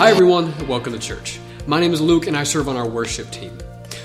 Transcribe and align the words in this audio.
Hi, 0.00 0.08
everyone. 0.08 0.66
Welcome 0.66 0.94
to 0.94 0.98
church. 0.98 1.38
My 1.66 1.78
name 1.78 1.92
is 1.92 2.00
Luke, 2.00 2.26
and 2.26 2.34
I 2.34 2.42
serve 2.42 2.70
on 2.70 2.76
our 2.78 2.88
worship 2.88 3.30
team. 3.30 3.58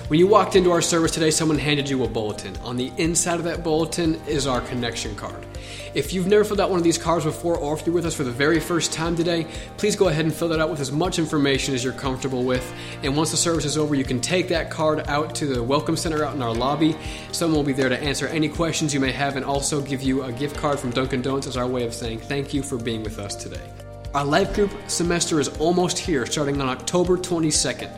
When 0.10 0.20
you 0.20 0.28
walked 0.28 0.58
into 0.58 0.72
our 0.72 0.82
service 0.82 1.12
today, 1.12 1.32
someone 1.32 1.58
handed 1.58 1.90
you 1.90 2.04
a 2.04 2.08
bulletin. 2.10 2.54
On 2.66 2.76
the 2.76 2.92
inside 2.98 3.36
of 3.36 3.46
that 3.46 3.64
bulletin 3.64 4.16
is 4.28 4.46
our 4.46 4.60
connection 4.60 5.16
card. 5.16 5.46
If 5.94 6.12
you've 6.12 6.28
never 6.28 6.44
filled 6.44 6.60
out 6.60 6.70
one 6.70 6.80
of 6.80 6.84
these 6.84 6.98
cards 6.98 7.24
before, 7.24 7.56
or 7.56 7.76
if 7.76 7.86
you're 7.86 7.96
with 7.96 8.06
us 8.06 8.14
for 8.14 8.26
the 8.26 8.32
very 8.32 8.60
first 8.60 8.92
time 8.92 9.16
today, 9.16 9.48
please 9.78 9.96
go 9.96 10.10
ahead 10.10 10.26
and 10.26 10.34
fill 10.34 10.50
that 10.50 10.60
out 10.60 10.70
with 10.70 10.82
as 10.82 10.92
much 10.92 11.18
information 11.18 11.74
as 11.74 11.82
you're 11.82 11.94
comfortable 11.94 12.44
with. 12.44 12.74
And 13.02 13.16
once 13.16 13.32
the 13.32 13.38
service 13.38 13.64
is 13.64 13.78
over, 13.78 13.96
you 13.96 14.04
can 14.04 14.20
take 14.20 14.50
that 14.50 14.70
card 14.70 15.08
out 15.08 15.34
to 15.36 15.46
the 15.46 15.64
Welcome 15.64 15.96
Center 15.96 16.26
out 16.26 16.36
in 16.36 16.42
our 16.42 16.54
lobby. 16.54 16.98
Someone 17.32 17.56
will 17.56 17.64
be 17.64 17.72
there 17.72 17.88
to 17.88 17.98
answer 17.98 18.28
any 18.28 18.50
questions 18.50 18.94
you 18.94 19.00
may 19.00 19.14
have 19.14 19.38
and 19.38 19.46
also 19.46 19.80
give 19.80 20.02
you 20.02 20.24
a 20.24 20.34
gift 20.34 20.58
card 20.58 20.78
from 20.78 20.92
Dunkin' 20.92 21.22
Donuts 21.22 21.48
as 21.48 21.56
our 21.56 21.68
way 21.68 21.86
of 21.86 21.94
saying 21.94 22.20
thank 22.20 22.54
you 22.54 22.64
for 22.64 22.78
being 22.78 23.02
with 23.02 23.18
us 23.18 23.34
today. 23.34 23.72
Our 24.16 24.24
life 24.24 24.54
group 24.54 24.72
semester 24.88 25.42
is 25.42 25.50
almost 25.58 26.00
here, 26.00 26.26
starting 26.26 26.62
on 26.62 26.70
October 26.70 27.18
22nd. 27.18 27.92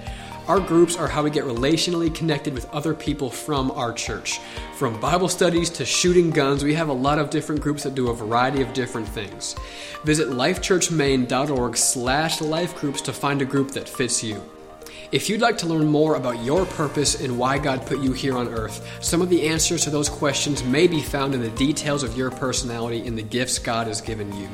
Our 0.47 0.59
groups 0.59 0.95
are 0.95 1.07
how 1.07 1.21
we 1.21 1.29
get 1.29 1.43
relationally 1.43 2.13
connected 2.13 2.55
with 2.55 2.67
other 2.71 2.95
people 2.95 3.29
from 3.29 3.69
our 3.69 3.93
church. 3.93 4.39
From 4.73 4.99
Bible 4.99 5.29
studies 5.29 5.69
to 5.69 5.85
shooting 5.85 6.31
guns, 6.31 6.63
we 6.63 6.73
have 6.73 6.89
a 6.89 6.93
lot 6.93 7.19
of 7.19 7.29
different 7.29 7.61
groups 7.61 7.83
that 7.83 7.93
do 7.93 8.09
a 8.09 8.15
variety 8.15 8.63
of 8.63 8.73
different 8.73 9.07
things. 9.07 9.55
Visit 10.05 10.29
lifechurchmaine.org 10.29 11.77
slash 11.77 12.39
lifegroups 12.39 13.03
to 13.03 13.13
find 13.13 13.43
a 13.43 13.45
group 13.45 13.69
that 13.73 13.87
fits 13.87 14.23
you. 14.23 14.43
If 15.11 15.29
you'd 15.29 15.41
like 15.41 15.59
to 15.59 15.67
learn 15.67 15.85
more 15.85 16.15
about 16.15 16.43
your 16.43 16.65
purpose 16.65 17.21
and 17.21 17.37
why 17.37 17.59
God 17.59 17.85
put 17.85 17.99
you 17.99 18.13
here 18.13 18.35
on 18.35 18.47
earth, 18.47 19.03
some 19.03 19.21
of 19.21 19.29
the 19.29 19.47
answers 19.47 19.83
to 19.83 19.91
those 19.91 20.09
questions 20.09 20.63
may 20.63 20.87
be 20.87 20.99
found 20.99 21.35
in 21.35 21.41
the 21.41 21.51
details 21.51 22.01
of 22.01 22.17
your 22.17 22.31
personality 22.31 23.05
and 23.05 23.15
the 23.15 23.21
gifts 23.21 23.59
God 23.59 23.85
has 23.85 24.01
given 24.01 24.35
you. 24.35 24.49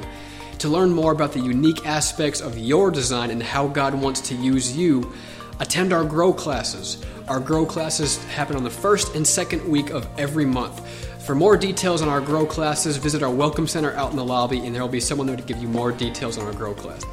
To 0.64 0.70
learn 0.70 0.94
more 0.94 1.12
about 1.12 1.34
the 1.34 1.42
unique 1.42 1.86
aspects 1.86 2.40
of 2.40 2.58
your 2.58 2.90
design 2.90 3.32
and 3.32 3.44
how 3.44 3.68
God 3.68 3.94
wants 3.94 4.22
to 4.22 4.34
use 4.34 4.78
you, 4.78 5.12
attend 5.60 5.92
our 5.92 6.06
Grow 6.06 6.32
classes. 6.32 7.04
Our 7.28 7.42
Grow 7.42 7.66
classes 7.66 8.24
happen 8.28 8.56
on 8.56 8.64
the 8.64 8.70
first 8.70 9.14
and 9.14 9.28
second 9.28 9.68
week 9.68 9.90
of 9.90 10.08
every 10.18 10.46
month. 10.46 10.80
For 11.26 11.36
more 11.36 11.58
details 11.58 12.02
on 12.02 12.08
our 12.08 12.22
Grow 12.22 12.46
classes, 12.46 12.96
visit 12.96 13.22
our 13.22 13.30
Welcome 13.30 13.68
Center 13.68 13.92
out 13.96 14.12
in 14.12 14.16
the 14.16 14.24
lobby, 14.24 14.66
and 14.66 14.74
there 14.74 14.82
will 14.82 14.88
be 14.88 15.02
someone 15.02 15.28
there 15.28 15.36
to 15.36 15.44
give 15.44 15.58
you 15.58 15.68
more 15.68 15.92
details 15.92 16.38
on 16.38 16.46
our 16.46 16.54
Grow 16.54 16.74
class. 16.74 17.04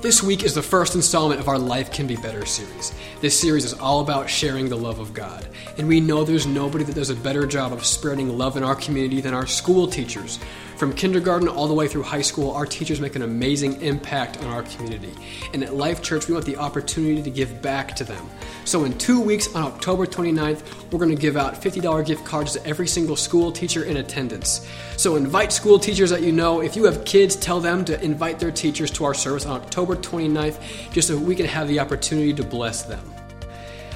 This 0.00 0.22
week 0.22 0.44
is 0.44 0.54
the 0.54 0.62
first 0.62 0.94
installment 0.94 1.40
of 1.40 1.48
our 1.48 1.58
Life 1.58 1.92
Can 1.92 2.06
Be 2.06 2.14
Better 2.16 2.46
series. 2.46 2.92
This 3.20 3.38
series 3.38 3.64
is 3.64 3.74
all 3.74 4.00
about 4.00 4.30
sharing 4.30 4.68
the 4.68 4.76
love 4.76 5.00
of 5.00 5.12
God. 5.12 5.46
And 5.78 5.88
we 5.88 6.00
know 6.00 6.22
there's 6.22 6.46
nobody 6.46 6.84
that 6.84 6.94
does 6.94 7.10
a 7.10 7.16
better 7.16 7.46
job 7.46 7.72
of 7.72 7.84
spreading 7.84 8.36
love 8.38 8.56
in 8.56 8.62
our 8.62 8.74
community 8.74 9.20
than 9.20 9.34
our 9.34 9.46
school 9.46 9.86
teachers. 9.86 10.38
From 10.82 10.92
kindergarten 10.92 11.46
all 11.46 11.68
the 11.68 11.74
way 11.74 11.86
through 11.86 12.02
high 12.02 12.22
school, 12.22 12.50
our 12.50 12.66
teachers 12.66 13.00
make 13.00 13.14
an 13.14 13.22
amazing 13.22 13.80
impact 13.82 14.42
on 14.42 14.46
our 14.46 14.64
community. 14.64 15.14
And 15.54 15.62
at 15.62 15.74
Life 15.76 16.02
Church, 16.02 16.26
we 16.26 16.34
want 16.34 16.44
the 16.44 16.56
opportunity 16.56 17.22
to 17.22 17.30
give 17.30 17.62
back 17.62 17.94
to 17.94 18.02
them. 18.02 18.28
So 18.64 18.82
in 18.82 18.98
two 18.98 19.20
weeks, 19.20 19.54
on 19.54 19.62
October 19.62 20.06
29th, 20.06 20.90
we're 20.90 20.98
going 20.98 21.14
to 21.14 21.22
give 21.22 21.36
out 21.36 21.54
$50 21.54 22.04
gift 22.04 22.24
cards 22.24 22.54
to 22.54 22.66
every 22.66 22.88
single 22.88 23.14
school 23.14 23.52
teacher 23.52 23.84
in 23.84 23.98
attendance. 23.98 24.68
So 24.96 25.14
invite 25.14 25.52
school 25.52 25.78
teachers 25.78 26.10
that 26.10 26.22
you 26.22 26.32
know. 26.32 26.62
If 26.62 26.74
you 26.74 26.82
have 26.86 27.04
kids, 27.04 27.36
tell 27.36 27.60
them 27.60 27.84
to 27.84 28.02
invite 28.02 28.40
their 28.40 28.50
teachers 28.50 28.90
to 28.90 29.04
our 29.04 29.14
service 29.14 29.46
on 29.46 29.60
October 29.60 29.94
29th, 29.94 30.90
just 30.90 31.06
so 31.06 31.16
we 31.16 31.36
can 31.36 31.46
have 31.46 31.68
the 31.68 31.78
opportunity 31.78 32.34
to 32.34 32.42
bless 32.42 32.82
them. 32.82 33.08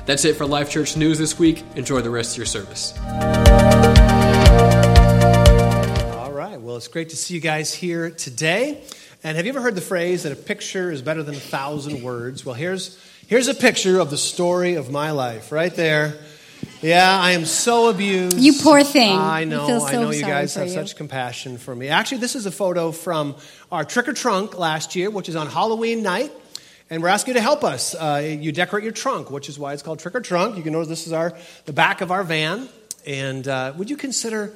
That's 0.05 0.25
it 0.25 0.37
for 0.37 0.47
Life 0.47 0.70
Church 0.70 0.97
News 0.97 1.19
this 1.19 1.37
week. 1.37 1.64
Enjoy 1.75 2.01
the 2.01 2.11
rest 2.11 2.34
of 2.34 2.37
your 2.37 2.47
service. 2.47 2.97
Well, 6.67 6.77
it's 6.77 6.89
great 6.89 7.11
to 7.11 7.17
see 7.17 7.33
you 7.33 7.41
guys 7.41 7.72
here 7.72 8.11
today. 8.11 8.83
And 9.22 9.36
have 9.36 9.47
you 9.47 9.53
ever 9.53 9.61
heard 9.61 9.77
the 9.77 9.81
phrase 9.81 10.25
that 10.25 10.33
a 10.33 10.34
picture 10.34 10.91
is 10.91 11.00
better 11.00 11.23
than 11.23 11.36
a 11.36 11.39
thousand 11.39 12.03
words? 12.03 12.45
Well, 12.45 12.56
here's, 12.56 13.00
here's 13.28 13.47
a 13.47 13.55
picture 13.55 14.00
of 14.00 14.11
the 14.11 14.17
story 14.17 14.75
of 14.75 14.91
my 14.91 15.12
life 15.12 15.53
right 15.53 15.73
there. 15.73 16.19
Yeah, 16.83 17.08
I 17.08 17.31
am 17.33 17.45
so 17.45 17.89
abused. 17.89 18.41
You 18.41 18.55
poor 18.55 18.83
thing. 18.83 19.17
I 19.17 19.45
know. 19.45 19.79
so 19.79 19.86
I 19.86 19.92
know 19.92 20.11
you 20.11 20.23
guys 20.23 20.57
have 20.57 20.67
you. 20.67 20.73
such 20.73 20.96
compassion 20.96 21.57
for 21.57 21.73
me. 21.73 21.86
Actually, 21.86 22.18
this 22.18 22.35
is 22.35 22.46
a 22.46 22.51
photo 22.51 22.91
from 22.91 23.36
our 23.70 23.85
trick 23.85 24.08
or 24.08 24.12
trunk 24.12 24.58
last 24.58 24.96
year, 24.96 25.08
which 25.08 25.29
is 25.29 25.36
on 25.36 25.46
Halloween 25.46 26.02
night. 26.02 26.33
And 26.91 27.01
we're 27.01 27.11
asking 27.11 27.35
you 27.35 27.39
to 27.39 27.42
help 27.42 27.62
us. 27.62 27.95
Uh, 27.95 28.36
you 28.41 28.51
decorate 28.51 28.83
your 28.83 28.92
trunk, 28.92 29.30
which 29.30 29.48
is 29.48 29.57
why 29.57 29.73
it's 29.73 29.85
called 29.85 30.01
trick 30.01 30.17
or 30.17 30.20
trunk. 30.20 30.57
You 30.57 30.64
can 30.64 30.73
notice 30.73 30.89
this 30.89 31.07
is 31.07 31.12
our 31.12 31.33
the 31.67 31.73
back 31.73 32.01
of 32.01 32.11
our 32.11 32.24
van. 32.24 32.68
And 33.07 33.46
uh, 33.46 33.73
would 33.77 33.89
you 33.89 33.96
consider 33.96 34.52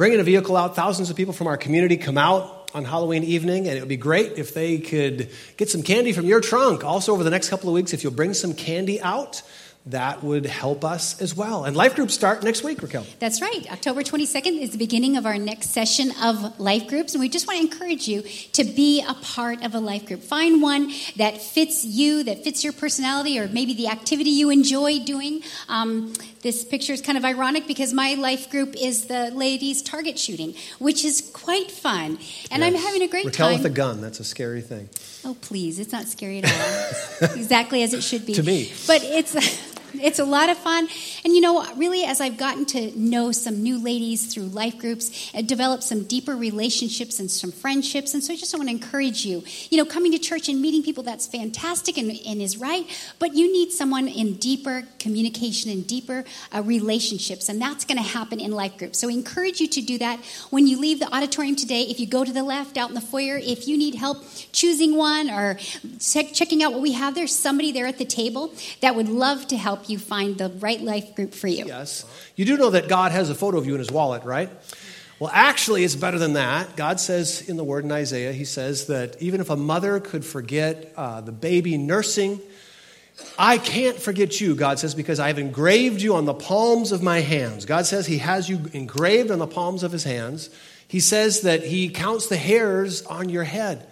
bringing 0.00 0.18
a 0.18 0.24
vehicle 0.24 0.56
out. 0.56 0.74
Thousands 0.74 1.10
of 1.10 1.16
people 1.18 1.34
from 1.34 1.46
our 1.46 1.58
community 1.58 1.98
come 1.98 2.16
out 2.16 2.70
on 2.72 2.86
Halloween 2.86 3.22
evening, 3.22 3.68
and 3.68 3.76
it 3.76 3.80
would 3.80 3.88
be 3.90 3.98
great 3.98 4.38
if 4.38 4.54
they 4.54 4.78
could 4.78 5.28
get 5.58 5.68
some 5.68 5.82
candy 5.82 6.14
from 6.14 6.24
your 6.24 6.40
trunk. 6.40 6.82
Also, 6.82 7.12
over 7.12 7.22
the 7.22 7.28
next 7.28 7.50
couple 7.50 7.68
of 7.68 7.74
weeks, 7.74 7.92
if 7.92 8.02
you'll 8.02 8.10
bring 8.10 8.32
some 8.32 8.54
candy 8.54 8.98
out, 9.02 9.42
that 9.86 10.22
would 10.22 10.44
help 10.44 10.84
us 10.84 11.20
as 11.22 11.34
well. 11.34 11.64
And 11.64 11.74
life 11.74 11.94
groups 11.94 12.12
start 12.12 12.42
next 12.42 12.62
week, 12.62 12.82
Raquel. 12.82 13.06
That's 13.18 13.40
right. 13.40 13.70
October 13.72 14.02
22nd 14.02 14.60
is 14.60 14.72
the 14.72 14.78
beginning 14.78 15.16
of 15.16 15.24
our 15.24 15.38
next 15.38 15.70
session 15.70 16.12
of 16.22 16.60
life 16.60 16.86
groups. 16.86 17.14
And 17.14 17.20
we 17.20 17.30
just 17.30 17.46
want 17.46 17.60
to 17.60 17.72
encourage 17.72 18.06
you 18.06 18.22
to 18.52 18.64
be 18.64 19.02
a 19.02 19.14
part 19.14 19.64
of 19.64 19.74
a 19.74 19.80
life 19.80 20.04
group. 20.04 20.22
Find 20.22 20.60
one 20.60 20.92
that 21.16 21.40
fits 21.40 21.82
you, 21.82 22.22
that 22.24 22.44
fits 22.44 22.62
your 22.62 22.74
personality, 22.74 23.38
or 23.38 23.48
maybe 23.48 23.72
the 23.72 23.88
activity 23.88 24.30
you 24.30 24.50
enjoy 24.50 24.98
doing. 24.98 25.42
Um, 25.68 26.12
this 26.42 26.62
picture 26.62 26.92
is 26.92 27.00
kind 27.00 27.16
of 27.16 27.24
ironic 27.24 27.66
because 27.66 27.94
my 27.94 28.14
life 28.14 28.50
group 28.50 28.74
is 28.78 29.06
the 29.06 29.30
ladies' 29.30 29.80
target 29.80 30.18
shooting, 30.18 30.54
which 30.78 31.06
is 31.06 31.30
quite 31.32 31.70
fun. 31.70 32.18
And 32.50 32.62
yes. 32.62 32.62
I'm 32.62 32.74
having 32.74 33.02
a 33.02 33.08
great 33.08 33.22
time. 33.22 33.30
Raquel 33.30 33.48
time. 33.48 33.62
with 33.62 33.72
a 33.72 33.74
gun, 33.74 34.00
that's 34.02 34.20
a 34.20 34.24
scary 34.24 34.60
thing. 34.60 34.90
Oh, 35.24 35.36
please. 35.40 35.78
It's 35.78 35.92
not 35.92 36.06
scary 36.06 36.42
at 36.42 36.44
all. 36.50 37.28
exactly 37.36 37.82
as 37.82 37.92
it 37.94 38.02
should 38.02 38.26
be. 38.26 38.34
to 38.34 38.42
me. 38.42 38.72
But 38.86 39.02
it's. 39.04 39.34
It's 39.94 40.18
a 40.18 40.24
lot 40.24 40.48
of 40.48 40.58
fun. 40.58 40.88
And 41.24 41.34
you 41.34 41.40
know, 41.40 41.66
really, 41.74 42.04
as 42.04 42.20
I've 42.20 42.36
gotten 42.36 42.66
to 42.66 42.98
know 42.98 43.32
some 43.32 43.62
new 43.62 43.82
ladies 43.82 44.32
through 44.32 44.44
life 44.44 44.78
groups, 44.78 45.30
and 45.34 45.48
developed 45.48 45.82
some 45.82 46.04
deeper 46.04 46.36
relationships 46.36 47.18
and 47.20 47.30
some 47.30 47.52
friendships. 47.52 48.14
And 48.14 48.22
so 48.22 48.32
I 48.32 48.36
just 48.36 48.56
want 48.56 48.68
to 48.68 48.74
encourage 48.74 49.24
you. 49.24 49.42
You 49.70 49.78
know, 49.78 49.84
coming 49.84 50.12
to 50.12 50.18
church 50.18 50.48
and 50.48 50.60
meeting 50.60 50.82
people, 50.82 51.02
that's 51.02 51.26
fantastic 51.26 51.98
and, 51.98 52.10
and 52.26 52.42
is 52.42 52.56
right. 52.56 52.86
But 53.18 53.34
you 53.34 53.52
need 53.52 53.72
someone 53.72 54.08
in 54.08 54.34
deeper 54.34 54.84
communication 54.98 55.70
and 55.70 55.86
deeper 55.86 56.24
uh, 56.54 56.62
relationships. 56.62 57.48
And 57.48 57.60
that's 57.60 57.84
going 57.84 57.98
to 57.98 58.02
happen 58.02 58.40
in 58.40 58.52
life 58.52 58.76
groups. 58.76 58.98
So 58.98 59.08
I 59.08 59.12
encourage 59.12 59.60
you 59.60 59.68
to 59.68 59.80
do 59.80 59.98
that. 59.98 60.20
When 60.50 60.66
you 60.66 60.80
leave 60.80 61.00
the 61.00 61.14
auditorium 61.14 61.56
today, 61.56 61.82
if 61.82 62.00
you 62.00 62.06
go 62.06 62.24
to 62.24 62.32
the 62.32 62.42
left 62.42 62.76
out 62.76 62.88
in 62.88 62.94
the 62.94 63.00
foyer, 63.00 63.38
if 63.38 63.68
you 63.68 63.76
need 63.76 63.94
help 63.94 64.24
choosing 64.52 64.96
one 64.96 65.30
or 65.30 65.58
checking 66.00 66.62
out 66.62 66.72
what 66.72 66.82
we 66.82 66.92
have, 66.92 67.14
there's 67.14 67.34
somebody 67.34 67.72
there 67.72 67.86
at 67.86 67.98
the 67.98 68.04
table 68.04 68.52
that 68.80 68.94
would 68.94 69.08
love 69.08 69.46
to 69.48 69.56
help 69.56 69.79
you 69.88 69.98
find 69.98 70.36
the 70.36 70.50
right 70.58 70.80
life 70.80 71.14
group 71.14 71.32
for 71.32 71.48
you. 71.48 71.66
Yes. 71.66 72.04
You 72.36 72.44
do 72.44 72.56
know 72.56 72.70
that 72.70 72.88
God 72.88 73.12
has 73.12 73.30
a 73.30 73.34
photo 73.34 73.58
of 73.58 73.66
you 73.66 73.74
in 73.74 73.78
his 73.78 73.90
wallet, 73.90 74.24
right? 74.24 74.50
Well, 75.20 75.30
actually, 75.34 75.84
it's 75.84 75.96
better 75.96 76.18
than 76.18 76.32
that. 76.32 76.76
God 76.76 76.98
says 76.98 77.46
in 77.46 77.58
the 77.58 77.64
word 77.64 77.84
in 77.84 77.92
Isaiah, 77.92 78.32
He 78.32 78.46
says 78.46 78.86
that 78.86 79.20
even 79.20 79.42
if 79.42 79.50
a 79.50 79.56
mother 79.56 80.00
could 80.00 80.24
forget 80.24 80.94
uh, 80.96 81.20
the 81.20 81.30
baby 81.30 81.76
nursing, 81.76 82.40
I 83.38 83.58
can't 83.58 83.98
forget 83.98 84.40
you, 84.40 84.54
God 84.54 84.78
says, 84.78 84.94
because 84.94 85.20
I 85.20 85.26
have 85.26 85.38
engraved 85.38 86.00
you 86.00 86.14
on 86.14 86.24
the 86.24 86.32
palms 86.32 86.90
of 86.90 87.02
my 87.02 87.20
hands. 87.20 87.66
God 87.66 87.84
says 87.84 88.06
He 88.06 88.16
has 88.16 88.48
you 88.48 88.62
engraved 88.72 89.30
on 89.30 89.38
the 89.38 89.46
palms 89.46 89.82
of 89.82 89.92
His 89.92 90.04
hands. 90.04 90.48
He 90.88 91.00
says 91.00 91.42
that 91.42 91.64
He 91.64 91.90
counts 91.90 92.28
the 92.28 92.38
hairs 92.38 93.02
on 93.02 93.28
your 93.28 93.44
head. 93.44 93.86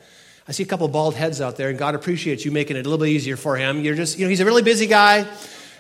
I 0.49 0.53
see 0.53 0.63
a 0.63 0.67
couple 0.67 0.89
bald 0.89 1.15
heads 1.15 1.43
out 1.43 1.57
there, 1.57 1.69
and 1.69 1.79
God 1.79 1.95
appreciates 1.95 2.47
you 2.47 2.51
making 2.51 2.79
it 2.79 2.87
a 2.87 2.89
little 2.89 3.05
bit 3.05 3.11
easier 3.11 3.37
for 3.37 3.55
Him. 3.55 3.85
You're 3.85 3.95
just, 3.95 4.19
you 4.19 4.25
know, 4.25 4.31
He's 4.31 4.41
a 4.41 4.47
really 4.47 4.63
busy 4.63 4.87
guy 4.87 5.29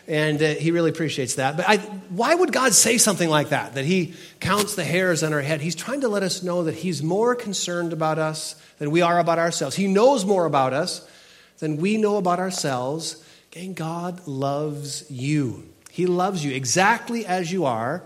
and 0.09 0.43
uh, 0.43 0.55
he 0.55 0.71
really 0.71 0.89
appreciates 0.89 1.35
that. 1.35 1.59
But 1.59 1.69
I, 1.69 1.77
why 2.09 2.35
would 2.35 2.51
God 2.51 2.73
say 2.73 2.97
something 2.97 3.29
like 3.29 3.51
that? 3.51 3.75
That 3.75 3.85
he 3.85 4.15
counts 4.41 4.75
the 4.75 4.85
hairs 4.85 5.23
on 5.23 5.35
our 5.35 5.43
head? 5.43 5.61
He's 5.61 5.75
trying 5.75 6.01
to 6.01 6.09
let 6.09 6.23
us 6.23 6.43
know 6.43 6.65
that 6.65 6.75
he's 6.75 7.03
more 7.03 7.35
concerned 7.35 7.93
about 7.93 8.19
us 8.19 8.57
than 8.79 8.91
we 8.91 9.03
are 9.03 9.19
about 9.19 9.39
ourselves. 9.39 9.77
He 9.77 9.87
knows 9.87 10.25
more 10.25 10.47
about 10.47 10.73
us 10.73 11.07
than 11.59 11.77
we 11.77 11.99
know 11.99 12.17
about 12.17 12.39
ourselves. 12.39 13.23
And 13.55 13.77
God 13.77 14.27
loves 14.27 15.11
you. 15.11 15.69
He 15.91 16.07
loves 16.07 16.45
you 16.45 16.55
exactly 16.55 17.27
as 17.27 17.53
you 17.53 17.67
are. 17.67 18.03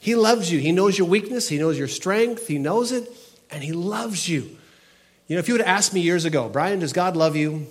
He 0.00 0.16
loves 0.16 0.50
you. 0.50 0.58
He 0.58 0.72
knows 0.72 0.98
your 0.98 1.06
weakness, 1.06 1.48
He 1.48 1.58
knows 1.58 1.78
your 1.78 1.88
strength, 1.88 2.48
He 2.48 2.58
knows 2.58 2.90
it, 2.92 3.10
and 3.50 3.62
He 3.62 3.72
loves 3.72 4.28
you. 4.28 4.56
You 5.28 5.36
know, 5.36 5.38
if 5.38 5.48
you 5.48 5.54
would 5.54 5.62
have 5.62 5.76
asked 5.76 5.94
me 5.94 6.00
years 6.00 6.24
ago, 6.24 6.48
Brian, 6.48 6.80
does 6.80 6.92
God 6.92 7.16
love 7.16 7.36
you? 7.36 7.66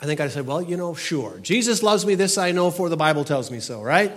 I 0.00 0.06
think 0.06 0.20
I'd 0.20 0.30
said, 0.30 0.46
well, 0.46 0.62
you 0.62 0.76
know, 0.76 0.94
sure. 0.94 1.38
Jesus 1.40 1.82
loves 1.82 2.06
me, 2.06 2.14
this 2.14 2.38
I 2.38 2.52
know, 2.52 2.70
for 2.70 2.88
the 2.88 2.96
Bible 2.96 3.24
tells 3.24 3.50
me 3.50 3.60
so, 3.60 3.82
right? 3.82 4.10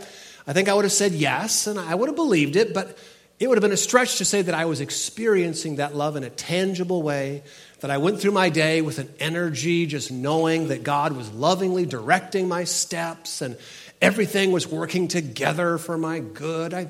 I 0.47 0.53
think 0.53 0.69
I 0.69 0.73
would 0.73 0.85
have 0.85 0.93
said 0.93 1.11
yes, 1.11 1.67
and 1.67 1.79
I 1.79 1.93
would 1.95 2.07
have 2.09 2.15
believed 2.15 2.55
it, 2.55 2.73
but 2.73 2.97
it 3.39 3.47
would 3.47 3.57
have 3.57 3.61
been 3.61 3.73
a 3.73 3.77
stretch 3.77 4.17
to 4.19 4.25
say 4.25 4.41
that 4.41 4.55
I 4.55 4.65
was 4.65 4.79
experiencing 4.79 5.77
that 5.77 5.95
love 5.95 6.15
in 6.15 6.23
a 6.23 6.29
tangible 6.29 7.01
way, 7.01 7.43
that 7.81 7.91
I 7.91 7.97
went 7.97 8.21
through 8.21 8.31
my 8.31 8.49
day 8.49 8.81
with 8.81 8.99
an 8.99 9.13
energy, 9.19 9.85
just 9.85 10.11
knowing 10.11 10.69
that 10.69 10.83
God 10.83 11.11
was 11.13 11.29
lovingly 11.31 11.85
directing 11.85 12.47
my 12.47 12.63
steps 12.63 13.41
and 13.41 13.57
everything 14.01 14.53
was 14.53 14.65
working 14.65 15.09
together 15.09 15.77
for 15.77 15.97
my 15.97 16.19
good. 16.19 16.73
I, 16.73 16.87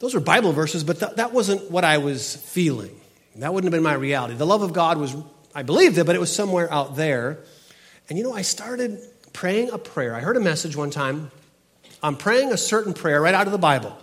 those 0.00 0.14
were 0.14 0.20
Bible 0.20 0.52
verses, 0.52 0.84
but 0.84 0.98
th- 0.98 1.12
that 1.16 1.32
wasn't 1.32 1.70
what 1.70 1.84
I 1.84 1.98
was 1.98 2.36
feeling. 2.36 2.98
That 3.36 3.54
wouldn't 3.54 3.72
have 3.72 3.78
been 3.78 3.82
my 3.82 3.94
reality. 3.94 4.34
The 4.34 4.46
love 4.46 4.60
of 4.60 4.74
God 4.74 4.98
was, 4.98 5.16
I 5.54 5.62
believed 5.62 5.96
it, 5.96 6.04
but 6.04 6.14
it 6.14 6.20
was 6.20 6.34
somewhere 6.34 6.70
out 6.70 6.96
there. 6.96 7.38
And 8.08 8.18
you 8.18 8.24
know, 8.24 8.32
I 8.32 8.42
started 8.42 9.00
praying 9.32 9.70
a 9.70 9.78
prayer. 9.78 10.14
I 10.14 10.20
heard 10.20 10.36
a 10.36 10.40
message 10.40 10.76
one 10.76 10.90
time. 10.90 11.30
I'm 12.02 12.16
praying 12.16 12.52
a 12.52 12.56
certain 12.56 12.94
prayer 12.94 13.20
right 13.20 13.34
out 13.34 13.46
of 13.46 13.52
the 13.52 13.58
Bible. 13.58 13.96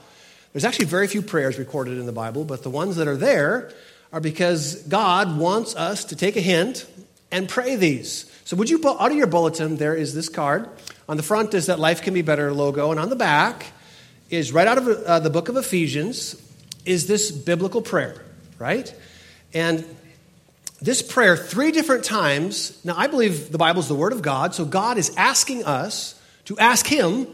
There's 0.54 0.66
actually 0.66 0.86
very 0.86 1.08
few 1.08 1.22
prayers 1.22 1.60
recorded 1.60 1.98
in 1.98 2.06
the 2.06 2.12
Bible, 2.12 2.44
but 2.44 2.64
the 2.64 2.70
ones 2.70 2.96
that 2.96 3.08
are 3.08 3.18
there 3.18 3.72
are 4.12 4.20
because 4.20 4.82
God 4.84 5.38
wants 5.38 5.76
us 5.76 6.06
to 6.06 6.16
take 6.16 6.36
a 6.36 6.42
hint 6.42 6.88
and 7.32 7.48
pray 7.48 7.76
these. 7.76 8.32
So, 8.46 8.58
would 8.58 8.70
you, 8.70 8.82
out 8.88 9.12
of 9.12 9.18
your 9.18 9.28
bulletin, 9.28 9.78
there 9.78 9.96
is 9.96 10.16
this 10.16 10.30
card. 10.30 10.68
On 11.08 11.18
the 11.18 11.24
front 11.24 11.54
is 11.54 11.68
that 11.68 11.80
Life 11.80 12.02
Can 12.02 12.14
Be 12.14 12.24
Better 12.24 12.52
logo, 12.52 12.90
and 12.92 13.00
on 13.00 13.10
the 13.10 13.16
back 13.16 13.68
is 14.30 14.52
right 14.52 14.68
out 14.68 14.78
of 14.78 14.88
uh, 14.88 15.20
the 15.20 15.30
book 15.30 15.50
of 15.50 15.58
Ephesians 15.58 16.36
is 16.86 17.08
this 17.08 17.32
biblical 17.32 17.82
prayer, 17.82 18.24
right? 18.58 18.94
And 19.54 19.86
this 20.82 21.02
prayer, 21.02 21.36
three 21.36 21.72
different 21.72 22.04
times. 22.04 22.80
Now, 22.86 22.96
I 22.98 23.08
believe 23.08 23.52
the 23.52 23.58
Bible 23.58 23.82
is 23.82 23.88
the 23.88 23.96
Word 23.96 24.14
of 24.14 24.22
God, 24.22 24.56
so 24.56 24.66
God 24.66 24.98
is 24.98 25.14
asking 25.18 25.66
us 25.66 26.20
to 26.46 26.58
ask 26.58 26.88
Him 26.88 27.28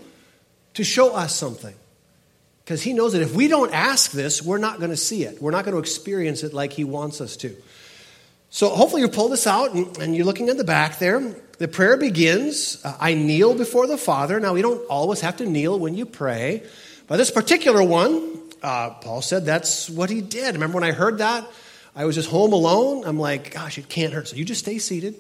to 0.74 0.84
show 0.84 1.14
us 1.14 1.36
something. 1.36 1.74
Because 2.64 2.82
He 2.82 2.94
knows 2.94 3.14
that 3.14 3.22
if 3.22 3.36
we 3.36 3.48
don't 3.48 3.74
ask 3.74 4.12
this, 4.12 4.42
we're 4.42 4.58
not 4.58 4.80
going 4.80 4.90
to 4.90 4.98
see 4.98 5.24
it. 5.24 5.42
We're 5.42 5.52
not 5.52 5.66
going 5.66 5.76
to 5.76 5.80
experience 5.80 6.44
it 6.44 6.54
like 6.54 6.74
He 6.74 6.84
wants 6.84 7.22
us 7.22 7.38
to. 7.38 7.56
So, 8.50 8.70
hopefully, 8.70 9.02
you 9.02 9.10
pull 9.10 9.30
this 9.30 9.46
out 9.46 9.74
and, 9.74 9.96
and 10.00 10.16
you're 10.16 10.26
looking 10.26 10.50
at 10.50 10.58
the 10.58 10.64
back 10.64 10.98
there. 10.98 11.36
The 11.58 11.68
prayer 11.68 11.98
begins 11.98 12.82
I 13.00 13.14
kneel 13.14 13.56
before 13.56 13.88
the 13.88 13.98
Father. 13.98 14.40
Now, 14.40 14.54
we 14.54 14.62
don't 14.62 14.84
always 14.88 15.22
have 15.22 15.38
to 15.38 15.46
kneel 15.46 15.78
when 15.78 15.96
you 15.96 16.06
pray, 16.06 16.64
but 17.08 17.18
this 17.18 17.32
particular 17.32 17.84
one, 17.84 18.42
uh, 18.64 18.90
Paul 18.90 19.22
said 19.22 19.46
that's 19.46 19.90
what 19.90 20.10
he 20.10 20.22
did. 20.22 20.56
Remember 20.56 20.76
when 20.76 20.84
I 20.84 20.92
heard 20.92 21.20
that? 21.20 21.46
I 21.96 22.06
was 22.06 22.16
just 22.16 22.30
home 22.30 22.54
alone. 22.54 23.04
I'm 23.06 23.20
like, 23.20 23.52
gosh, 23.52 23.78
it 23.78 23.88
can't 23.88 24.14
hurt. 24.14 24.28
So 24.28 24.36
you 24.36 24.46
just 24.46 24.62
stay 24.62 24.80
seated. 24.80 25.16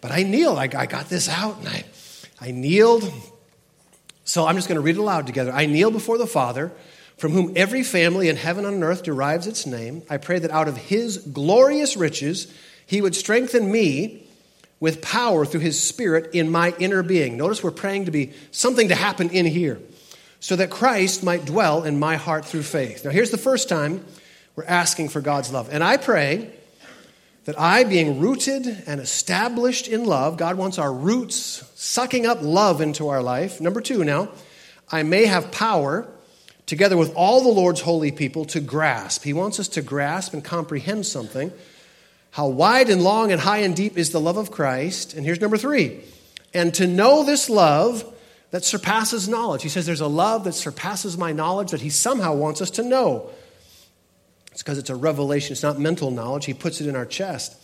But 0.00 0.12
I 0.12 0.22
kneeled. 0.22 0.58
I, 0.58 0.64
I 0.64 0.86
got 0.86 1.08
this 1.08 1.28
out 1.28 1.58
and 1.58 1.68
I, 1.68 1.84
I 2.40 2.50
kneeled. 2.52 3.10
So 4.24 4.46
I'm 4.46 4.54
just 4.54 4.68
going 4.68 4.76
to 4.76 4.82
read 4.82 4.96
it 4.96 5.00
aloud 5.00 5.26
together. 5.26 5.52
I 5.52 5.66
kneel 5.66 5.90
before 5.90 6.18
the 6.18 6.26
Father, 6.26 6.70
from 7.16 7.32
whom 7.32 7.52
every 7.56 7.82
family 7.82 8.28
in 8.28 8.36
heaven 8.36 8.64
and 8.64 8.76
on 8.76 8.82
earth 8.82 9.02
derives 9.02 9.46
its 9.46 9.66
name. 9.66 10.02
I 10.08 10.18
pray 10.18 10.38
that 10.38 10.50
out 10.50 10.68
of 10.68 10.76
his 10.76 11.18
glorious 11.18 11.96
riches, 11.96 12.52
he 12.86 13.02
would 13.02 13.14
strengthen 13.14 13.70
me 13.70 14.26
with 14.78 15.02
power 15.02 15.44
through 15.44 15.60
his 15.60 15.78
spirit 15.78 16.30
in 16.32 16.50
my 16.50 16.74
inner 16.78 17.02
being. 17.02 17.36
Notice 17.36 17.62
we're 17.62 17.70
praying 17.70 18.06
to 18.06 18.10
be 18.10 18.32
something 18.50 18.88
to 18.88 18.94
happen 18.94 19.28
in 19.28 19.44
here, 19.44 19.78
so 20.40 20.56
that 20.56 20.70
Christ 20.70 21.22
might 21.22 21.44
dwell 21.44 21.84
in 21.84 21.98
my 21.98 22.16
heart 22.16 22.46
through 22.46 22.62
faith. 22.62 23.04
Now, 23.04 23.10
here's 23.10 23.30
the 23.30 23.36
first 23.36 23.68
time 23.68 24.02
we're 24.56 24.64
asking 24.64 25.08
for 25.08 25.20
God's 25.20 25.52
love. 25.52 25.68
And 25.72 25.82
I 25.82 25.96
pray 25.96 26.50
that 27.44 27.58
I, 27.58 27.84
being 27.84 28.20
rooted 28.20 28.66
and 28.86 29.00
established 29.00 29.88
in 29.88 30.04
love, 30.04 30.36
God 30.36 30.56
wants 30.56 30.78
our 30.78 30.92
roots 30.92 31.64
sucking 31.74 32.26
up 32.26 32.42
love 32.42 32.80
into 32.80 33.08
our 33.08 33.22
life. 33.22 33.60
Number 33.60 33.80
two, 33.80 34.04
now, 34.04 34.28
I 34.90 35.02
may 35.02 35.26
have 35.26 35.50
power 35.50 36.06
together 36.66 36.96
with 36.96 37.12
all 37.16 37.42
the 37.42 37.48
Lord's 37.48 37.80
holy 37.80 38.12
people 38.12 38.44
to 38.46 38.60
grasp. 38.60 39.24
He 39.24 39.32
wants 39.32 39.58
us 39.58 39.68
to 39.68 39.82
grasp 39.82 40.34
and 40.34 40.44
comprehend 40.44 41.06
something. 41.06 41.52
How 42.30 42.46
wide 42.46 42.90
and 42.90 43.02
long 43.02 43.32
and 43.32 43.40
high 43.40 43.58
and 43.58 43.74
deep 43.74 43.98
is 43.98 44.10
the 44.10 44.20
love 44.20 44.36
of 44.36 44.50
Christ? 44.50 45.14
And 45.14 45.24
here's 45.24 45.40
number 45.40 45.56
three. 45.56 46.00
And 46.54 46.72
to 46.74 46.86
know 46.86 47.24
this 47.24 47.50
love 47.50 48.04
that 48.50 48.64
surpasses 48.64 49.28
knowledge. 49.28 49.62
He 49.62 49.68
says 49.68 49.86
there's 49.86 50.00
a 50.00 50.06
love 50.06 50.44
that 50.44 50.52
surpasses 50.52 51.16
my 51.16 51.32
knowledge 51.32 51.70
that 51.70 51.80
he 51.80 51.90
somehow 51.90 52.34
wants 52.34 52.60
us 52.60 52.70
to 52.72 52.82
know. 52.82 53.30
It's 54.60 54.62
because 54.62 54.76
it's 54.76 54.90
a 54.90 54.94
revelation, 54.94 55.52
it's 55.52 55.62
not 55.62 55.78
mental 55.78 56.10
knowledge. 56.10 56.44
He 56.44 56.52
puts 56.52 56.82
it 56.82 56.86
in 56.86 56.94
our 56.94 57.06
chest. 57.06 57.56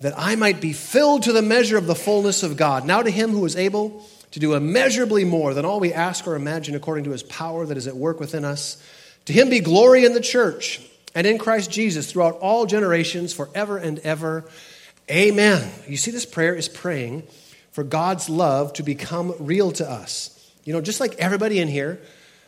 That 0.00 0.12
I 0.18 0.36
might 0.36 0.60
be 0.60 0.74
filled 0.74 1.22
to 1.22 1.32
the 1.32 1.40
measure 1.40 1.78
of 1.78 1.86
the 1.86 1.94
fullness 1.94 2.42
of 2.42 2.58
God. 2.58 2.84
Now 2.84 3.02
to 3.02 3.08
him 3.08 3.30
who 3.30 3.42
is 3.46 3.56
able 3.56 4.06
to 4.32 4.38
do 4.38 4.52
immeasurably 4.52 5.24
more 5.24 5.54
than 5.54 5.64
all 5.64 5.80
we 5.80 5.94
ask 5.94 6.26
or 6.26 6.34
imagine 6.34 6.74
according 6.74 7.04
to 7.04 7.12
his 7.12 7.22
power 7.22 7.64
that 7.64 7.78
is 7.78 7.86
at 7.86 7.96
work 7.96 8.20
within 8.20 8.44
us. 8.44 8.76
To 9.24 9.32
him 9.32 9.48
be 9.48 9.60
glory 9.60 10.04
in 10.04 10.12
the 10.12 10.20
church 10.20 10.86
and 11.14 11.26
in 11.26 11.38
Christ 11.38 11.70
Jesus 11.70 12.12
throughout 12.12 12.34
all 12.34 12.66
generations, 12.66 13.32
forever 13.32 13.78
and 13.78 13.98
ever. 14.00 14.44
Amen. 15.10 15.72
You 15.88 15.96
see, 15.96 16.10
this 16.10 16.26
prayer 16.26 16.54
is 16.54 16.68
praying 16.68 17.22
for 17.72 17.82
God's 17.82 18.28
love 18.28 18.74
to 18.74 18.82
become 18.82 19.32
real 19.38 19.72
to 19.72 19.90
us. 19.90 20.52
You 20.64 20.74
know, 20.74 20.82
just 20.82 21.00
like 21.00 21.14
everybody 21.14 21.60
in 21.60 21.68
here, 21.68 21.98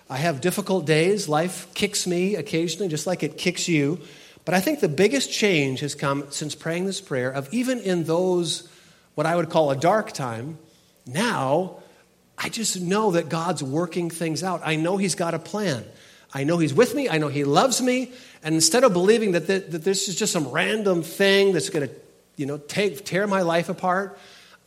I 0.08 0.18
have 0.18 0.40
difficult 0.40 0.86
days. 0.86 1.28
Life 1.28 1.72
kicks 1.74 2.06
me 2.06 2.36
occasionally, 2.36 2.88
just 2.88 3.06
like 3.06 3.22
it 3.22 3.36
kicks 3.36 3.68
you. 3.68 4.00
But 4.44 4.54
I 4.54 4.60
think 4.60 4.78
the 4.78 4.88
biggest 4.88 5.32
change 5.32 5.80
has 5.80 5.96
come 5.96 6.24
since 6.30 6.54
praying 6.54 6.86
this 6.86 7.00
prayer 7.00 7.30
of 7.30 7.52
even 7.52 7.80
in 7.80 8.04
those, 8.04 8.68
what 9.16 9.26
I 9.26 9.34
would 9.34 9.50
call 9.50 9.72
a 9.72 9.76
dark 9.76 10.12
time, 10.12 10.58
now 11.04 11.78
I 12.38 12.48
just 12.48 12.80
know 12.80 13.12
that 13.12 13.28
God's 13.28 13.62
working 13.62 14.08
things 14.08 14.44
out. 14.44 14.60
I 14.64 14.76
know 14.76 14.96
He's 14.96 15.16
got 15.16 15.34
a 15.34 15.40
plan. 15.40 15.84
I 16.32 16.44
know 16.44 16.58
He's 16.58 16.74
with 16.74 16.94
me. 16.94 17.08
I 17.08 17.18
know 17.18 17.28
He 17.28 17.42
loves 17.42 17.82
me. 17.82 18.12
And 18.44 18.54
instead 18.54 18.84
of 18.84 18.92
believing 18.92 19.32
that, 19.32 19.48
th- 19.48 19.66
that 19.70 19.82
this 19.82 20.08
is 20.08 20.14
just 20.14 20.32
some 20.32 20.48
random 20.48 21.02
thing 21.02 21.52
that's 21.52 21.70
going 21.70 21.88
to, 21.88 21.94
you 22.36 22.46
know, 22.46 22.58
take, 22.58 23.04
tear 23.04 23.26
my 23.26 23.42
life 23.42 23.68
apart, 23.68 24.16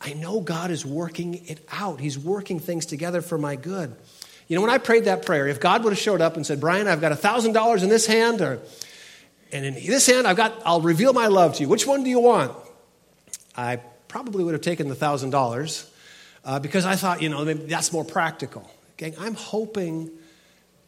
I 0.02 0.12
know 0.12 0.40
God 0.40 0.70
is 0.70 0.84
working 0.84 1.46
it 1.46 1.66
out. 1.72 2.00
He's 2.00 2.18
working 2.18 2.60
things 2.60 2.84
together 2.84 3.22
for 3.22 3.38
my 3.38 3.56
good. 3.56 3.96
You 4.50 4.56
know, 4.56 4.62
when 4.62 4.70
I 4.70 4.78
prayed 4.78 5.04
that 5.04 5.24
prayer, 5.24 5.46
if 5.46 5.60
God 5.60 5.84
would 5.84 5.92
have 5.92 5.98
showed 6.00 6.20
up 6.20 6.34
and 6.34 6.44
said, 6.44 6.58
Brian, 6.58 6.88
I've 6.88 7.00
got 7.00 7.12
$1,000 7.12 7.82
in 7.84 7.88
this 7.88 8.04
hand, 8.04 8.40
or, 8.40 8.58
and 9.52 9.64
in 9.64 9.74
this 9.74 10.08
hand, 10.08 10.26
I've 10.26 10.36
got, 10.36 10.60
I'll 10.64 10.80
reveal 10.80 11.12
my 11.12 11.28
love 11.28 11.54
to 11.54 11.62
you. 11.62 11.68
Which 11.68 11.86
one 11.86 12.02
do 12.02 12.10
you 12.10 12.18
want? 12.18 12.50
I 13.56 13.76
probably 14.08 14.42
would 14.42 14.54
have 14.54 14.60
taken 14.60 14.88
the 14.88 14.96
$1,000 14.96 15.90
uh, 16.44 16.58
because 16.58 16.84
I 16.84 16.96
thought, 16.96 17.22
you 17.22 17.28
know, 17.28 17.44
that's 17.44 17.92
more 17.92 18.04
practical. 18.04 18.68
Gang, 18.96 19.14
I'm 19.20 19.34
hoping 19.34 20.10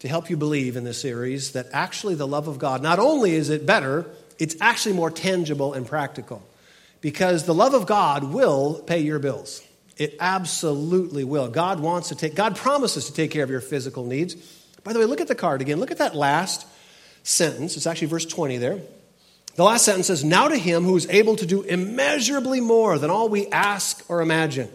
to 0.00 0.08
help 0.08 0.28
you 0.28 0.36
believe 0.36 0.76
in 0.76 0.82
this 0.82 1.00
series 1.00 1.52
that 1.52 1.66
actually 1.72 2.16
the 2.16 2.26
love 2.26 2.48
of 2.48 2.58
God, 2.58 2.82
not 2.82 2.98
only 2.98 3.36
is 3.36 3.48
it 3.48 3.64
better, 3.64 4.06
it's 4.40 4.56
actually 4.60 4.96
more 4.96 5.08
tangible 5.08 5.72
and 5.72 5.86
practical. 5.86 6.42
Because 7.00 7.46
the 7.46 7.54
love 7.54 7.74
of 7.74 7.86
God 7.86 8.24
will 8.24 8.82
pay 8.84 8.98
your 8.98 9.20
bills. 9.20 9.62
It 9.98 10.16
absolutely 10.20 11.24
will. 11.24 11.48
God 11.48 11.80
wants 11.80 12.08
to 12.08 12.14
take, 12.14 12.34
God 12.34 12.56
promises 12.56 13.06
to 13.06 13.14
take 13.14 13.30
care 13.30 13.44
of 13.44 13.50
your 13.50 13.60
physical 13.60 14.04
needs. 14.04 14.34
By 14.84 14.92
the 14.92 14.98
way, 14.98 15.04
look 15.04 15.20
at 15.20 15.28
the 15.28 15.34
card 15.34 15.60
again. 15.60 15.78
Look 15.78 15.90
at 15.90 15.98
that 15.98 16.14
last 16.14 16.66
sentence. 17.22 17.76
It's 17.76 17.86
actually 17.86 18.08
verse 18.08 18.26
20 18.26 18.56
there. 18.58 18.80
The 19.54 19.64
last 19.64 19.84
sentence 19.84 20.06
says, 20.06 20.24
Now 20.24 20.48
to 20.48 20.56
him 20.56 20.84
who 20.84 20.96
is 20.96 21.06
able 21.08 21.36
to 21.36 21.46
do 21.46 21.62
immeasurably 21.62 22.60
more 22.60 22.98
than 22.98 23.10
all 23.10 23.28
we 23.28 23.46
ask 23.48 24.04
or 24.08 24.22
imagine. 24.22 24.70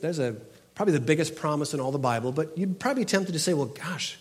There's 0.00 0.18
a, 0.18 0.36
probably 0.74 0.92
the 0.94 1.00
biggest 1.00 1.34
promise 1.34 1.74
in 1.74 1.80
all 1.80 1.90
the 1.90 1.98
Bible, 1.98 2.32
but 2.32 2.56
you'd 2.56 2.78
probably 2.78 3.02
be 3.02 3.06
tempted 3.06 3.32
to 3.32 3.38
say, 3.38 3.52
Well, 3.52 3.66
gosh, 3.66 4.16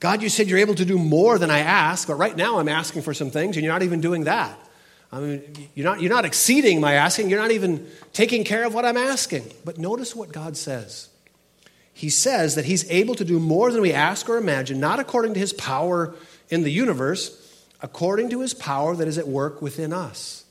God, 0.00 0.22
you 0.22 0.28
said 0.28 0.48
you're 0.48 0.60
able 0.60 0.76
to 0.76 0.84
do 0.84 0.96
more 0.96 1.38
than 1.38 1.50
I 1.50 1.58
ask, 1.58 2.06
but 2.06 2.14
right 2.14 2.36
now 2.36 2.60
I'm 2.60 2.68
asking 2.68 3.02
for 3.02 3.12
some 3.12 3.30
things 3.30 3.56
and 3.56 3.64
you're 3.64 3.72
not 3.72 3.82
even 3.82 4.00
doing 4.00 4.24
that. 4.24 4.56
I 5.10 5.20
mean, 5.20 5.68
you're 5.74 5.86
not, 5.86 6.02
you're 6.02 6.12
not 6.12 6.24
exceeding 6.24 6.80
my 6.80 6.94
asking. 6.94 7.30
You're 7.30 7.40
not 7.40 7.50
even 7.50 7.86
taking 8.12 8.44
care 8.44 8.64
of 8.66 8.74
what 8.74 8.84
I'm 8.84 8.96
asking. 8.96 9.50
But 9.64 9.78
notice 9.78 10.14
what 10.14 10.32
God 10.32 10.56
says. 10.56 11.08
He 11.94 12.10
says 12.10 12.54
that 12.54 12.66
He's 12.66 12.88
able 12.90 13.14
to 13.14 13.24
do 13.24 13.40
more 13.40 13.72
than 13.72 13.80
we 13.80 13.92
ask 13.92 14.28
or 14.28 14.36
imagine, 14.36 14.78
not 14.80 15.00
according 15.00 15.34
to 15.34 15.40
His 15.40 15.52
power 15.52 16.14
in 16.50 16.62
the 16.62 16.70
universe, 16.70 17.66
according 17.82 18.30
to 18.30 18.40
His 18.40 18.54
power 18.54 18.94
that 18.94 19.08
is 19.08 19.18
at 19.18 19.26
work 19.26 19.62
within 19.62 19.92
us. 19.92 20.44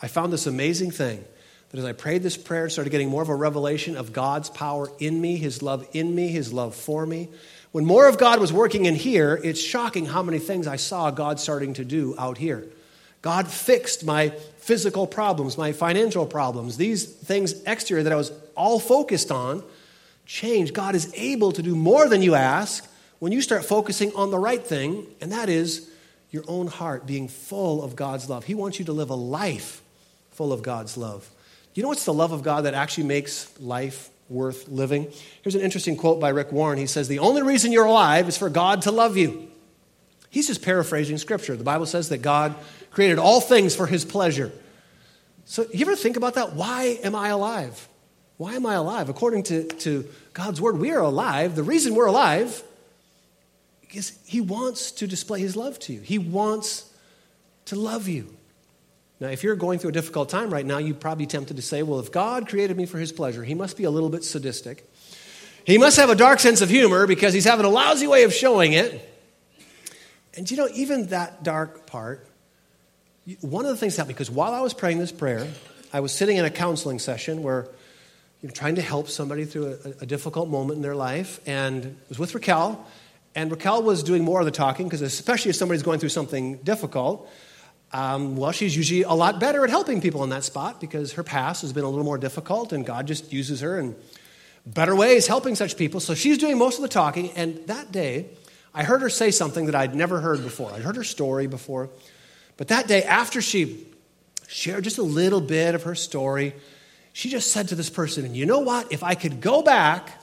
I 0.00 0.08
found 0.08 0.32
this 0.32 0.46
amazing 0.46 0.90
thing 0.90 1.24
that 1.70 1.78
as 1.78 1.84
I 1.84 1.92
prayed 1.92 2.22
this 2.22 2.36
prayer 2.36 2.64
and 2.64 2.72
started 2.72 2.90
getting 2.90 3.08
more 3.08 3.22
of 3.22 3.28
a 3.28 3.34
revelation 3.34 3.96
of 3.96 4.12
God's 4.12 4.48
power 4.48 4.90
in 4.98 5.20
me, 5.20 5.36
His 5.36 5.62
love 5.62 5.86
in 5.92 6.14
me, 6.14 6.28
His 6.28 6.52
love 6.52 6.74
for 6.74 7.04
me, 7.04 7.28
when 7.72 7.84
more 7.84 8.08
of 8.08 8.18
God 8.18 8.40
was 8.40 8.52
working 8.52 8.86
in 8.86 8.94
here, 8.94 9.38
it's 9.42 9.60
shocking 9.60 10.06
how 10.06 10.22
many 10.22 10.38
things 10.38 10.66
I 10.66 10.76
saw 10.76 11.10
God 11.10 11.38
starting 11.38 11.74
to 11.74 11.84
do 11.84 12.14
out 12.18 12.38
here. 12.38 12.66
God 13.24 13.48
fixed 13.50 14.04
my 14.04 14.28
physical 14.58 15.06
problems, 15.06 15.56
my 15.56 15.72
financial 15.72 16.26
problems, 16.26 16.76
these 16.76 17.06
things 17.06 17.54
exterior 17.62 18.02
that 18.02 18.12
I 18.12 18.16
was 18.16 18.30
all 18.54 18.78
focused 18.78 19.32
on 19.32 19.62
change. 20.26 20.74
God 20.74 20.94
is 20.94 21.10
able 21.16 21.50
to 21.52 21.62
do 21.62 21.74
more 21.74 22.06
than 22.06 22.20
you 22.20 22.34
ask 22.34 22.86
when 23.20 23.32
you 23.32 23.40
start 23.40 23.64
focusing 23.64 24.14
on 24.14 24.30
the 24.30 24.38
right 24.38 24.62
thing, 24.62 25.06
and 25.22 25.32
that 25.32 25.48
is 25.48 25.90
your 26.32 26.44
own 26.46 26.66
heart 26.66 27.06
being 27.06 27.26
full 27.26 27.82
of 27.82 27.96
God's 27.96 28.28
love. 28.28 28.44
He 28.44 28.54
wants 28.54 28.78
you 28.78 28.84
to 28.84 28.92
live 28.92 29.08
a 29.08 29.14
life 29.14 29.80
full 30.32 30.52
of 30.52 30.60
God's 30.60 30.98
love. 30.98 31.30
You 31.72 31.82
know 31.82 31.88
what's 31.88 32.04
the 32.04 32.12
love 32.12 32.32
of 32.32 32.42
God 32.42 32.66
that 32.66 32.74
actually 32.74 33.04
makes 33.04 33.58
life 33.58 34.10
worth 34.28 34.68
living? 34.68 35.10
Here's 35.40 35.54
an 35.54 35.62
interesting 35.62 35.96
quote 35.96 36.20
by 36.20 36.28
Rick 36.28 36.52
Warren. 36.52 36.78
He 36.78 36.86
says, 36.86 37.08
The 37.08 37.20
only 37.20 37.40
reason 37.40 37.72
you're 37.72 37.86
alive 37.86 38.28
is 38.28 38.36
for 38.36 38.50
God 38.50 38.82
to 38.82 38.90
love 38.90 39.16
you. 39.16 39.48
He's 40.34 40.48
just 40.48 40.62
paraphrasing 40.62 41.16
scripture. 41.18 41.54
The 41.54 41.62
Bible 41.62 41.86
says 41.86 42.08
that 42.08 42.18
God 42.18 42.56
created 42.90 43.20
all 43.20 43.40
things 43.40 43.76
for 43.76 43.86
his 43.86 44.04
pleasure. 44.04 44.50
So, 45.44 45.64
you 45.72 45.86
ever 45.86 45.94
think 45.94 46.16
about 46.16 46.34
that? 46.34 46.54
Why 46.54 46.98
am 47.04 47.14
I 47.14 47.28
alive? 47.28 47.88
Why 48.36 48.54
am 48.54 48.66
I 48.66 48.74
alive? 48.74 49.08
According 49.08 49.44
to, 49.44 49.62
to 49.62 50.04
God's 50.32 50.60
word, 50.60 50.78
we 50.78 50.90
are 50.90 50.98
alive. 50.98 51.54
The 51.54 51.62
reason 51.62 51.94
we're 51.94 52.06
alive 52.06 52.64
is 53.92 54.18
he 54.26 54.40
wants 54.40 54.90
to 54.90 55.06
display 55.06 55.38
his 55.38 55.54
love 55.54 55.78
to 55.78 55.92
you, 55.92 56.00
he 56.00 56.18
wants 56.18 56.92
to 57.66 57.76
love 57.76 58.08
you. 58.08 58.34
Now, 59.20 59.28
if 59.28 59.44
you're 59.44 59.54
going 59.54 59.78
through 59.78 59.90
a 59.90 59.92
difficult 59.92 60.30
time 60.30 60.52
right 60.52 60.66
now, 60.66 60.78
you'd 60.78 60.98
probably 60.98 61.26
tempted 61.26 61.54
to 61.54 61.62
say, 61.62 61.84
well, 61.84 62.00
if 62.00 62.10
God 62.10 62.48
created 62.48 62.76
me 62.76 62.86
for 62.86 62.98
his 62.98 63.12
pleasure, 63.12 63.44
he 63.44 63.54
must 63.54 63.76
be 63.76 63.84
a 63.84 63.90
little 63.90 64.10
bit 64.10 64.24
sadistic. 64.24 64.90
He 65.64 65.78
must 65.78 65.96
have 65.96 66.10
a 66.10 66.16
dark 66.16 66.40
sense 66.40 66.60
of 66.60 66.68
humor 66.68 67.06
because 67.06 67.32
he's 67.32 67.44
having 67.44 67.66
a 67.66 67.70
lousy 67.70 68.08
way 68.08 68.24
of 68.24 68.34
showing 68.34 68.72
it. 68.72 69.12
And 70.36 70.50
you 70.50 70.56
know, 70.56 70.68
even 70.74 71.08
that 71.08 71.42
dark 71.42 71.86
part, 71.86 72.26
one 73.40 73.64
of 73.64 73.70
the 73.70 73.76
things 73.76 73.96
that 73.96 74.02
happened, 74.02 74.16
because 74.16 74.30
while 74.30 74.52
I 74.52 74.60
was 74.60 74.74
praying 74.74 74.98
this 74.98 75.12
prayer, 75.12 75.46
I 75.92 76.00
was 76.00 76.12
sitting 76.12 76.36
in 76.36 76.44
a 76.44 76.50
counseling 76.50 76.98
session 76.98 77.42
where 77.42 77.68
you 78.42 78.48
know, 78.48 78.52
trying 78.52 78.74
to 78.74 78.82
help 78.82 79.08
somebody 79.08 79.44
through 79.44 79.78
a, 79.84 80.02
a 80.02 80.06
difficult 80.06 80.48
moment 80.48 80.76
in 80.76 80.82
their 80.82 80.96
life, 80.96 81.40
and 81.46 81.84
it 81.84 82.08
was 82.08 82.18
with 82.18 82.34
Raquel. 82.34 82.84
And 83.34 83.50
Raquel 83.50 83.82
was 83.82 84.02
doing 84.02 84.22
more 84.22 84.40
of 84.40 84.44
the 84.44 84.52
talking 84.52 84.86
because, 84.86 85.02
especially 85.02 85.50
if 85.50 85.56
somebody's 85.56 85.82
going 85.82 85.98
through 85.98 86.10
something 86.10 86.58
difficult, 86.58 87.28
um, 87.92 88.36
well, 88.36 88.52
she's 88.52 88.76
usually 88.76 89.02
a 89.02 89.12
lot 89.12 89.40
better 89.40 89.64
at 89.64 89.70
helping 89.70 90.00
people 90.00 90.24
in 90.24 90.30
that 90.30 90.44
spot 90.44 90.80
because 90.80 91.12
her 91.12 91.22
past 91.22 91.62
has 91.62 91.72
been 91.72 91.84
a 91.84 91.88
little 91.88 92.04
more 92.04 92.18
difficult, 92.18 92.72
and 92.72 92.84
God 92.84 93.06
just 93.06 93.32
uses 93.32 93.60
her 93.60 93.78
in 93.78 93.96
better 94.66 94.96
ways 94.96 95.26
helping 95.26 95.54
such 95.54 95.76
people. 95.76 96.00
So 96.00 96.14
she's 96.14 96.38
doing 96.38 96.58
most 96.58 96.76
of 96.76 96.82
the 96.82 96.88
talking. 96.88 97.30
And 97.32 97.66
that 97.66 97.92
day, 97.92 98.26
I 98.74 98.82
heard 98.82 99.02
her 99.02 99.08
say 99.08 99.30
something 99.30 99.66
that 99.66 99.74
I'd 99.74 99.94
never 99.94 100.20
heard 100.20 100.42
before. 100.42 100.72
I'd 100.72 100.82
heard 100.82 100.96
her 100.96 101.04
story 101.04 101.46
before. 101.46 101.90
But 102.56 102.68
that 102.68 102.88
day, 102.88 103.02
after 103.02 103.40
she 103.40 103.86
shared 104.48 104.84
just 104.84 104.98
a 104.98 105.02
little 105.02 105.40
bit 105.40 105.74
of 105.74 105.84
her 105.84 105.94
story, 105.94 106.54
she 107.12 107.28
just 107.28 107.52
said 107.52 107.68
to 107.68 107.76
this 107.76 107.90
person, 107.90 108.34
you 108.34 108.46
know 108.46 108.60
what? 108.60 108.92
If 108.92 109.04
I 109.04 109.14
could 109.14 109.40
go 109.40 109.62
back, 109.62 110.20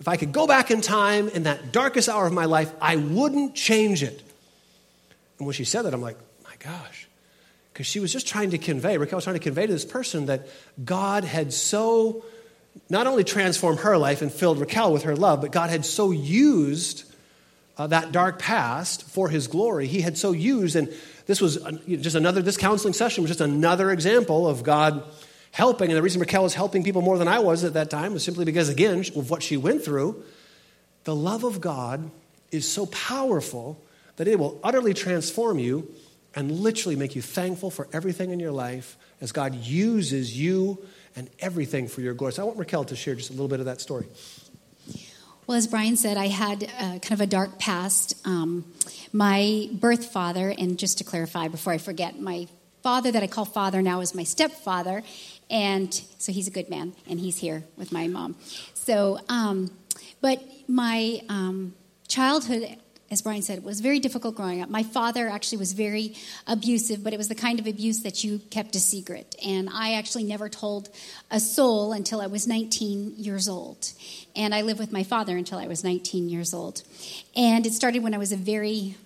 if 0.00 0.08
I 0.08 0.16
could 0.16 0.32
go 0.32 0.46
back 0.46 0.70
in 0.70 0.82
time 0.82 1.28
in 1.30 1.44
that 1.44 1.72
darkest 1.72 2.08
hour 2.08 2.26
of 2.26 2.32
my 2.32 2.44
life, 2.44 2.70
I 2.80 2.96
wouldn't 2.96 3.54
change 3.54 4.02
it. 4.02 4.22
And 5.38 5.46
when 5.46 5.54
she 5.54 5.64
said 5.64 5.82
that, 5.82 5.94
I'm 5.94 6.02
like, 6.02 6.18
my 6.44 6.54
gosh. 6.58 7.08
Because 7.72 7.86
she 7.86 8.00
was 8.00 8.12
just 8.12 8.28
trying 8.28 8.50
to 8.50 8.58
convey, 8.58 8.98
Raquel 8.98 9.16
was 9.16 9.24
trying 9.24 9.34
to 9.34 9.42
convey 9.42 9.66
to 9.66 9.72
this 9.72 9.84
person 9.84 10.26
that 10.26 10.46
God 10.84 11.24
had 11.24 11.52
so 11.52 12.24
not 12.90 13.06
only 13.06 13.24
transformed 13.24 13.80
her 13.80 13.96
life 13.96 14.20
and 14.20 14.30
filled 14.30 14.58
Raquel 14.58 14.92
with 14.92 15.04
her 15.04 15.16
love, 15.16 15.40
but 15.40 15.52
God 15.52 15.70
had 15.70 15.84
so 15.86 16.10
used 16.10 17.04
uh, 17.76 17.86
that 17.88 18.12
dark 18.12 18.38
past 18.38 19.02
for 19.04 19.28
his 19.28 19.46
glory. 19.46 19.86
He 19.86 20.00
had 20.00 20.16
so 20.16 20.32
used, 20.32 20.76
and 20.76 20.92
this 21.26 21.40
was 21.40 21.58
just 21.86 22.16
another, 22.16 22.42
this 22.42 22.56
counseling 22.56 22.94
session 22.94 23.22
was 23.22 23.30
just 23.30 23.40
another 23.40 23.90
example 23.90 24.46
of 24.48 24.62
God 24.62 25.02
helping. 25.50 25.88
And 25.88 25.96
the 25.96 26.02
reason 26.02 26.20
Raquel 26.20 26.42
was 26.42 26.54
helping 26.54 26.82
people 26.82 27.02
more 27.02 27.18
than 27.18 27.28
I 27.28 27.38
was 27.38 27.64
at 27.64 27.74
that 27.74 27.90
time 27.90 28.12
was 28.12 28.24
simply 28.24 28.44
because, 28.44 28.68
again, 28.68 29.04
of 29.16 29.30
what 29.30 29.42
she 29.42 29.56
went 29.56 29.84
through. 29.84 30.22
The 31.04 31.14
love 31.14 31.44
of 31.44 31.60
God 31.60 32.10
is 32.50 32.70
so 32.70 32.86
powerful 32.86 33.80
that 34.16 34.28
it 34.28 34.38
will 34.38 34.58
utterly 34.62 34.94
transform 34.94 35.58
you 35.58 35.90
and 36.34 36.50
literally 36.50 36.96
make 36.96 37.14
you 37.14 37.22
thankful 37.22 37.70
for 37.70 37.88
everything 37.92 38.30
in 38.30 38.40
your 38.40 38.52
life 38.52 38.96
as 39.20 39.32
God 39.32 39.54
uses 39.54 40.38
you 40.38 40.84
and 41.16 41.30
everything 41.38 41.88
for 41.88 42.00
your 42.00 42.14
glory. 42.14 42.32
So 42.32 42.42
I 42.42 42.46
want 42.46 42.58
Raquel 42.58 42.84
to 42.84 42.96
share 42.96 43.14
just 43.14 43.30
a 43.30 43.32
little 43.32 43.48
bit 43.48 43.60
of 43.60 43.66
that 43.66 43.80
story. 43.80 44.06
Well, 45.46 45.58
as 45.58 45.66
Brian 45.66 45.96
said, 45.96 46.16
I 46.16 46.28
had 46.28 46.62
a, 46.62 46.98
kind 47.00 47.12
of 47.12 47.20
a 47.20 47.26
dark 47.26 47.58
past. 47.58 48.14
Um, 48.26 48.64
my 49.12 49.68
birth 49.72 50.06
father, 50.06 50.54
and 50.56 50.78
just 50.78 50.96
to 50.98 51.04
clarify 51.04 51.48
before 51.48 51.74
I 51.74 51.78
forget, 51.78 52.18
my 52.18 52.48
father 52.82 53.12
that 53.12 53.22
I 53.22 53.26
call 53.26 53.44
father 53.44 53.82
now 53.82 54.00
is 54.00 54.14
my 54.14 54.24
stepfather, 54.24 55.02
and 55.50 55.92
so 56.18 56.32
he's 56.32 56.48
a 56.48 56.50
good 56.50 56.70
man, 56.70 56.94
and 57.06 57.20
he's 57.20 57.36
here 57.36 57.64
with 57.76 57.92
my 57.92 58.08
mom. 58.08 58.36
So, 58.72 59.20
um, 59.28 59.70
but 60.22 60.42
my 60.66 61.20
um, 61.28 61.74
childhood 62.08 62.78
as 63.10 63.22
Brian 63.22 63.42
said, 63.42 63.58
it 63.58 63.64
was 63.64 63.80
very 63.80 64.00
difficult 64.00 64.34
growing 64.34 64.62
up. 64.62 64.68
My 64.70 64.82
father 64.82 65.28
actually 65.28 65.58
was 65.58 65.72
very 65.72 66.14
abusive, 66.46 67.04
but 67.04 67.12
it 67.12 67.16
was 67.16 67.28
the 67.28 67.34
kind 67.34 67.60
of 67.60 67.66
abuse 67.66 68.02
that 68.02 68.24
you 68.24 68.40
kept 68.50 68.74
a 68.74 68.80
secret. 68.80 69.36
And 69.44 69.68
I 69.70 69.94
actually 69.94 70.24
never 70.24 70.48
told 70.48 70.88
a 71.30 71.38
soul 71.38 71.92
until 71.92 72.20
I 72.20 72.26
was 72.26 72.48
19 72.48 73.14
years 73.16 73.48
old. 73.48 73.92
And 74.34 74.54
I 74.54 74.62
lived 74.62 74.80
with 74.80 74.90
my 74.90 75.04
father 75.04 75.36
until 75.36 75.58
I 75.58 75.66
was 75.66 75.84
19 75.84 76.28
years 76.28 76.54
old. 76.54 76.82
And 77.36 77.66
it 77.66 77.74
started 77.74 78.02
when 78.02 78.14
I 78.14 78.18
was 78.18 78.32
a 78.32 78.36
very 78.36 78.96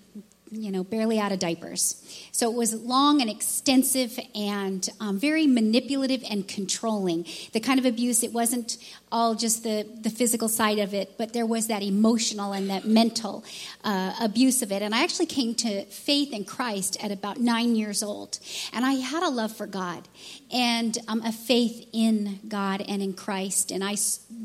you 0.51 0.71
know, 0.71 0.83
barely 0.83 1.19
out 1.19 1.31
of 1.31 1.39
diapers. 1.39 2.03
So 2.31 2.51
it 2.51 2.55
was 2.55 2.73
long 2.73 3.21
and 3.21 3.29
extensive 3.29 4.19
and 4.33 4.87
um, 4.99 5.19
very 5.19 5.45
manipulative 5.45 6.23
and 6.29 6.47
controlling. 6.47 7.25
The 7.53 7.59
kind 7.59 7.79
of 7.79 7.85
abuse, 7.85 8.23
it 8.23 8.33
wasn't 8.33 8.77
all 9.11 9.35
just 9.35 9.63
the, 9.63 9.87
the 10.01 10.09
physical 10.09 10.47
side 10.47 10.79
of 10.79 10.93
it, 10.93 11.17
but 11.17 11.33
there 11.33 11.45
was 11.45 11.67
that 11.67 11.83
emotional 11.83 12.53
and 12.53 12.69
that 12.69 12.85
mental 12.85 13.43
uh, 13.83 14.13
abuse 14.19 14.61
of 14.61 14.71
it. 14.71 14.81
And 14.81 14.95
I 14.95 15.03
actually 15.03 15.27
came 15.27 15.53
to 15.55 15.85
faith 15.85 16.33
in 16.33 16.45
Christ 16.45 17.03
at 17.03 17.11
about 17.11 17.39
nine 17.39 17.75
years 17.75 18.01
old. 18.01 18.39
And 18.73 18.85
I 18.85 18.93
had 18.93 19.23
a 19.23 19.29
love 19.29 19.55
for 19.55 19.67
God 19.67 20.07
and 20.51 20.97
um, 21.07 21.21
a 21.23 21.31
faith 21.31 21.87
in 21.93 22.39
God 22.47 22.81
and 22.87 23.01
in 23.01 23.13
Christ. 23.13 23.71
And 23.71 23.83
I 23.83 23.95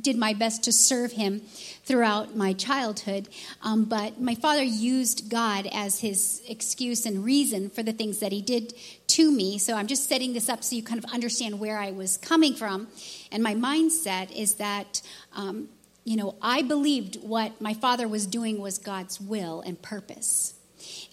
did 0.00 0.16
my 0.16 0.34
best 0.34 0.64
to 0.64 0.72
serve 0.72 1.12
Him 1.12 1.42
throughout 1.84 2.36
my 2.36 2.52
childhood. 2.52 3.28
Um, 3.62 3.84
but 3.84 4.20
my 4.20 4.34
father 4.34 4.62
used 4.62 5.28
God 5.28 5.68
as 5.72 6.00
his 6.00 6.42
excuse 6.48 7.06
and 7.06 7.24
reason 7.24 7.70
for 7.70 7.82
the 7.82 7.92
things 7.92 8.20
that 8.20 8.32
he 8.32 8.42
did 8.42 8.74
to 9.08 9.30
me. 9.30 9.58
So 9.58 9.74
I'm 9.74 9.86
just 9.86 10.08
setting 10.08 10.32
this 10.32 10.48
up 10.48 10.64
so 10.64 10.76
you 10.76 10.82
kind 10.82 11.02
of 11.02 11.10
understand 11.12 11.60
where 11.60 11.78
I 11.78 11.90
was 11.90 12.16
coming 12.16 12.54
from. 12.54 12.88
And 13.30 13.42
my 13.42 13.54
mindset 13.54 14.32
is 14.32 14.54
that. 14.54 15.02
Um, 15.36 15.68
you 16.06 16.18
know, 16.18 16.34
I 16.42 16.60
believed 16.60 17.16
what 17.22 17.62
my 17.62 17.72
father 17.72 18.06
was 18.06 18.26
doing 18.26 18.60
was 18.60 18.76
God's 18.76 19.18
will 19.18 19.62
and 19.62 19.80
purpose 19.80 20.52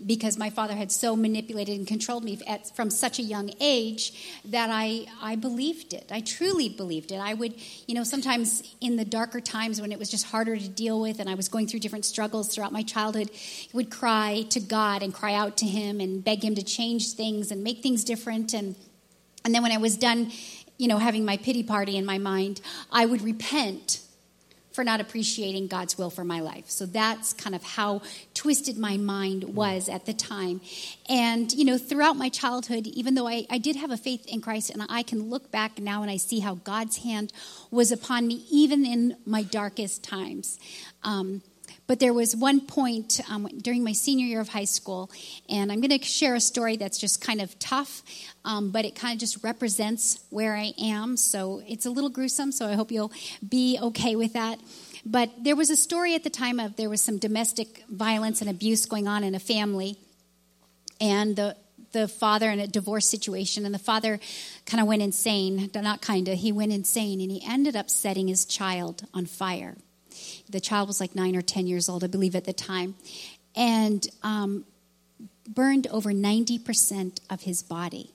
because 0.06 0.38
my 0.38 0.50
father 0.50 0.74
had 0.74 0.92
so 0.92 1.16
manipulated 1.16 1.78
and 1.78 1.88
controlled 1.88 2.24
me 2.24 2.40
at, 2.48 2.76
from 2.76 2.90
such 2.90 3.20
a 3.20 3.22
young 3.22 3.52
age 3.60 4.40
that 4.46 4.70
I, 4.72 5.06
I 5.22 5.36
believed 5.36 5.94
it. 5.94 6.12
I 6.12 6.22
truly 6.22 6.70
believed 6.70 7.12
it. 7.12 7.18
I 7.18 7.34
would, 7.34 7.54
you 7.88 7.96
know, 7.96 8.04
sometimes 8.04 8.64
in 8.82 8.96
the 8.96 9.06
darker 9.06 9.40
times 9.40 9.82
when 9.82 9.92
it 9.92 10.00
was 10.00 10.10
just 10.10 10.26
harder 10.26 10.58
to 10.58 10.68
deal 10.68 11.00
with 11.00 11.20
and 11.20 11.30
I 11.30 11.36
was 11.36 11.50
going 11.50 11.68
through 11.68 11.82
different 11.82 12.06
struggles 12.06 12.54
throughout 12.54 12.72
my 12.72 12.84
childhood, 12.84 13.30
would 13.74 13.92
cry 13.92 14.46
to 14.50 14.60
God 14.60 15.04
and 15.04 15.14
cry 15.14 15.34
out 15.34 15.58
to 15.58 15.66
Him 15.66 16.00
and 16.00 16.24
beg 16.24 16.44
Him 16.44 16.56
to 16.56 16.64
change 16.64 17.14
things 17.14 17.52
and 17.52 17.64
make 17.64 17.82
things 17.82 18.04
different. 18.04 18.54
And, 18.54 18.76
and 19.46 19.54
then 19.54 19.64
when 19.64 19.72
I 19.72 19.78
was 19.78 19.98
done, 19.98 20.32
you 20.78 20.88
know, 20.88 20.98
having 20.98 21.26
my 21.26 21.38
pity 21.38 21.64
party 21.64 21.96
in 21.96 22.06
my 22.06 22.18
mind, 22.18 22.62
I 22.92 23.06
would 23.06 23.22
repent 23.22 24.02
for 24.74 24.84
not 24.84 25.02
appreciating 25.02 25.68
God's 25.68 25.98
will 25.98 26.10
for 26.10 26.24
my 26.24 26.40
life. 26.40 26.70
So 26.70 26.86
that's 26.86 27.34
kind 27.34 27.56
of 27.56 27.64
how 27.64 28.02
twisted 28.34 28.78
my 28.78 28.98
mind 28.98 29.44
was 29.56 29.90
at 29.90 30.06
the 30.06 30.14
time. 30.14 30.62
And, 31.10 31.52
you 31.52 31.66
know, 31.66 31.78
throughout 31.78 32.16
my 32.16 32.30
childhood, 32.30 32.88
even 32.88 33.16
though 33.16 33.28
I, 33.28 33.46
I 33.50 33.58
did 33.58 33.76
have 33.76 33.92
a 33.92 33.98
faith 33.98 34.26
in 34.28 34.42
Christ, 34.42 34.70
and 34.70 34.84
I 34.90 35.04
can 35.04 35.30
look 35.30 35.52
back 35.52 35.80
now 35.80 36.02
and 36.02 36.12
I 36.12 36.18
see 36.18 36.40
how 36.40 36.56
God's 36.56 36.98
hand 36.98 37.34
was 37.70 37.92
upon 37.92 38.28
me 38.28 38.46
even 38.50 38.86
in 38.86 39.18
my 39.26 39.44
darkest 39.44 40.04
times. 40.04 40.60
Um, 41.04 41.42
but 41.88 42.00
there 42.00 42.14
was 42.14 42.36
one 42.36 42.62
point 42.62 43.20
um, 43.30 43.48
during 43.62 43.84
my 43.84 43.92
senior 43.92 44.26
year 44.26 44.40
of 44.40 44.50
high 44.50 44.66
school, 44.66 45.10
and 45.50 45.72
I'm 45.72 45.82
going 45.82 45.98
to 45.98 46.06
share 46.06 46.36
a 46.36 46.40
story 46.40 46.78
that's 46.78 46.98
just 46.98 47.22
kind 47.22 47.42
of 47.42 47.58
tough, 47.60 48.04
um, 48.46 48.72
but 48.72 48.86
it 48.86 48.96
kind 48.96 49.14
of 49.14 49.20
just 49.20 49.44
represents 49.44 50.20
where 50.30 50.56
I 50.56 50.74
am. 50.82 51.18
So 51.18 51.62
it's 51.68 51.86
a 51.86 51.90
little 51.90 52.10
gruesome, 52.10 52.52
so 52.52 52.68
I 52.68 52.74
hope 52.74 52.92
you'll 52.92 53.12
be 53.48 53.78
okay 53.82 54.16
with 54.16 54.34
that. 54.34 54.60
But 55.06 55.32
there 55.44 55.56
was 55.56 55.70
a 55.70 55.76
story 55.76 56.16
at 56.16 56.24
the 56.24 56.30
time 56.30 56.60
of 56.60 56.76
there 56.76 56.90
was 56.90 57.02
some 57.02 57.18
domestic 57.18 57.84
violence 57.90 58.42
and 58.42 58.50
abuse 58.50 58.86
going 58.86 59.08
on 59.08 59.24
in 59.24 59.36
a 59.36 59.40
family, 59.40 59.98
and 61.00 61.36
the 61.36 61.56
the 61.92 62.08
father 62.08 62.50
in 62.50 62.60
a 62.60 62.68
divorce 62.68 63.06
situation, 63.06 63.66
and 63.66 63.74
the 63.76 63.80
father 63.80 64.20
kind 64.66 64.82
of 64.82 64.88
went 64.88 65.02
insane. 65.02 65.70
Not 65.76 66.02
kind 66.02 66.28
of, 66.28 66.38
he 66.38 66.52
went 66.52 66.72
insane, 66.72 67.20
and 67.20 67.32
he 67.32 67.44
ended 67.46 67.76
up 67.76 67.90
setting 67.90 68.28
his 68.28 68.46
child 68.46 69.04
on 69.14 69.26
fire. 69.26 69.76
The 70.50 70.60
child 70.60 70.88
was 70.88 71.00
like 71.00 71.16
nine 71.16 71.36
or 71.36 71.42
10 71.42 71.68
years 71.68 71.90
old, 71.90 72.04
I 72.04 72.08
believe, 72.08 72.36
at 72.36 72.46
the 72.46 72.54
time, 72.54 72.96
and 73.56 74.08
um, 74.24 74.66
burned 75.48 75.88
over 75.88 76.12
90% 76.12 77.20
of 77.30 77.42
his 77.42 77.62
body. 77.64 78.14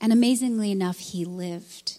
And 0.00 0.12
amazingly 0.12 0.70
enough, 0.70 0.98
he 0.98 1.24
lived. 1.24 1.98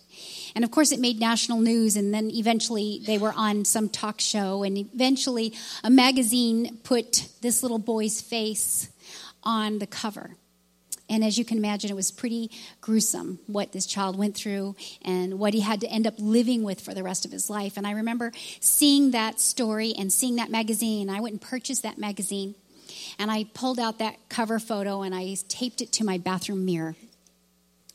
And 0.55 0.63
of 0.63 0.71
course, 0.71 0.91
it 0.91 0.99
made 0.99 1.19
national 1.19 1.59
news, 1.59 1.95
and 1.95 2.13
then 2.13 2.29
eventually 2.31 3.01
they 3.05 3.17
were 3.17 3.33
on 3.35 3.65
some 3.65 3.89
talk 3.89 4.19
show, 4.19 4.63
and 4.63 4.77
eventually 4.77 5.53
a 5.83 5.89
magazine 5.89 6.79
put 6.83 7.29
this 7.41 7.63
little 7.63 7.79
boy's 7.79 8.21
face 8.21 8.89
on 9.43 9.79
the 9.79 9.87
cover. 9.87 10.31
And 11.11 11.25
as 11.25 11.37
you 11.37 11.43
can 11.43 11.57
imagine, 11.57 11.91
it 11.91 11.95
was 11.95 12.09
pretty 12.09 12.49
gruesome 12.79 13.39
what 13.45 13.73
this 13.73 13.85
child 13.85 14.17
went 14.17 14.33
through 14.33 14.77
and 15.01 15.37
what 15.37 15.53
he 15.53 15.59
had 15.59 15.81
to 15.81 15.87
end 15.87 16.07
up 16.07 16.13
living 16.17 16.63
with 16.63 16.79
for 16.79 16.93
the 16.93 17.03
rest 17.03 17.25
of 17.25 17.33
his 17.33 17.49
life. 17.49 17.75
And 17.75 17.85
I 17.85 17.91
remember 17.91 18.31
seeing 18.61 19.11
that 19.11 19.41
story 19.41 19.93
and 19.97 20.11
seeing 20.11 20.37
that 20.37 20.49
magazine. 20.49 21.09
I 21.09 21.19
went 21.19 21.33
and 21.33 21.41
purchased 21.41 21.83
that 21.83 21.97
magazine. 21.97 22.55
And 23.19 23.29
I 23.29 23.43
pulled 23.53 23.77
out 23.77 23.99
that 23.99 24.15
cover 24.29 24.57
photo 24.57 25.01
and 25.01 25.13
I 25.13 25.35
taped 25.49 25.81
it 25.81 25.91
to 25.93 26.05
my 26.05 26.17
bathroom 26.17 26.63
mirror, 26.63 26.95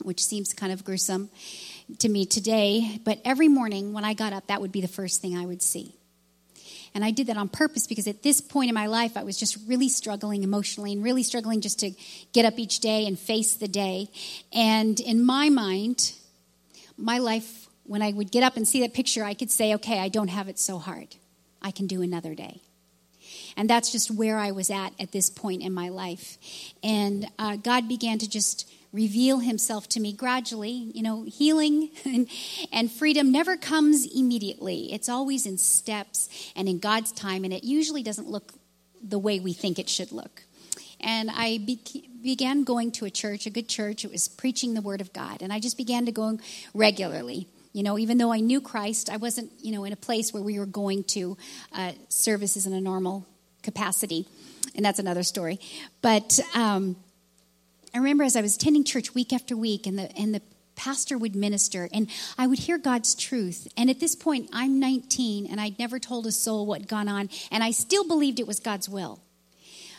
which 0.03 0.23
seems 0.23 0.53
kind 0.53 0.71
of 0.71 0.85
gruesome 0.85 1.31
to 1.97 2.09
me 2.09 2.27
today. 2.27 3.01
But 3.03 3.19
every 3.25 3.47
morning 3.47 3.93
when 3.93 4.05
I 4.05 4.13
got 4.13 4.31
up, 4.31 4.45
that 4.47 4.61
would 4.61 4.71
be 4.71 4.81
the 4.81 4.87
first 4.87 5.21
thing 5.21 5.35
I 5.35 5.45
would 5.47 5.63
see. 5.63 5.95
And 6.97 7.05
I 7.05 7.11
did 7.11 7.27
that 7.27 7.37
on 7.37 7.47
purpose 7.47 7.85
because 7.85 8.07
at 8.07 8.23
this 8.23 8.41
point 8.41 8.69
in 8.69 8.73
my 8.73 8.87
life, 8.87 9.17
I 9.17 9.23
was 9.23 9.37
just 9.37 9.55
really 9.67 9.87
struggling 9.87 10.41
emotionally 10.41 10.93
and 10.93 11.03
really 11.03 11.21
struggling 11.21 11.61
just 11.61 11.81
to 11.81 11.91
get 12.33 12.43
up 12.43 12.57
each 12.57 12.79
day 12.79 13.05
and 13.05 13.19
face 13.19 13.53
the 13.53 13.67
day. 13.67 14.09
And 14.51 14.99
in 14.99 15.23
my 15.23 15.49
mind, 15.49 16.13
my 16.97 17.19
life, 17.19 17.67
when 17.83 18.01
I 18.01 18.11
would 18.13 18.31
get 18.31 18.41
up 18.41 18.57
and 18.57 18.67
see 18.67 18.79
that 18.79 18.95
picture, 18.95 19.23
I 19.23 19.35
could 19.35 19.51
say, 19.51 19.75
okay, 19.75 19.99
I 19.99 20.09
don't 20.09 20.29
have 20.29 20.47
it 20.47 20.57
so 20.57 20.79
hard. 20.79 21.15
I 21.61 21.69
can 21.69 21.85
do 21.85 22.01
another 22.01 22.33
day. 22.33 22.61
And 23.55 23.69
that's 23.69 23.91
just 23.91 24.09
where 24.09 24.39
I 24.39 24.49
was 24.49 24.71
at 24.71 24.89
at 24.99 25.11
this 25.11 25.29
point 25.29 25.61
in 25.61 25.73
my 25.73 25.89
life. 25.89 26.39
And 26.81 27.29
uh, 27.37 27.57
God 27.57 27.87
began 27.87 28.17
to 28.17 28.27
just 28.27 28.67
reveal 28.91 29.39
himself 29.39 29.87
to 29.89 29.99
me 29.99 30.13
gradually. 30.13 30.71
You 30.93 31.03
know, 31.03 31.23
healing 31.23 31.89
and, 32.05 32.27
and 32.71 32.91
freedom 32.91 33.31
never 33.31 33.57
comes 33.57 34.05
immediately, 34.05 34.91
it's 34.93 35.09
always 35.09 35.45
in 35.45 35.57
steps 35.57 36.29
and 36.55 36.67
in 36.67 36.79
God's 36.79 37.11
time, 37.11 37.43
and 37.43 37.53
it 37.53 37.63
usually 37.63 38.03
doesn't 38.03 38.27
look 38.27 38.53
the 39.01 39.19
way 39.19 39.39
we 39.39 39.53
think 39.53 39.79
it 39.79 39.89
should 39.89 40.11
look. 40.11 40.43
And 40.99 41.29
I 41.29 41.59
be- 41.59 42.09
began 42.23 42.63
going 42.63 42.91
to 42.93 43.05
a 43.05 43.09
church, 43.09 43.45
a 43.45 43.49
good 43.49 43.69
church. 43.69 44.03
It 44.03 44.11
was 44.11 44.27
preaching 44.27 44.73
the 44.73 44.81
Word 44.81 45.01
of 45.01 45.13
God. 45.13 45.41
And 45.41 45.53
I 45.53 45.59
just 45.59 45.77
began 45.77 46.05
to 46.05 46.11
go 46.11 46.39
regularly. 46.73 47.47
You 47.73 47.83
know, 47.83 47.99
even 47.99 48.17
though 48.17 48.33
I 48.33 48.39
knew 48.39 48.59
Christ, 48.59 49.09
I 49.09 49.17
wasn't, 49.17 49.51
you 49.61 49.71
know, 49.71 49.83
in 49.83 49.93
a 49.93 49.97
place 49.97 50.33
where 50.33 50.41
we 50.41 50.57
were 50.57 50.65
going 50.65 51.03
to 51.05 51.37
uh, 51.73 51.91
services 52.09 52.65
in 52.65 52.73
a 52.73 52.81
normal 52.81 53.27
capacity. 53.61 54.25
And 54.75 54.83
that's 54.83 54.99
another 54.99 55.23
story. 55.23 55.59
But 56.01 56.39
um, 56.55 56.95
I 57.93 57.97
remember 57.97 58.23
as 58.23 58.35
I 58.35 58.41
was 58.41 58.55
attending 58.55 58.83
church 58.83 59.13
week 59.13 59.33
after 59.33 59.55
week, 59.55 59.87
and 59.87 59.97
the 59.97 60.15
and 60.17 60.33
the 60.33 60.41
pastor 60.75 61.17
would 61.17 61.35
minister, 61.35 61.89
and 61.91 62.07
I 62.37 62.47
would 62.47 62.59
hear 62.59 62.77
God's 62.77 63.15
truth. 63.15 63.67
And 63.75 63.89
at 63.89 63.99
this 63.99 64.15
point, 64.15 64.49
I'm 64.53 64.79
19, 64.79 65.47
and 65.47 65.59
I'd 65.59 65.79
never 65.79 65.99
told 65.99 66.27
a 66.27 66.31
soul 66.31 66.65
what 66.65 66.87
gone 66.87 67.09
on, 67.09 67.29
and 67.51 67.63
I 67.63 67.71
still 67.71 68.07
believed 68.07 68.39
it 68.39 68.47
was 68.47 68.59
God's 68.59 68.87
will. 68.87 69.19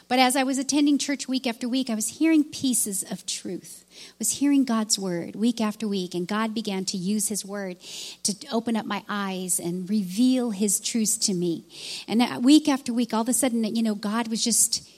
But 0.09 0.19
as 0.19 0.37
I 0.37 0.43
was 0.43 0.57
attending 0.57 0.97
church 0.97 1.29
week 1.29 1.47
after 1.47 1.69
week, 1.69 1.91
I 1.91 1.95
was 1.95 2.09
hearing 2.09 2.43
pieces 2.43 3.05
of 3.11 3.27
truth. 3.27 3.85
I 3.91 4.15
was 4.19 4.39
hearing 4.39 4.65
God's 4.65 4.99
word 4.99 5.37
week 5.37 5.61
after 5.61 5.87
week, 5.87 6.15
and 6.15 6.27
God 6.27 6.55
began 6.55 6.87
to 6.87 6.97
use 6.97 7.29
His 7.29 7.45
word 7.45 7.79
to 8.23 8.35
open 8.51 8.75
up 8.75 8.87
my 8.87 9.05
eyes 9.07 9.61
and 9.61 9.89
reveal 9.91 10.51
His 10.51 10.81
truths 10.81 11.19
to 11.19 11.35
me. 11.35 11.67
And 12.07 12.43
week 12.43 12.69
after 12.69 12.95
week, 12.95 13.13
all 13.13 13.21
of 13.21 13.29
a 13.29 13.35
sudden, 13.35 13.65
you 13.65 13.83
know, 13.83 13.95
God 13.95 14.29
was 14.29 14.43
just 14.43 14.89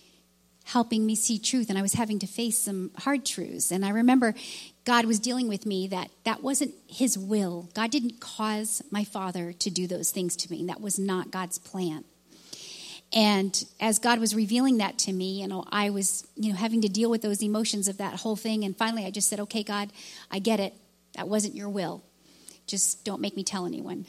helping 0.73 1.05
me 1.05 1.17
see 1.17 1.37
truth 1.37 1.69
and 1.69 1.77
I 1.77 1.83
was 1.83 1.95
having 1.95 2.21
to 2.21 2.27
face 2.29 2.57
some 2.59 2.93
hard 2.99 3.27
truths. 3.27 3.73
And 3.73 3.85
I 3.85 3.91
remember 3.91 4.35
God 4.85 5.05
was 5.05 5.19
dealing 5.19 5.49
with 5.49 5.67
me 5.67 5.89
that 5.89 6.11
that 6.25 6.45
wasn't 6.45 6.75
his 6.87 7.19
will. 7.19 7.69
God 7.75 7.91
didn't 7.91 8.21
cause 8.21 8.81
my 8.91 9.03
father 9.03 9.53
to 9.53 9.71
do 9.71 9.89
those 9.89 10.13
things 10.13 10.37
to 10.37 10.51
me. 10.51 10.65
That 10.67 10.81
was 10.81 10.97
not 10.97 11.33
God's 11.33 11.59
plan. 11.59 12.05
And 13.13 13.65
as 13.81 13.99
God 13.99 14.21
was 14.21 14.33
revealing 14.33 14.79
that 14.79 14.97
to 14.99 15.13
me, 15.13 15.41
you 15.41 15.49
know, 15.49 15.65
I 15.73 15.91
was, 15.91 16.25
you 16.37 16.51
know, 16.53 16.57
having 16.57 16.83
to 16.83 16.89
deal 16.89 17.11
with 17.11 17.23
those 17.23 17.43
emotions 17.43 17.89
of 17.89 17.99
that 17.99 18.21
whole 18.21 18.37
thing. 18.37 18.63
And 18.63 18.77
finally, 18.77 19.05
I 19.05 19.11
just 19.11 19.29
said, 19.29 19.41
okay, 19.41 19.65
God, 19.65 19.91
I 20.31 20.39
get 20.39 20.61
it. 20.61 20.75
That 21.17 21.27
wasn't 21.27 21.57
your 21.57 21.69
will. 21.69 22.05
Just 22.69 23.05
don't 23.05 23.21
make 23.21 23.35
me 23.35 23.43
tell 23.43 23.67
anyone. 23.67 24.07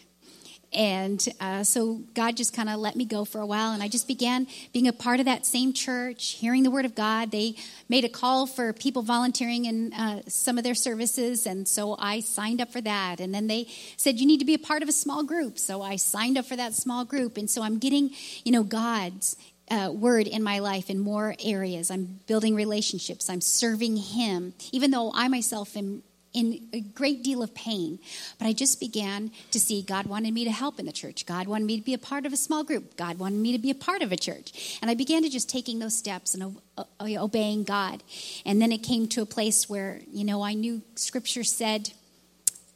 And 0.73 1.27
uh, 1.41 1.63
so 1.63 2.01
God 2.13 2.37
just 2.37 2.53
kind 2.53 2.69
of 2.69 2.79
let 2.79 2.95
me 2.95 3.03
go 3.03 3.25
for 3.25 3.41
a 3.41 3.45
while, 3.45 3.73
and 3.73 3.83
I 3.83 3.89
just 3.89 4.07
began 4.07 4.47
being 4.71 4.87
a 4.87 4.93
part 4.93 5.19
of 5.19 5.25
that 5.25 5.45
same 5.45 5.73
church, 5.73 6.31
hearing 6.31 6.63
the 6.63 6.71
Word 6.71 6.85
of 6.85 6.95
God. 6.95 7.31
They 7.31 7.55
made 7.89 8.05
a 8.05 8.09
call 8.09 8.47
for 8.47 8.71
people 8.71 9.01
volunteering 9.01 9.65
in 9.65 9.91
uh, 9.93 10.21
some 10.27 10.57
of 10.57 10.63
their 10.63 10.75
services, 10.75 11.45
and 11.45 11.67
so 11.67 11.97
I 11.99 12.21
signed 12.21 12.61
up 12.61 12.71
for 12.71 12.79
that. 12.81 13.19
And 13.19 13.33
then 13.33 13.47
they 13.47 13.67
said, 13.97 14.19
You 14.19 14.25
need 14.25 14.39
to 14.39 14.45
be 14.45 14.53
a 14.53 14.59
part 14.59 14.81
of 14.81 14.87
a 14.87 14.93
small 14.93 15.23
group. 15.23 15.59
So 15.59 15.81
I 15.81 15.97
signed 15.97 16.37
up 16.37 16.45
for 16.45 16.55
that 16.55 16.73
small 16.73 17.03
group. 17.03 17.37
And 17.37 17.49
so 17.49 17.63
I'm 17.63 17.77
getting, 17.77 18.11
you 18.43 18.51
know, 18.51 18.63
God's 18.63 19.35
uh, 19.69 19.91
word 19.91 20.27
in 20.27 20.43
my 20.43 20.59
life 20.59 20.89
in 20.89 20.99
more 20.99 21.35
areas. 21.43 21.91
I'm 21.91 22.19
building 22.27 22.55
relationships. 22.55 23.29
I'm 23.29 23.41
serving 23.41 23.97
Him, 23.97 24.53
even 24.71 24.91
though 24.91 25.11
I 25.13 25.27
myself 25.27 25.75
am 25.77 26.03
in 26.33 26.69
a 26.71 26.79
great 26.79 27.23
deal 27.23 27.43
of 27.43 27.53
pain. 27.53 27.99
But 28.39 28.47
I 28.47 28.53
just 28.53 28.79
began 28.79 29.31
to 29.51 29.59
see 29.59 29.81
God 29.81 30.05
wanted 30.05 30.33
me 30.33 30.45
to 30.45 30.51
help 30.51 30.79
in 30.79 30.85
the 30.85 30.91
church. 30.91 31.25
God 31.25 31.47
wanted 31.47 31.65
me 31.65 31.77
to 31.77 31.83
be 31.83 31.93
a 31.93 31.97
part 31.97 32.25
of 32.25 32.33
a 32.33 32.37
small 32.37 32.63
group. 32.63 32.95
God 32.95 33.19
wanted 33.19 33.39
me 33.39 33.51
to 33.51 33.57
be 33.57 33.69
a 33.69 33.75
part 33.75 34.01
of 34.01 34.11
a 34.11 34.17
church. 34.17 34.79
And 34.81 34.89
I 34.89 34.93
began 34.93 35.23
to 35.23 35.29
just 35.29 35.49
taking 35.49 35.79
those 35.79 35.97
steps 35.97 36.33
and 36.33 36.57
obeying 36.99 37.63
God. 37.63 38.03
And 38.45 38.61
then 38.61 38.71
it 38.71 38.79
came 38.79 39.07
to 39.09 39.21
a 39.21 39.25
place 39.25 39.69
where, 39.69 39.99
you 40.11 40.23
know, 40.23 40.41
I 40.41 40.53
knew 40.53 40.81
scripture 40.95 41.43
said 41.43 41.91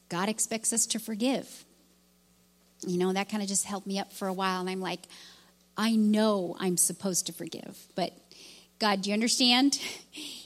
God 0.09 0.29
expects 0.29 0.73
us 0.73 0.85
to 0.87 0.99
forgive. 0.99 1.63
You 2.85 2.97
know, 2.97 3.13
that 3.13 3.29
kind 3.29 3.41
of 3.41 3.49
just 3.49 3.65
helped 3.65 3.87
me 3.87 3.99
up 3.99 4.11
for 4.11 4.27
a 4.27 4.33
while. 4.33 4.59
And 4.59 4.69
I'm 4.69 4.81
like, 4.81 5.01
I 5.77 5.95
know 5.95 6.55
I'm 6.59 6.77
supposed 6.77 7.25
to 7.27 7.33
forgive, 7.33 7.77
but 7.95 8.13
God, 8.79 9.01
do 9.01 9.09
you 9.09 9.13
understand? 9.13 9.79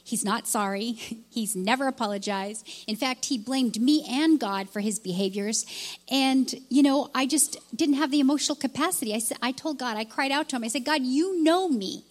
He's 0.10 0.26
not 0.26 0.48
sorry. 0.48 0.94
He's 1.30 1.56
never 1.56 1.88
apologized. 1.88 2.68
In 2.88 2.96
fact, 2.96 3.26
he 3.26 3.38
blamed 3.38 3.80
me 3.80 4.04
and 4.10 4.40
God 4.40 4.68
for 4.70 4.80
his 4.80 4.98
behaviors. 4.98 5.66
And, 6.12 6.52
you 6.70 6.82
know, 6.82 7.12
I 7.14 7.28
just 7.28 7.58
didn't 7.76 7.96
have 7.96 8.10
the 8.10 8.20
emotional 8.20 8.56
capacity. 8.56 9.14
I, 9.14 9.20
said, 9.20 9.38
I 9.42 9.52
told 9.52 9.78
God, 9.78 9.98
I 9.98 10.06
cried 10.06 10.32
out 10.32 10.50
to 10.50 10.56
him. 10.56 10.64
I 10.64 10.68
said, 10.68 10.84
God, 10.84 11.04
you 11.04 11.44
know 11.44 11.70
me. 11.70 12.04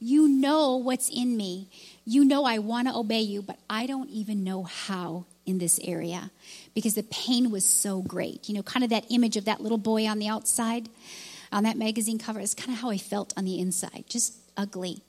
You 0.00 0.28
know 0.28 0.76
what's 0.76 1.08
in 1.08 1.36
me. 1.36 1.68
You 2.04 2.24
know 2.24 2.44
I 2.44 2.58
want 2.58 2.88
to 2.88 2.94
obey 2.94 3.20
you, 3.20 3.40
but 3.40 3.58
I 3.70 3.86
don't 3.86 4.10
even 4.10 4.42
know 4.42 4.64
how 4.64 5.24
in 5.46 5.58
this 5.58 5.78
area 5.84 6.30
because 6.74 6.94
the 6.94 7.04
pain 7.04 7.50
was 7.50 7.64
so 7.64 8.02
great. 8.02 8.48
You 8.48 8.56
know, 8.56 8.62
kind 8.62 8.82
of 8.82 8.90
that 8.90 9.06
image 9.10 9.36
of 9.36 9.44
that 9.44 9.60
little 9.60 9.78
boy 9.78 10.06
on 10.08 10.18
the 10.18 10.28
outside 10.28 10.88
on 11.52 11.62
that 11.62 11.78
magazine 11.78 12.18
cover 12.18 12.40
is 12.40 12.54
kind 12.54 12.72
of 12.72 12.80
how 12.80 12.90
I 12.90 12.98
felt 12.98 13.32
on 13.36 13.44
the 13.44 13.60
inside, 13.60 14.04
just 14.08 14.34
ugly 14.56 15.02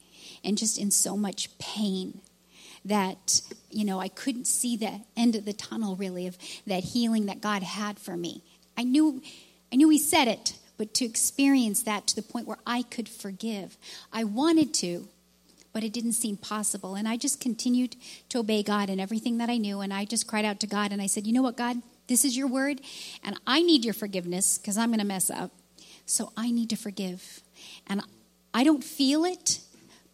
and 0.46 0.58
just 0.58 0.78
in 0.78 0.92
so 0.92 1.18
much 1.18 1.58
pain 1.58 2.22
that 2.86 3.42
you 3.72 3.84
know 3.84 4.00
I 4.00 4.08
couldn't 4.08 4.46
see 4.46 4.78
the 4.78 5.02
end 5.18 5.36
of 5.36 5.44
the 5.44 5.54
tunnel 5.54 5.96
really 5.96 6.28
of 6.28 6.38
that 6.68 6.84
healing 6.84 7.26
that 7.26 7.42
God 7.42 7.64
had 7.64 8.00
for 8.00 8.16
me. 8.16 8.44
I 8.78 8.84
knew 8.84 9.22
I 9.74 9.76
knew 9.76 9.90
he 9.90 9.98
said 9.98 10.28
it, 10.28 10.54
but 10.78 10.94
to 10.96 11.06
experience 11.06 11.84
that 11.84 12.08
to 12.08 12.16
the 12.16 12.22
point 12.22 12.48
where 12.48 12.60
I 12.66 12.84
could 12.84 13.10
forgive. 13.10 13.78
I 14.14 14.24
wanted 14.24 14.74
to, 14.76 15.08
but 15.74 15.84
it 15.84 15.92
didn't 15.92 16.14
seem 16.14 16.38
possible. 16.38 16.96
And 16.96 17.08
I 17.08 17.18
just 17.18 17.42
continued 17.42 17.96
to 18.30 18.40
obey 18.40 18.62
God 18.62 18.90
in 18.90 19.00
everything 19.00 19.40
that 19.40 19.50
I 19.50 19.58
knew 19.58 19.82
and 19.82 19.92
I 19.94 20.06
just 20.06 20.28
cried 20.28 20.46
out 20.46 20.60
to 20.60 20.68
God 20.68 20.92
and 20.92 21.02
I 21.02 21.08
said, 21.08 21.26
"You 21.26 21.34
know 21.34 21.42
what, 21.42 21.58
God? 21.58 21.82
This 22.08 22.24
is 22.24 22.38
your 22.38 22.48
word 22.48 22.82
and 23.24 23.40
I 23.48 23.64
need 23.64 23.84
your 23.84 23.96
forgiveness 23.96 24.60
because 24.60 24.78
I'm 24.78 24.90
going 24.90 25.00
to 25.00 25.06
mess 25.06 25.32
up. 25.32 25.52
So 26.06 26.32
I 26.38 26.52
need 26.52 26.70
to 26.70 26.76
forgive." 26.76 27.42
And 27.88 28.04
I 28.54 28.64
don't 28.64 28.84
feel 28.84 29.26
it, 29.26 29.60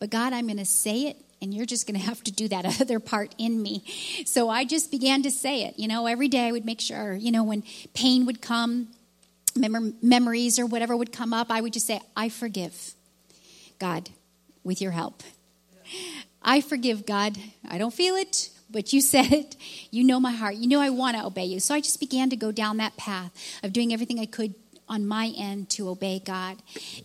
but 0.02 0.10
God, 0.10 0.34
I'm 0.34 0.48
going 0.48 0.58
to 0.58 0.66
say 0.66 1.04
it 1.04 1.18
and 1.44 1.54
you're 1.54 1.68
just 1.68 1.88
going 1.88 1.98
to 2.00 2.06
have 2.06 2.22
to 2.24 2.32
do 2.32 2.50
that 2.50 2.82
other 2.82 3.00
part 3.00 3.34
in 3.38 3.62
me. 3.62 3.84
So 4.26 4.50
I 4.50 4.66
just 4.66 4.92
began 4.92 5.22
to 5.24 5.32
say 5.32 5.64
it. 5.64 5.78
You 5.78 5.88
know, 5.88 6.08
every 6.08 6.28
day 6.28 6.48
I 6.48 6.52
would 6.52 6.66
make 6.66 6.82
sure, 6.82 7.14
you 7.14 7.32
know, 7.32 7.44
when 7.44 7.64
pain 7.94 8.26
would 8.26 8.42
come, 8.42 8.88
mem- 9.56 9.96
memories 10.02 10.58
or 10.58 10.66
whatever 10.66 10.98
would 10.98 11.14
come 11.14 11.34
up, 11.34 11.52
I 11.52 11.62
would 11.62 11.72
just 11.72 11.86
say, 11.86 12.02
I 12.18 12.30
forgive 12.30 12.96
God 13.78 14.10
with 14.64 14.82
your 14.82 14.92
help. 14.92 15.22
I 16.42 16.62
forgive 16.62 17.06
God. 17.06 17.38
I 17.70 17.78
don't 17.78 17.94
feel 17.94 18.16
it, 18.16 18.50
but 18.72 18.94
you 18.94 19.02
said 19.14 19.32
it. 19.32 19.56
You 19.92 20.04
know 20.04 20.20
my 20.20 20.32
heart. 20.32 20.56
You 20.56 20.68
know 20.68 20.82
I 20.82 20.90
want 20.90 21.16
to 21.16 21.24
obey 21.24 21.46
you. 21.46 21.60
So 21.60 21.76
I 21.76 21.80
just 21.80 22.00
began 22.00 22.32
to 22.32 22.36
go 22.36 22.52
down 22.52 22.78
that 22.78 22.98
path 22.98 23.32
of 23.62 23.72
doing 23.72 23.94
everything 23.94 24.20
I 24.20 24.26
could 24.26 24.56
on 24.92 25.08
my 25.08 25.34
end 25.38 25.70
to 25.72 25.90
obey 25.90 26.20
God. 26.20 26.58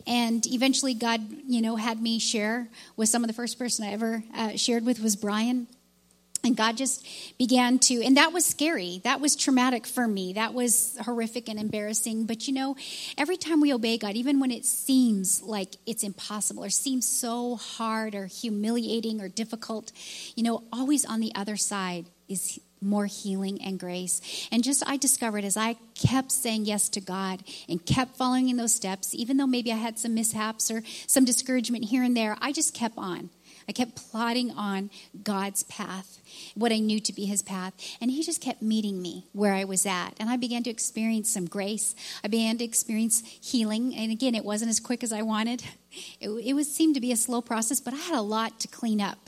And 0.06 0.44
eventually, 0.46 0.92
God, 0.92 1.20
you 1.46 1.62
know, 1.62 1.76
had 1.76 2.02
me 2.02 2.18
share 2.18 2.68
with 2.96 3.08
some 3.08 3.22
of 3.22 3.28
the 3.28 3.34
first 3.34 3.58
person 3.58 3.86
I 3.86 3.92
ever 3.92 4.24
uh, 4.34 4.56
shared 4.56 4.84
with 4.84 5.00
was 5.00 5.14
Brian. 5.14 5.68
And 6.44 6.56
God 6.56 6.76
just 6.76 7.04
began 7.38 7.78
to, 7.80 8.02
and 8.02 8.16
that 8.16 8.32
was 8.32 8.44
scary. 8.44 9.00
That 9.02 9.20
was 9.20 9.34
traumatic 9.34 9.84
for 9.84 10.06
me. 10.06 10.34
That 10.34 10.54
was 10.54 10.96
horrific 11.00 11.48
and 11.48 11.58
embarrassing. 11.58 12.26
But 12.26 12.46
you 12.46 12.54
know, 12.54 12.76
every 13.18 13.36
time 13.36 13.60
we 13.60 13.72
obey 13.72 13.98
God, 13.98 14.14
even 14.14 14.38
when 14.38 14.52
it 14.52 14.64
seems 14.64 15.42
like 15.42 15.74
it's 15.86 16.04
impossible 16.04 16.64
or 16.64 16.70
seems 16.70 17.06
so 17.06 17.56
hard 17.56 18.14
or 18.14 18.26
humiliating 18.26 19.20
or 19.20 19.28
difficult, 19.28 19.90
you 20.36 20.44
know, 20.44 20.62
always 20.72 21.04
on 21.04 21.20
the 21.20 21.32
other 21.34 21.56
side 21.56 22.06
is 22.28 22.60
more 22.80 23.06
healing 23.06 23.60
and 23.62 23.78
grace. 23.78 24.48
And 24.52 24.62
just 24.62 24.82
I 24.86 24.96
discovered 24.96 25.44
as 25.44 25.56
I 25.56 25.76
kept 25.94 26.32
saying 26.32 26.66
yes 26.66 26.88
to 26.90 27.00
God 27.00 27.42
and 27.68 27.84
kept 27.84 28.16
following 28.16 28.48
in 28.48 28.56
those 28.56 28.74
steps, 28.74 29.14
even 29.14 29.36
though 29.36 29.46
maybe 29.46 29.72
I 29.72 29.76
had 29.76 29.98
some 29.98 30.14
mishaps 30.14 30.70
or 30.70 30.82
some 31.06 31.24
discouragement 31.24 31.86
here 31.86 32.02
and 32.02 32.16
there, 32.16 32.36
I 32.40 32.52
just 32.52 32.74
kept 32.74 32.96
on. 32.96 33.30
I 33.68 33.72
kept 33.72 33.96
plodding 33.96 34.52
on 34.52 34.90
God's 35.24 35.64
path, 35.64 36.20
what 36.54 36.70
I 36.70 36.78
knew 36.78 37.00
to 37.00 37.12
be 37.12 37.26
His 37.26 37.42
path. 37.42 37.72
And 38.00 38.10
He 38.10 38.22
just 38.22 38.40
kept 38.40 38.62
meeting 38.62 39.02
me 39.02 39.26
where 39.32 39.54
I 39.54 39.64
was 39.64 39.86
at. 39.86 40.10
And 40.20 40.30
I 40.30 40.36
began 40.36 40.62
to 40.64 40.70
experience 40.70 41.30
some 41.30 41.46
grace. 41.46 41.94
I 42.22 42.28
began 42.28 42.58
to 42.58 42.64
experience 42.64 43.22
healing. 43.42 43.94
And 43.96 44.12
again, 44.12 44.34
it 44.34 44.44
wasn't 44.44 44.70
as 44.70 44.78
quick 44.78 45.02
as 45.02 45.12
I 45.12 45.22
wanted. 45.22 45.64
It, 46.20 46.28
it 46.28 46.52
was, 46.52 46.72
seemed 46.72 46.94
to 46.94 47.00
be 47.00 47.10
a 47.10 47.16
slow 47.16 47.40
process, 47.40 47.80
but 47.80 47.94
I 47.94 47.96
had 47.96 48.16
a 48.16 48.22
lot 48.22 48.60
to 48.60 48.68
clean 48.68 49.00
up 49.00 49.25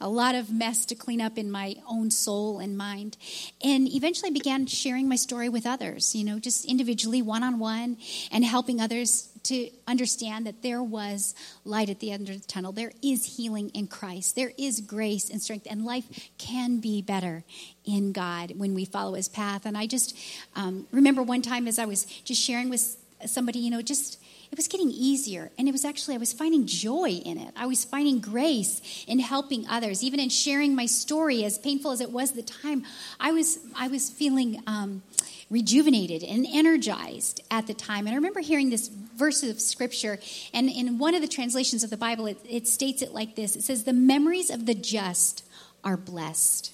a 0.00 0.08
lot 0.08 0.34
of 0.34 0.50
mess 0.52 0.86
to 0.86 0.94
clean 0.94 1.20
up 1.20 1.38
in 1.38 1.50
my 1.50 1.76
own 1.88 2.10
soul 2.10 2.58
and 2.58 2.76
mind. 2.76 3.16
And 3.62 3.88
eventually 3.88 4.30
I 4.30 4.32
began 4.32 4.66
sharing 4.66 5.08
my 5.08 5.16
story 5.16 5.48
with 5.48 5.66
others, 5.66 6.14
you 6.14 6.24
know, 6.24 6.38
just 6.38 6.64
individually, 6.64 7.22
one 7.22 7.42
on 7.42 7.58
one, 7.58 7.96
and 8.30 8.44
helping 8.44 8.80
others 8.80 9.28
to 9.44 9.70
understand 9.86 10.46
that 10.46 10.62
there 10.62 10.82
was 10.82 11.34
light 11.64 11.88
at 11.88 12.00
the 12.00 12.10
end 12.10 12.28
of 12.28 12.40
the 12.40 12.46
tunnel. 12.46 12.72
There 12.72 12.92
is 13.02 13.36
healing 13.36 13.70
in 13.70 13.86
Christ. 13.86 14.36
There 14.36 14.52
is 14.58 14.80
grace 14.80 15.30
and 15.30 15.40
strength, 15.40 15.66
and 15.70 15.84
life 15.84 16.04
can 16.38 16.78
be 16.78 17.02
better 17.02 17.44
in 17.84 18.12
God 18.12 18.52
when 18.56 18.74
we 18.74 18.84
follow 18.84 19.14
His 19.14 19.28
path. 19.28 19.64
And 19.64 19.76
I 19.76 19.86
just 19.86 20.16
um, 20.54 20.86
remember 20.92 21.22
one 21.22 21.42
time 21.42 21.66
as 21.66 21.78
I 21.78 21.86
was 21.86 22.04
just 22.04 22.42
sharing 22.42 22.68
with 22.68 22.96
somebody, 23.26 23.58
you 23.60 23.70
know, 23.70 23.82
just 23.82 24.20
it 24.50 24.56
was 24.56 24.68
getting 24.68 24.90
easier 24.90 25.50
and 25.58 25.68
it 25.68 25.72
was 25.72 25.84
actually 25.84 26.14
i 26.14 26.18
was 26.18 26.32
finding 26.32 26.66
joy 26.66 27.10
in 27.10 27.38
it 27.38 27.52
i 27.56 27.66
was 27.66 27.84
finding 27.84 28.20
grace 28.20 29.04
in 29.06 29.18
helping 29.18 29.66
others 29.68 30.02
even 30.02 30.20
in 30.20 30.28
sharing 30.28 30.74
my 30.74 30.86
story 30.86 31.44
as 31.44 31.58
painful 31.58 31.90
as 31.90 32.00
it 32.00 32.10
was 32.10 32.30
at 32.30 32.36
the 32.36 32.42
time 32.42 32.84
i 33.20 33.32
was 33.32 33.58
i 33.76 33.88
was 33.88 34.10
feeling 34.10 34.62
um, 34.66 35.02
rejuvenated 35.50 36.22
and 36.22 36.46
energized 36.52 37.40
at 37.50 37.66
the 37.66 37.74
time. 37.74 38.06
And 38.06 38.12
I 38.12 38.16
remember 38.16 38.40
hearing 38.40 38.70
this 38.70 38.88
verse 38.88 39.42
of 39.42 39.60
scripture, 39.60 40.18
and 40.52 40.68
in 40.68 40.98
one 40.98 41.14
of 41.14 41.22
the 41.22 41.28
translations 41.28 41.82
of 41.82 41.90
the 41.90 41.96
Bible, 41.96 42.26
it, 42.26 42.38
it 42.48 42.68
states 42.68 43.02
it 43.02 43.12
like 43.12 43.34
this 43.34 43.56
it 43.56 43.62
says, 43.62 43.84
The 43.84 43.92
memories 43.92 44.50
of 44.50 44.66
the 44.66 44.74
just 44.74 45.44
are 45.84 45.96
blessed. 45.96 46.72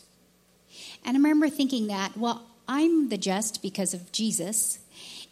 And 1.05 1.17
I 1.17 1.21
remember 1.21 1.49
thinking 1.49 1.89
that, 1.89 2.17
well, 2.17 2.47
I'm 2.67 3.11
the 3.11 3.19
just 3.19 3.63
because 3.63 3.93
of 3.93 4.11
Jesus. 4.11 4.79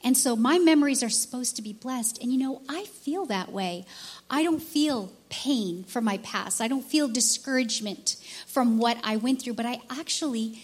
And 0.04 0.16
so 0.16 0.34
my 0.34 0.58
memories 0.58 1.02
are 1.02 1.10
supposed 1.10 1.56
to 1.56 1.62
be 1.62 1.72
blessed. 1.72 2.20
And 2.22 2.32
you 2.32 2.38
know, 2.38 2.62
I 2.68 2.84
feel 2.84 3.26
that 3.26 3.52
way. 3.52 3.86
I 4.28 4.42
don't 4.42 4.62
feel 4.62 5.12
pain 5.28 5.84
from 5.84 6.04
my 6.04 6.18
past. 6.18 6.60
I 6.60 6.68
don't 6.68 6.84
feel 6.84 7.08
discouragement 7.08 8.16
from 8.46 8.78
what 8.78 8.98
I 9.04 9.16
went 9.16 9.42
through, 9.42 9.54
but 9.54 9.66
I 9.66 9.80
actually 9.90 10.60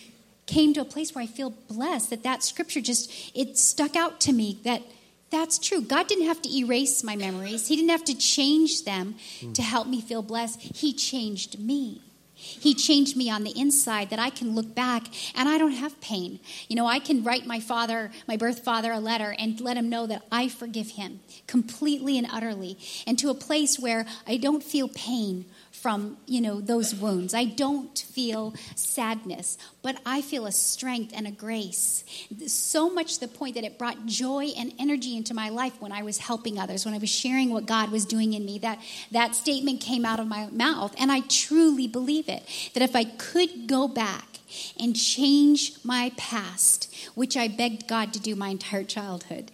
came 0.46 0.72
to 0.74 0.81
a 0.81 0.85
place 0.85 1.14
where 1.14 1.22
I 1.22 1.27
feel 1.27 1.51
blessed 1.51 2.11
that 2.11 2.22
that 2.22 2.42
scripture 2.42 2.81
just 2.81 3.12
it 3.35 3.59
stuck 3.59 3.94
out 3.94 4.18
to 4.20 4.33
me 4.33 4.59
that 4.64 4.83
that's 5.31 5.59
true. 5.59 5.83
God 5.83 6.09
didn't 6.09 6.24
have 6.24 6.40
to 6.42 6.57
erase 6.57 7.05
my 7.05 7.14
memories. 7.14 7.68
He 7.68 7.77
didn't 7.77 7.90
have 7.90 8.05
to 8.05 8.16
change 8.16 8.85
them 8.85 9.16
to 9.53 9.62
help 9.62 9.87
me 9.87 10.01
feel 10.01 10.22
blessed. 10.22 10.61
He 10.62 10.94
changed 10.94 11.59
me. 11.59 12.01
He 12.48 12.74
changed 12.74 13.16
me 13.16 13.30
on 13.30 13.44
the 13.44 13.58
inside 13.58 14.11
that 14.11 14.18
I 14.18 14.30
can 14.30 14.54
look 14.54 14.74
back 14.74 15.06
and 15.34 15.48
I 15.48 15.58
don't 15.58 15.72
have 15.72 16.00
pain. 16.00 16.40
You 16.68 16.76
know, 16.76 16.87
I 16.87 16.98
can 16.98 17.22
write 17.22 17.46
my 17.46 17.61
father, 17.61 18.11
my 18.26 18.37
birth 18.37 18.64
father, 18.64 18.92
a 18.92 19.00
letter 19.00 19.34
and 19.38 19.61
let 19.61 19.76
him 19.76 19.88
know 19.88 20.06
that 20.06 20.22
I 20.32 20.48
forgive 20.48 20.90
him 20.90 21.20
completely 21.46 22.18
and 22.18 22.26
utterly, 22.32 22.78
and 23.06 23.18
to 23.18 23.30
a 23.30 23.34
place 23.34 23.78
where 23.78 24.06
I 24.26 24.37
don't 24.37 24.62
feel 24.62 24.88
pain 24.88 25.44
from 25.81 26.17
you 26.27 26.41
know 26.41 26.61
those 26.61 26.95
wounds. 26.95 27.35
I 27.35 27.45
don't 27.45 27.99
feel 27.99 28.55
sadness 28.75 29.57
but 29.88 29.99
i 30.05 30.21
feel 30.21 30.45
a 30.45 30.53
strength 30.53 31.12
and 31.17 31.27
a 31.27 31.31
grace. 31.31 32.05
So 32.47 32.91
much 32.91 33.21
the 33.21 33.29
point 33.29 33.55
that 33.55 33.64
it 33.64 33.79
brought 33.79 34.05
joy 34.07 34.49
and 34.57 34.73
energy 34.79 35.17
into 35.17 35.33
my 35.35 35.49
life 35.49 35.81
when 35.81 35.93
i 35.93 36.03
was 36.03 36.19
helping 36.19 36.59
others 36.59 36.85
when 36.85 36.95
i 36.95 36.99
was 36.99 37.09
sharing 37.09 37.51
what 37.51 37.67
god 37.67 37.91
was 37.91 38.05
doing 38.05 38.35
in 38.35 38.45
me. 38.45 38.59
That 38.59 38.79
that 39.12 39.35
statement 39.35 39.81
came 39.81 40.05
out 40.05 40.21
of 40.21 40.27
my 40.27 40.49
mouth 40.51 40.95
and 40.99 41.11
i 41.11 41.21
truly 41.21 41.87
believe 41.87 42.29
it 42.29 42.43
that 42.75 42.83
if 42.83 42.95
i 42.95 43.05
could 43.05 43.67
go 43.67 43.88
back 43.88 44.41
and 44.79 44.97
change 44.97 45.73
my 45.85 46.12
past 46.17 46.95
which 47.14 47.37
i 47.37 47.49
begged 47.49 47.87
god 47.88 48.12
to 48.12 48.21
do 48.21 48.35
my 48.35 48.49
entire 48.49 48.85
childhood 48.85 49.51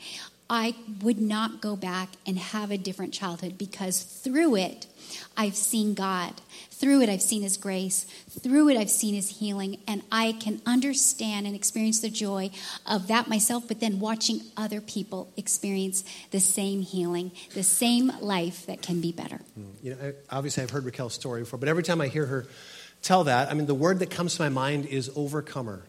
I 0.51 0.75
would 1.01 1.21
not 1.21 1.63
go 1.63 1.75
back 1.75 2.11
and 2.27 2.39
have 2.39 2.71
a 2.71 2.77
different 2.77 3.15
childhood 3.15 3.57
because 3.57 4.03
through 4.03 4.57
it, 4.57 4.87
I've 5.37 5.57
seen 5.57 5.94
God. 5.94 6.35
Through 6.70 7.03
it, 7.03 7.09
I've 7.09 7.22
seen 7.22 7.42
His 7.42 7.57
grace. 7.57 8.07
Through 8.40 8.70
it, 8.70 8.77
I've 8.77 8.90
seen 8.90 9.14
His 9.14 9.38
healing. 9.38 9.81
And 9.87 10.03
I 10.11 10.33
can 10.33 10.61
understand 10.66 11.46
and 11.46 11.55
experience 11.55 12.00
the 12.00 12.11
joy 12.11 12.50
of 12.87 13.09
that 13.09 13.29
myself, 13.29 13.68
but 13.68 13.81
then 13.81 14.00
watching 14.00 14.40
other 14.57 14.81
people 14.81 15.33
experience 15.37 16.05
the 16.31 16.40
same 16.40 16.83
healing, 16.83 17.33
the 17.55 17.62
same 17.62 18.12
life 18.20 18.66
that 18.66 18.83
can 18.83 19.00
be 19.00 19.12
better. 19.12 19.40
Hmm. 19.55 19.64
You 19.83 19.90
know, 19.94 20.12
obviously, 20.31 20.62
I've 20.62 20.70
heard 20.70 20.85
Raquel's 20.85 21.14
story 21.14 21.40
before, 21.40 21.59
but 21.59 21.68
every 21.68 21.83
time 21.83 22.00
I 22.00 22.09
hear 22.09 22.27
her 22.27 22.46
tell 23.03 23.24
that, 23.24 23.50
I 23.50 23.55
mean, 23.55 23.66
the 23.66 23.74
word 23.74 24.00
that 24.00 24.11
comes 24.11 24.37
to 24.37 24.42
my 24.42 24.48
mind 24.48 24.87
is 24.87 25.11
overcomer. 25.14 25.85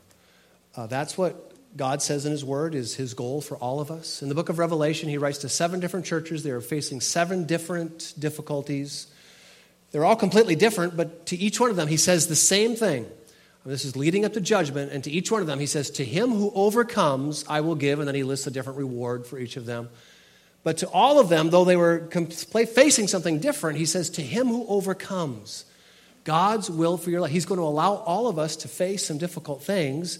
Uh, 0.76 0.88
that's 0.88 1.18
what 1.18 1.54
God 1.76 2.02
says 2.02 2.26
in 2.26 2.32
His 2.32 2.46
Word 2.46 2.74
is 2.74 2.96
His 2.96 3.14
goal 3.14 3.42
for 3.42 3.58
all 3.58 3.80
of 3.80 3.92
us. 3.92 4.22
In 4.22 4.30
the 4.30 4.36
book 4.36 4.50
of 4.50 4.60
Revelation, 4.60 5.10
He 5.10 5.18
writes 5.18 5.40
to 5.40 5.50
seven 5.50 5.80
different 5.80 6.06
churches. 6.06 6.44
They 6.44 6.52
are 6.52 6.62
facing 6.62 7.02
seven 7.02 7.46
different 7.46 8.14
difficulties. 8.18 9.08
They're 9.96 10.04
all 10.04 10.18
completely 10.18 10.56
different, 10.56 10.98
but 10.98 11.28
to 11.28 11.38
each 11.38 11.58
one 11.58 11.70
of 11.70 11.78
them, 11.78 11.88
He 11.88 11.96
says 11.96 12.28
the 12.28 12.36
same 12.36 12.76
thing. 12.76 13.06
This 13.66 13.86
is 13.86 13.96
leading 13.96 14.26
up 14.26 14.34
to 14.34 14.42
judgment, 14.42 14.92
and 14.92 15.02
to 15.06 15.10
each 15.10 15.32
one 15.32 15.40
of 15.40 15.48
them, 15.48 15.58
He 15.58 15.68
says, 15.68 15.90
To 15.92 16.04
him 16.04 16.32
who 16.32 16.52
overcomes, 16.54 17.46
I 17.48 17.62
will 17.62 17.76
give, 17.76 18.00
and 18.00 18.08
then 18.10 18.14
He 18.14 18.24
lists 18.24 18.46
a 18.46 18.52
different 18.52 18.78
reward 18.78 19.26
for 19.26 19.40
each 19.40 19.56
of 19.56 19.66
them. 19.66 19.88
But 20.66 20.80
to 20.80 20.90
all 20.90 21.18
of 21.18 21.30
them, 21.30 21.50
though 21.50 21.64
they 21.64 21.78
were 21.78 22.10
facing 22.10 23.08
something 23.08 23.40
different, 23.40 23.78
He 23.78 23.86
says, 23.86 24.10
To 24.10 24.22
him 24.22 24.50
who 24.50 24.68
overcomes, 24.68 25.64
God's 26.26 26.70
will 26.70 26.98
for 26.98 27.10
your 27.10 27.22
life. 27.22 27.32
He's 27.32 27.46
going 27.46 27.62
to 27.62 27.66
allow 27.66 27.94
all 27.94 28.28
of 28.28 28.38
us 28.38 28.58
to 28.58 28.68
face 28.68 29.06
some 29.06 29.18
difficult 29.18 29.64
things 29.64 30.20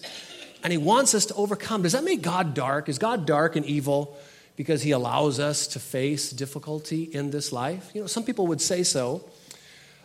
and 0.66 0.72
he 0.72 0.80
wants 0.80 1.14
us 1.14 1.28
to 1.28 1.36
overcome. 1.36 1.84
Does 1.84 1.92
that 1.92 2.04
make 2.04 2.24
God 2.24 2.56
dark? 2.56 2.90
Is 2.90 2.98
God 2.98 3.28
dark 3.28 3.56
and 3.56 3.64
evil 3.68 4.18
because 4.56 4.82
he 4.82 4.90
allows 4.90 5.40
us 5.40 5.68
to 5.68 5.80
face 5.80 6.32
difficulty 6.32 7.04
in 7.04 7.30
this 7.30 7.52
life? 7.52 7.92
You 7.94 8.02
know, 8.02 8.08
some 8.08 8.24
people 8.24 8.48
would 8.48 8.60
say 8.60 8.82
so. 8.82 9.24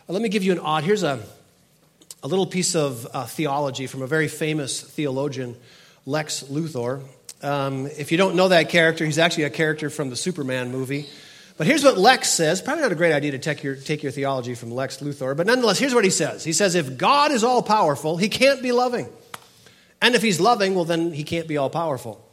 Uh, 0.09 0.13
let 0.13 0.21
me 0.21 0.29
give 0.29 0.43
you 0.43 0.51
an 0.51 0.59
odd. 0.59 0.83
Here's 0.83 1.03
a, 1.03 1.19
a 2.23 2.27
little 2.27 2.47
piece 2.47 2.75
of 2.75 3.07
uh, 3.13 3.25
theology 3.25 3.87
from 3.87 4.01
a 4.01 4.07
very 4.07 4.27
famous 4.27 4.81
theologian, 4.81 5.55
Lex 6.05 6.43
Luthor. 6.43 7.01
Um, 7.41 7.87
if 7.87 8.11
you 8.11 8.17
don't 8.17 8.35
know 8.35 8.47
that 8.47 8.69
character, 8.69 9.05
he's 9.05 9.19
actually 9.19 9.43
a 9.43 9.49
character 9.49 9.89
from 9.89 10.09
the 10.09 10.15
Superman 10.15 10.71
movie. 10.71 11.07
But 11.57 11.67
here's 11.67 11.83
what 11.83 11.97
Lex 11.97 12.29
says. 12.29 12.61
Probably 12.61 12.81
not 12.81 12.91
a 12.91 12.95
great 12.95 13.13
idea 13.13 13.31
to 13.31 13.39
take 13.39 13.61
your, 13.61 13.75
take 13.75 14.01
your 14.01 14.11
theology 14.11 14.55
from 14.55 14.71
Lex 14.71 14.97
Luthor, 14.97 15.37
but 15.37 15.45
nonetheless, 15.45 15.77
here's 15.77 15.93
what 15.93 16.03
he 16.03 16.09
says. 16.09 16.43
He 16.43 16.53
says, 16.53 16.73
If 16.75 16.97
God 16.97 17.31
is 17.31 17.43
all 17.43 17.61
powerful, 17.61 18.17
he 18.17 18.29
can't 18.29 18.63
be 18.63 18.71
loving. 18.71 19.07
And 20.01 20.15
if 20.15 20.23
he's 20.23 20.39
loving, 20.39 20.73
well, 20.73 20.85
then 20.85 21.13
he 21.13 21.23
can't 21.23 21.47
be 21.47 21.57
all 21.57 21.69
powerful. 21.69 22.27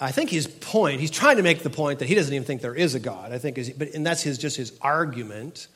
I 0.00 0.12
think 0.12 0.30
his 0.30 0.46
point, 0.46 1.00
he's 1.00 1.10
trying 1.10 1.36
to 1.36 1.42
make 1.42 1.62
the 1.62 1.70
point 1.70 1.98
that 1.98 2.08
he 2.08 2.14
doesn't 2.14 2.32
even 2.32 2.46
think 2.46 2.62
there 2.62 2.74
is 2.74 2.94
a 2.94 3.00
God. 3.00 3.32
I 3.32 3.38
think, 3.38 3.58
is, 3.58 3.70
but, 3.70 3.92
and 3.94 4.06
that's 4.06 4.22
his, 4.22 4.38
just 4.38 4.56
his 4.56 4.72
argument. 4.80 5.68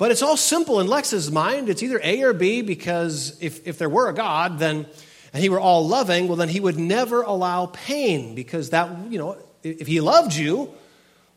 But 0.00 0.10
it's 0.10 0.22
all 0.22 0.38
simple 0.38 0.80
in 0.80 0.86
Lex's 0.86 1.30
mind. 1.30 1.68
It's 1.68 1.82
either 1.82 2.00
A 2.02 2.22
or 2.22 2.32
B 2.32 2.62
because 2.62 3.36
if, 3.42 3.68
if 3.68 3.76
there 3.76 3.90
were 3.90 4.08
a 4.08 4.14
God, 4.14 4.58
then, 4.58 4.86
and 5.34 5.42
he 5.42 5.50
were 5.50 5.60
all 5.60 5.86
loving, 5.86 6.26
well, 6.26 6.38
then 6.38 6.48
he 6.48 6.58
would 6.58 6.78
never 6.78 7.20
allow 7.20 7.66
pain 7.66 8.34
because 8.34 8.70
that, 8.70 8.88
you 9.10 9.18
know, 9.18 9.36
if 9.62 9.86
he 9.86 10.00
loved 10.00 10.34
you, 10.34 10.72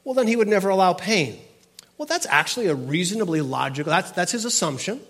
well, 0.06 0.14
then 0.14 0.28
he 0.28 0.38
would 0.38 0.48
never 0.48 0.70
allow 0.70 0.94
pain. 0.94 1.38
Well, 1.98 2.06
that's 2.06 2.26
actually 2.30 2.68
a 2.68 2.74
reasonably 2.74 3.42
logical, 3.42 3.90
that's, 3.90 4.12
that's 4.12 4.32
his 4.32 4.46
assumption. 4.46 5.02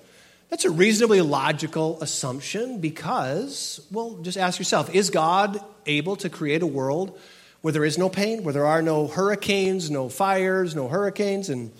That's 0.49 0.65
a 0.65 0.71
reasonably 0.71 1.21
logical 1.21 2.01
assumption 2.01 2.81
because, 2.81 3.85
well, 3.91 4.17
just 4.23 4.35
ask 4.35 4.57
yourself 4.57 4.95
is 4.95 5.11
God 5.11 5.63
able 5.85 6.15
to 6.15 6.29
create 6.31 6.63
a 6.63 6.67
world 6.67 7.19
where 7.61 7.71
there 7.71 7.85
is 7.85 7.99
no 7.99 8.09
pain, 8.09 8.43
where 8.43 8.53
there 8.53 8.65
are 8.65 8.81
no 8.81 9.05
hurricanes, 9.05 9.91
no 9.91 10.09
fires, 10.09 10.75
no 10.75 10.87
hurricanes, 10.87 11.49
and 11.49 11.71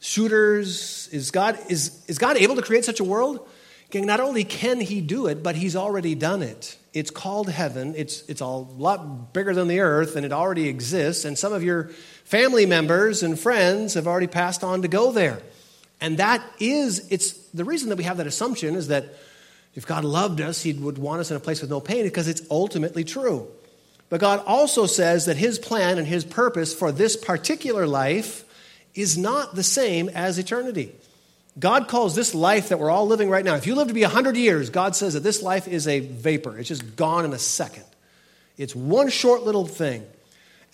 shooters? 0.00 1.08
Is 1.12 1.30
God, 1.30 1.58
is, 1.68 2.04
is 2.06 2.18
God 2.18 2.36
able 2.36 2.56
to 2.56 2.62
create 2.62 2.84
such 2.84 3.00
a 3.00 3.04
world? 3.04 3.46
Again, 3.88 4.06
not 4.06 4.20
only 4.20 4.44
can 4.44 4.80
He 4.80 5.00
do 5.00 5.26
it, 5.26 5.42
but 5.42 5.56
He's 5.56 5.76
already 5.76 6.14
done 6.14 6.42
it. 6.42 6.76
It's 6.92 7.10
called 7.10 7.50
heaven. 7.50 7.94
It's, 7.96 8.22
it's 8.28 8.40
a 8.40 8.46
lot 8.46 9.32
bigger 9.32 9.54
than 9.54 9.68
the 9.68 9.80
earth, 9.80 10.16
and 10.16 10.24
it 10.24 10.32
already 10.32 10.68
exists. 10.68 11.24
And 11.24 11.38
some 11.38 11.52
of 11.52 11.62
your 11.62 11.90
family 12.24 12.66
members 12.66 13.22
and 13.22 13.38
friends 13.38 13.94
have 13.94 14.06
already 14.06 14.26
passed 14.26 14.64
on 14.64 14.82
to 14.82 14.88
go 14.88 15.12
there. 15.12 15.40
And 16.00 16.18
that 16.18 16.42
is, 16.58 17.06
it's 17.10 17.32
the 17.48 17.64
reason 17.64 17.90
that 17.90 17.96
we 17.96 18.04
have 18.04 18.16
that 18.16 18.26
assumption 18.26 18.74
is 18.74 18.88
that 18.88 19.14
if 19.74 19.86
God 19.86 20.04
loved 20.04 20.40
us, 20.40 20.62
He 20.62 20.72
would 20.72 20.98
want 20.98 21.20
us 21.20 21.30
in 21.30 21.36
a 21.36 21.40
place 21.40 21.60
with 21.60 21.70
no 21.70 21.80
pain 21.80 22.04
because 22.04 22.28
it's 22.28 22.42
ultimately 22.50 23.04
true. 23.04 23.46
But 24.08 24.20
God 24.20 24.42
also 24.46 24.86
says 24.86 25.26
that 25.26 25.36
His 25.36 25.58
plan 25.58 25.98
and 25.98 26.06
His 26.06 26.24
purpose 26.24 26.74
for 26.74 26.90
this 26.90 27.16
particular 27.16 27.86
life 27.86 28.45
is 28.96 29.16
not 29.18 29.54
the 29.54 29.62
same 29.62 30.08
as 30.08 30.38
eternity. 30.38 30.92
God 31.58 31.88
calls 31.88 32.14
this 32.14 32.34
life 32.34 32.70
that 32.70 32.78
we're 32.78 32.90
all 32.90 33.06
living 33.06 33.30
right 33.30 33.44
now, 33.44 33.54
if 33.54 33.66
you 33.66 33.74
live 33.74 33.88
to 33.88 33.94
be 33.94 34.02
100 34.02 34.36
years, 34.36 34.70
God 34.70 34.94
says 34.94 35.14
that 35.14 35.22
this 35.22 35.42
life 35.42 35.68
is 35.68 35.86
a 35.86 36.00
vapor. 36.00 36.58
It's 36.58 36.68
just 36.68 36.96
gone 36.96 37.24
in 37.24 37.32
a 37.32 37.38
second. 37.38 37.84
It's 38.58 38.74
one 38.74 39.08
short 39.08 39.42
little 39.42 39.66
thing. 39.66 40.04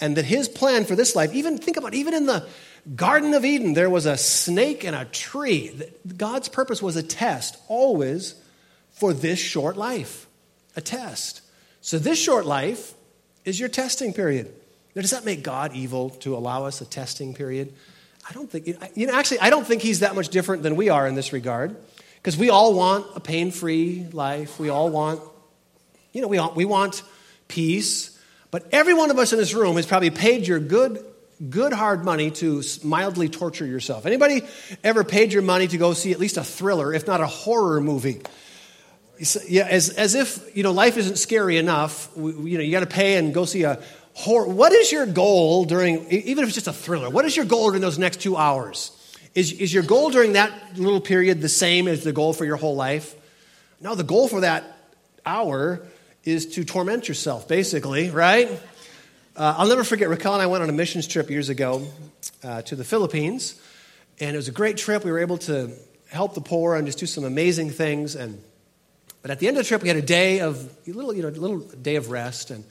And 0.01 0.17
that 0.17 0.25
His 0.25 0.49
plan 0.49 0.85
for 0.85 0.97
this 0.97 1.15
life, 1.15 1.33
even 1.33 1.59
think 1.59 1.77
about, 1.77 1.95
even 1.95 2.15
in 2.15 2.27
the 2.27 2.49
Garden 2.97 3.35
of 3.35 3.45
Eden, 3.45 3.75
there 3.75 3.91
was 3.91 4.07
a 4.07 4.17
snake 4.17 4.83
and 4.83 4.97
a 4.97 5.05
tree. 5.05 5.81
God's 6.17 6.49
purpose 6.49 6.83
was 6.83 6.97
a 6.97 7.03
test, 7.03 7.57
always 7.69 8.35
for 8.91 9.13
this 9.13 9.39
short 9.39 9.77
life. 9.77 10.27
A 10.75 10.81
test. 10.81 11.43
So, 11.81 11.99
this 11.99 12.21
short 12.21 12.47
life 12.47 12.95
is 13.45 13.61
your 13.61 13.69
testing 13.69 14.13
period. 14.13 14.53
Now, 14.95 15.03
does 15.03 15.11
that 15.13 15.25
make 15.25 15.45
God 15.45 15.75
evil 15.75 16.11
to 16.11 16.37
allow 16.37 16.65
us 16.65 16.81
a 16.81 16.85
testing 16.85 17.35
period? 17.35 17.73
I 18.29 18.33
don't 18.33 18.51
think, 18.51 18.67
you 18.95 19.07
know, 19.07 19.15
actually, 19.15 19.41
I 19.41 19.51
don't 19.51 19.67
think 19.67 19.83
he's 19.83 20.01
that 20.01 20.15
much 20.15 20.29
different 20.29 20.63
than 20.63 20.77
we 20.77 20.89
are 20.89 21.07
in 21.07 21.15
this 21.15 21.33
regard. 21.33 21.77
Because 22.17 22.37
we 22.37 22.51
all 22.51 22.73
want 22.75 23.07
a 23.17 23.21
pain 23.21 23.51
free 23.51 24.07
life. 24.13 24.61
We 24.61 24.69
all 24.69 24.91
want, 24.91 25.21
you 26.13 26.23
know, 26.23 26.29
we, 26.29 26.39
all, 26.39 26.53
we 26.55 26.65
want 26.65 27.03
peace. 27.49 28.17
But 28.53 28.69
every 28.71 28.95
one 28.95 29.11
of 29.11 29.19
us 29.19 29.33
in 29.33 29.39
this 29.41 29.55
room 29.55 29.75
has 29.75 29.87
probably 29.87 30.11
paid 30.11 30.47
your 30.47 30.61
good, 30.61 31.05
good 31.51 31.73
hard 31.73 32.05
money 32.05 32.31
to 32.33 32.63
mildly 32.85 33.29
torture 33.29 33.67
yourself. 33.67 34.07
Anybody 34.07 34.43
ever 34.85 35.03
paid 35.03 35.33
your 35.33 35.43
money 35.43 35.67
to 35.67 35.77
go 35.79 35.95
see 35.95 36.13
at 36.13 36.21
least 36.21 36.37
a 36.37 36.45
thriller, 36.45 36.95
if 36.95 37.09
not 37.09 37.21
a 37.21 37.27
horror 37.27 37.81
movie? 37.81 38.23
Yeah, 39.49 39.67
as, 39.69 39.91
as 39.91 40.15
if 40.15 40.57
you 40.57 40.63
know 40.63 40.73
life 40.73 40.97
isn't 40.97 41.17
scary 41.17 41.57
enough. 41.57 42.09
You 42.17 42.23
know, 42.23 42.61
you 42.61 42.71
got 42.73 42.81
to 42.81 42.87
pay 42.87 43.17
and 43.17 43.33
go 43.33 43.45
see 43.45 43.63
a 43.63 43.83
horror. 44.14 44.48
What 44.48 44.72
is 44.72 44.92
your 44.92 45.07
goal 45.07 45.64
during, 45.64 46.07
even 46.11 46.42
if 46.44 46.48
it's 46.48 46.55
just 46.55 46.68
a 46.68 46.72
thriller? 46.72 47.11
What 47.11 47.25
is 47.25 47.37
your 47.37 47.46
goal 47.46 47.68
during 47.68 47.83
those 47.83 47.98
next 47.98 48.20
two 48.20 48.37
hours? 48.37 48.90
Is, 49.35 49.53
is 49.53 49.72
your 49.72 49.83
goal 49.83 50.11
during 50.11 50.35
that 50.35 50.79
little 50.79 51.01
period 51.01 51.40
the 51.40 51.48
same 51.48 51.88
as 51.88 52.05
the 52.05 52.12
goal 52.12 52.33
for 52.33 52.44
your 52.44 52.57
whole 52.57 52.77
life? 52.77 53.14
No, 53.81 53.94
the 53.94 54.05
goal 54.05 54.29
for 54.29 54.40
that 54.40 54.64
hour 55.25 55.81
is 56.25 56.55
to 56.55 56.64
torment 56.64 57.09
yourself, 57.09 57.48
basically, 57.48 58.11
right? 58.11 58.51
Uh, 59.35 59.55
I'll 59.57 59.68
never 59.68 59.85
forget, 59.85 60.09
Raquel 60.09 60.35
and 60.35 60.42
I 60.42 60.46
went 60.46 60.62
on 60.62 60.68
a 60.68 60.72
missions 60.72 61.09
trip 61.09 61.31
years 61.31 61.48
ago 61.48 61.87
uh, 62.44 62.62
to 62.62 62.77
the 62.77 62.85
Philippines, 62.85 63.61
and 64.20 64.35
it 64.35 64.37
was 64.37 64.48
a 64.48 64.53
great 64.53 64.77
trip. 64.77 65.05
We 65.05 65.11
were 65.11 65.20
able 65.20 65.38
to 65.38 65.72
help 66.11 66.35
the 66.35 66.42
poor 66.42 66.77
and 66.77 66.87
just 66.87 66.98
do 66.98 67.07
some 67.07 67.25
amazing 67.25 67.70
things. 67.70 68.14
And 68.14 68.42
but 69.22 69.31
at 69.31 69.38
the 69.38 69.48
end 69.48 69.57
of 69.57 69.64
the 69.64 69.68
trip, 69.68 69.83
we 69.83 69.88
had 69.88 69.96
a 69.96 70.03
day 70.03 70.40
of 70.40 70.70
a 70.87 70.90
little, 70.90 71.14
you 71.14 71.22
know, 71.22 71.29
a 71.29 71.31
little 71.31 71.61
day 71.61 71.96
of 71.96 72.11
rest, 72.11 72.51
and 72.51 72.64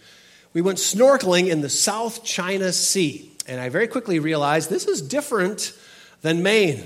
we 0.54 0.62
went 0.62 0.78
snorkeling 0.80 1.48
in 1.50 1.62
the 1.62 1.70
South 1.70 2.24
China 2.24 2.74
Sea. 2.74 3.32
And 3.48 3.60
I 3.60 3.70
very 3.70 3.88
quickly 3.88 4.20
realized 4.20 4.70
this 4.70 4.86
is 4.86 5.02
different 5.02 5.74
than 6.22 6.44
Maine. 6.44 6.84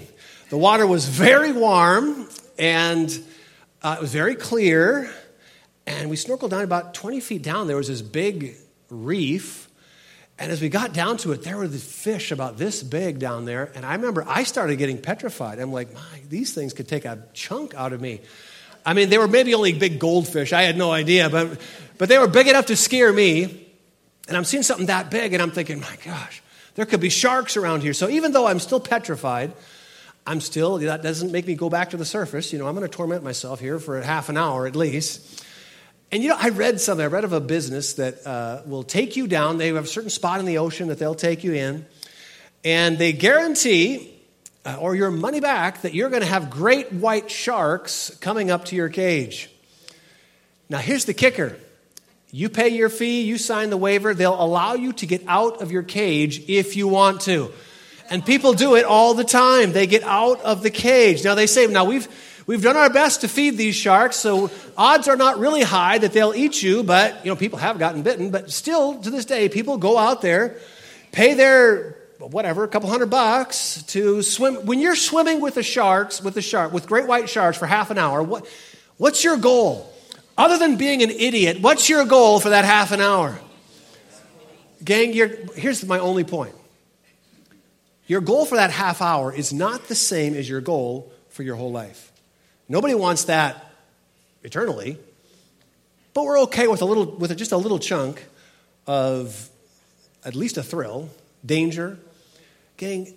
The 0.49 0.57
water 0.57 0.85
was 0.85 1.07
very 1.07 1.51
warm, 1.51 2.29
and 2.59 3.09
uh, 3.81 3.95
it 3.97 4.01
was 4.01 4.13
very 4.13 4.35
clear. 4.35 5.09
And 5.87 6.09
we 6.09 6.15
snorkeled 6.15 6.51
down 6.51 6.63
about 6.63 6.93
20 6.93 7.19
feet 7.19 7.41
down. 7.41 7.67
There 7.67 7.77
was 7.77 7.87
this 7.87 8.01
big 8.01 8.55
reef. 8.89 9.67
And 10.37 10.51
as 10.51 10.61
we 10.61 10.69
got 10.69 10.93
down 10.93 11.17
to 11.17 11.31
it, 11.31 11.43
there 11.43 11.57
were 11.57 11.67
the 11.67 11.77
fish 11.77 12.31
about 12.31 12.57
this 12.57 12.83
big 12.83 13.19
down 13.19 13.45
there. 13.45 13.71
And 13.73 13.85
I 13.85 13.95
remember 13.95 14.25
I 14.27 14.43
started 14.43 14.77
getting 14.77 15.01
petrified. 15.01 15.59
I'm 15.59 15.71
like, 15.71 15.93
my, 15.93 16.21
these 16.29 16.53
things 16.53 16.73
could 16.73 16.87
take 16.87 17.05
a 17.05 17.23
chunk 17.33 17.73
out 17.73 17.93
of 17.93 18.01
me. 18.01 18.21
I 18.85 18.93
mean, 18.93 19.09
they 19.09 19.17
were 19.17 19.27
maybe 19.27 19.53
only 19.55 19.73
big 19.73 19.99
goldfish. 19.99 20.53
I 20.53 20.63
had 20.63 20.77
no 20.77 20.91
idea, 20.91 21.29
but, 21.29 21.59
but 21.97 22.07
they 22.07 22.17
were 22.17 22.27
big 22.27 22.47
enough 22.47 22.67
to 22.67 22.75
scare 22.75 23.11
me. 23.11 23.67
And 24.27 24.37
I'm 24.37 24.43
seeing 24.43 24.63
something 24.63 24.87
that 24.87 25.09
big, 25.09 25.33
and 25.33 25.41
I'm 25.41 25.51
thinking, 25.51 25.79
my 25.79 25.97
gosh, 26.03 26.41
there 26.75 26.85
could 26.85 26.99
be 26.99 27.09
sharks 27.09 27.57
around 27.57 27.81
here. 27.81 27.93
So 27.93 28.09
even 28.09 28.31
though 28.31 28.47
I'm 28.47 28.59
still 28.59 28.79
petrified, 28.79 29.53
I'm 30.27 30.41
still, 30.41 30.77
that 30.79 31.03
doesn't 31.03 31.31
make 31.31 31.45
me 31.45 31.55
go 31.55 31.69
back 31.69 31.91
to 31.91 31.97
the 31.97 32.05
surface. 32.05 32.51
You 32.51 32.59
know, 32.59 32.67
I'm 32.67 32.75
going 32.75 32.89
to 32.89 32.95
torment 32.95 33.23
myself 33.23 33.59
here 33.59 33.79
for 33.79 34.01
half 34.01 34.29
an 34.29 34.37
hour 34.37 34.65
at 34.65 34.75
least. 34.75 35.43
And 36.11 36.23
you 36.23 36.29
know, 36.29 36.37
I 36.39 36.49
read 36.49 36.79
something. 36.79 37.03
I 37.03 37.07
read 37.07 37.23
of 37.23 37.33
a 37.33 37.39
business 37.39 37.93
that 37.93 38.25
uh, 38.25 38.61
will 38.65 38.83
take 38.83 39.15
you 39.15 39.27
down. 39.27 39.57
They 39.57 39.67
have 39.67 39.83
a 39.83 39.87
certain 39.87 40.09
spot 40.09 40.39
in 40.39 40.45
the 40.45 40.59
ocean 40.59 40.87
that 40.87 40.97
they'll 40.97 41.15
take 41.15 41.43
you 41.43 41.53
in, 41.53 41.85
and 42.63 42.97
they 42.97 43.11
guarantee, 43.11 44.14
Uh, 44.65 44.77
or 44.79 44.95
your 44.95 45.11
money 45.11 45.39
back, 45.39 45.83
that 45.83 45.93
you're 45.93 46.09
going 46.09 46.23
to 46.23 46.27
have 46.27 46.49
great 46.49 46.91
white 46.91 47.29
sharks 47.29 48.09
coming 48.19 48.49
up 48.49 48.65
to 48.65 48.75
your 48.75 48.89
cage. 48.89 49.47
Now, 50.69 50.79
here's 50.79 51.05
the 51.05 51.13
kicker 51.13 51.55
you 52.31 52.49
pay 52.49 52.69
your 52.69 52.89
fee, 52.89 53.21
you 53.21 53.37
sign 53.37 53.69
the 53.69 53.77
waiver, 53.77 54.13
they'll 54.13 54.41
allow 54.41 54.73
you 54.73 54.91
to 54.93 55.05
get 55.05 55.23
out 55.27 55.61
of 55.61 55.71
your 55.71 55.83
cage 55.83 56.49
if 56.49 56.75
you 56.75 56.87
want 56.87 57.21
to. 57.21 57.51
And 58.09 58.25
people 58.25 58.53
do 58.53 58.75
it 58.75 58.85
all 58.85 59.13
the 59.13 59.23
time. 59.23 59.71
They 59.71 59.87
get 59.87 60.03
out 60.03 60.41
of 60.41 60.63
the 60.63 60.69
cage. 60.69 61.23
Now, 61.23 61.35
they 61.35 61.47
say, 61.47 61.67
now 61.67 61.85
we've 61.85 62.07
We've 62.47 62.61
done 62.61 62.77
our 62.77 62.91
best 62.91 63.21
to 63.21 63.27
feed 63.27 63.57
these 63.57 63.75
sharks, 63.75 64.17
so 64.17 64.51
odds 64.77 65.07
are 65.07 65.15
not 65.15 65.39
really 65.39 65.63
high 65.63 65.97
that 65.97 66.13
they'll 66.13 66.35
eat 66.35 66.61
you, 66.61 66.83
but 66.83 67.25
you 67.25 67.31
know, 67.31 67.35
people 67.35 67.57
have 67.57 67.79
gotten 67.79 68.03
bitten, 68.03 68.29
but 68.29 68.51
still 68.51 69.01
to 69.01 69.09
this 69.09 69.25
day, 69.25 69.49
people 69.49 69.77
go 69.77 69.97
out 69.97 70.21
there, 70.21 70.57
pay 71.11 71.33
their 71.33 71.97
whatever, 72.19 72.63
a 72.63 72.67
couple 72.67 72.89
hundred 72.89 73.09
bucks 73.09 73.83
to 73.87 74.21
swim. 74.21 74.65
When 74.65 74.79
you're 74.79 74.95
swimming 74.95 75.41
with 75.41 75.55
the 75.55 75.63
sharks, 75.63 76.21
with 76.21 76.33
the 76.33 76.41
shark, 76.41 76.71
with 76.71 76.87
great 76.87 77.07
white 77.07 77.29
sharks 77.29 77.57
for 77.57 77.65
half 77.65 77.91
an 77.91 77.97
hour, 77.97 78.23
what, 78.23 78.47
what's 78.97 79.23
your 79.23 79.37
goal? 79.37 79.91
Other 80.37 80.57
than 80.57 80.77
being 80.77 81.01
an 81.01 81.11
idiot, 81.11 81.61
what's 81.61 81.89
your 81.89 82.05
goal 82.05 82.39
for 82.39 82.49
that 82.49 82.65
half 82.65 82.91
an 82.91 83.01
hour? 83.01 83.39
Gang, 84.83 85.13
here's 85.13 85.85
my 85.85 85.99
only 85.99 86.23
point. 86.23 86.53
Your 88.07 88.21
goal 88.21 88.45
for 88.45 88.55
that 88.55 88.69
half 88.69 89.01
hour 89.01 89.33
is 89.33 89.51
not 89.51 89.87
the 89.87 89.95
same 89.95 90.35
as 90.35 90.47
your 90.47 90.61
goal 90.61 91.11
for 91.29 91.43
your 91.43 91.55
whole 91.55 91.71
life. 91.71 92.11
Nobody 92.69 92.93
wants 92.93 93.25
that 93.25 93.71
eternally, 94.43 94.97
but 96.13 96.25
we're 96.25 96.41
okay 96.41 96.67
with 96.67 96.81
a 96.81 96.85
little, 96.85 97.05
with 97.05 97.35
just 97.37 97.51
a 97.51 97.57
little 97.57 97.79
chunk 97.79 98.23
of 98.85 99.49
at 100.23 100.35
least 100.35 100.57
a 100.57 100.63
thrill, 100.63 101.09
danger. 101.45 101.97
Gang, 102.77 103.13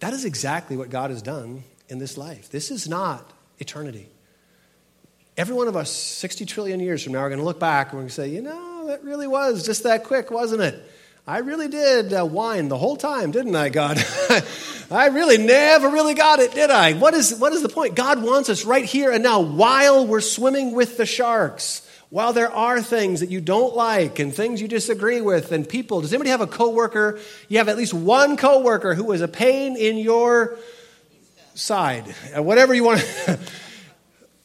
that 0.00 0.12
is 0.12 0.24
exactly 0.24 0.76
what 0.76 0.90
God 0.90 1.10
has 1.10 1.22
done 1.22 1.64
in 1.88 1.98
this 1.98 2.16
life. 2.16 2.50
This 2.50 2.70
is 2.70 2.88
not 2.88 3.30
eternity. 3.58 4.08
Every 5.36 5.54
one 5.54 5.68
of 5.68 5.76
us, 5.76 5.90
60 5.90 6.46
trillion 6.46 6.80
years 6.80 7.02
from 7.02 7.12
now, 7.12 7.20
are 7.20 7.28
going 7.28 7.38
to 7.38 7.44
look 7.44 7.60
back 7.60 7.88
and 7.88 7.94
we're 7.94 8.02
going 8.02 8.08
to 8.08 8.14
say, 8.14 8.28
you 8.28 8.42
know, 8.42 8.86
that 8.86 9.04
really 9.04 9.26
was 9.26 9.66
just 9.66 9.82
that 9.82 10.04
quick, 10.04 10.30
wasn't 10.30 10.62
it? 10.62 10.82
I 11.26 11.38
really 11.38 11.68
did 11.68 12.12
uh, 12.12 12.24
whine 12.24 12.68
the 12.68 12.78
whole 12.78 12.96
time, 12.96 13.32
didn't 13.32 13.54
I, 13.56 13.68
God? 13.68 13.98
I 14.90 15.08
really 15.08 15.38
never 15.38 15.88
really 15.88 16.14
got 16.14 16.38
it, 16.38 16.52
did 16.52 16.70
I? 16.70 16.92
What 16.92 17.14
is, 17.14 17.34
what 17.34 17.52
is 17.52 17.62
the 17.62 17.68
point? 17.68 17.96
God 17.96 18.22
wants 18.22 18.48
us 18.48 18.64
right 18.64 18.84
here 18.84 19.10
and 19.10 19.22
now 19.22 19.40
while 19.40 20.06
we're 20.06 20.20
swimming 20.20 20.72
with 20.72 20.96
the 20.96 21.04
sharks. 21.04 21.85
While 22.08 22.32
there 22.32 22.50
are 22.50 22.80
things 22.80 23.20
that 23.20 23.30
you 23.30 23.40
don't 23.40 23.74
like 23.74 24.20
and 24.20 24.32
things 24.32 24.62
you 24.62 24.68
disagree 24.68 25.20
with 25.20 25.50
and 25.50 25.68
people, 25.68 26.00
does 26.00 26.12
anybody 26.12 26.30
have 26.30 26.40
a 26.40 26.46
coworker? 26.46 27.18
You 27.48 27.58
have 27.58 27.68
at 27.68 27.76
least 27.76 27.92
one 27.92 28.36
coworker 28.36 28.94
who 28.94 29.10
is 29.12 29.22
a 29.22 29.28
pain 29.28 29.76
in 29.76 29.98
your 29.98 30.56
side, 31.54 32.14
uh, 32.36 32.42
whatever 32.42 32.74
you 32.74 32.84
want. 32.84 33.04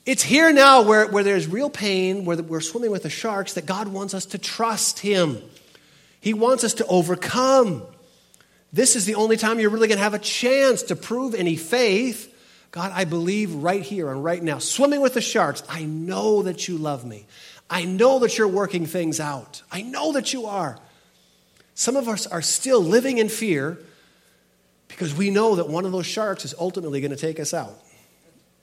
it's 0.05 0.23
here 0.23 0.51
now 0.51 0.81
where, 0.81 1.07
where 1.07 1.23
there's 1.23 1.47
real 1.47 1.69
pain, 1.69 2.25
where 2.25 2.37
we're 2.37 2.61
swimming 2.61 2.89
with 2.89 3.03
the 3.03 3.09
sharks, 3.11 3.53
that 3.53 3.67
God 3.67 3.87
wants 3.87 4.15
us 4.15 4.25
to 4.27 4.39
trust 4.39 4.99
Him. 4.99 5.37
He 6.19 6.33
wants 6.33 6.63
us 6.63 6.73
to 6.75 6.85
overcome. 6.87 7.83
This 8.73 8.95
is 8.95 9.05
the 9.05 9.15
only 9.15 9.37
time 9.37 9.59
you're 9.59 9.69
really 9.69 9.87
going 9.87 9.97
to 9.97 10.03
have 10.03 10.13
a 10.13 10.19
chance 10.19 10.83
to 10.83 10.95
prove 10.95 11.35
any 11.35 11.57
faith. 11.57 12.30
God, 12.71 12.91
I 12.93 13.03
believe 13.03 13.53
right 13.53 13.81
here 13.81 14.09
and 14.09 14.23
right 14.23 14.41
now. 14.41 14.57
Swimming 14.57 15.01
with 15.01 15.13
the 15.13 15.21
sharks, 15.21 15.61
I 15.67 15.83
know 15.83 16.43
that 16.43 16.67
you 16.67 16.77
love 16.77 17.05
me. 17.05 17.27
I 17.69 17.85
know 17.85 18.19
that 18.19 18.37
you're 18.37 18.47
working 18.47 18.85
things 18.85 19.19
out. 19.19 19.61
I 19.71 19.81
know 19.81 20.13
that 20.13 20.33
you 20.33 20.45
are. 20.45 20.79
Some 21.75 21.95
of 21.95 22.07
us 22.07 22.27
are 22.27 22.41
still 22.41 22.81
living 22.81 23.17
in 23.17 23.29
fear 23.29 23.77
because 24.87 25.15
we 25.15 25.29
know 25.29 25.55
that 25.55 25.67
one 25.67 25.85
of 25.85 25.91
those 25.91 26.05
sharks 26.05 26.45
is 26.45 26.53
ultimately 26.59 27.01
going 27.01 27.11
to 27.11 27.17
take 27.17 27.39
us 27.39 27.53
out. 27.53 27.77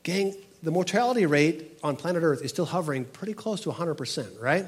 Gang, 0.03 0.35
the 0.63 0.71
mortality 0.71 1.27
rate 1.27 1.79
on 1.83 1.97
planet 1.97 2.23
Earth 2.23 2.43
is 2.43 2.51
still 2.51 2.65
hovering 2.65 3.05
pretty 3.05 3.35
close 3.35 3.63
to 3.63 3.71
100%, 3.71 4.41
right? 4.41 4.67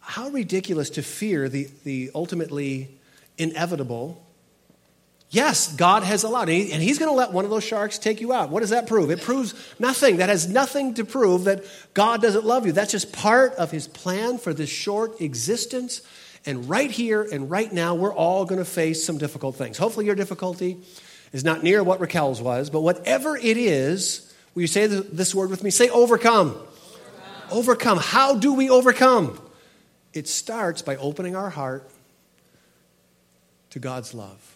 How 0.00 0.28
ridiculous 0.30 0.90
to 0.90 1.02
fear 1.02 1.48
the, 1.48 1.68
the 1.84 2.10
ultimately 2.14 2.98
inevitable. 3.38 4.24
Yes, 5.32 5.74
God 5.74 6.02
has 6.02 6.24
allowed, 6.24 6.50
and 6.50 6.82
He's 6.82 6.98
going 6.98 7.10
to 7.10 7.16
let 7.16 7.32
one 7.32 7.46
of 7.46 7.50
those 7.50 7.64
sharks 7.64 7.96
take 7.96 8.20
you 8.20 8.34
out. 8.34 8.50
What 8.50 8.60
does 8.60 8.68
that 8.68 8.86
prove? 8.86 9.10
It 9.10 9.22
proves 9.22 9.54
nothing. 9.78 10.18
That 10.18 10.28
has 10.28 10.46
nothing 10.46 10.92
to 10.94 11.06
prove 11.06 11.44
that 11.44 11.64
God 11.94 12.20
doesn't 12.20 12.44
love 12.44 12.66
you. 12.66 12.72
That's 12.72 12.92
just 12.92 13.14
part 13.14 13.54
of 13.54 13.70
His 13.70 13.88
plan 13.88 14.36
for 14.36 14.52
this 14.52 14.68
short 14.68 15.22
existence. 15.22 16.02
And 16.44 16.68
right 16.68 16.90
here 16.90 17.22
and 17.22 17.50
right 17.50 17.72
now, 17.72 17.94
we're 17.94 18.12
all 18.12 18.44
going 18.44 18.58
to 18.58 18.64
face 18.66 19.06
some 19.06 19.16
difficult 19.16 19.56
things. 19.56 19.78
Hopefully, 19.78 20.04
your 20.04 20.14
difficulty 20.14 20.76
is 21.32 21.44
not 21.44 21.62
near 21.62 21.82
what 21.82 21.98
Raquel's 21.98 22.42
was, 22.42 22.68
but 22.68 22.82
whatever 22.82 23.34
it 23.34 23.56
is, 23.56 24.34
will 24.54 24.60
you 24.60 24.68
say 24.68 24.86
this 24.86 25.34
word 25.34 25.48
with 25.48 25.64
me? 25.64 25.70
Say 25.70 25.88
overcome. 25.88 26.48
Overcome. 26.50 27.58
overcome. 27.58 27.98
How 27.98 28.36
do 28.36 28.52
we 28.52 28.68
overcome? 28.68 29.40
It 30.12 30.28
starts 30.28 30.82
by 30.82 30.96
opening 30.96 31.34
our 31.34 31.48
heart 31.48 31.90
to 33.70 33.78
God's 33.78 34.12
love 34.12 34.51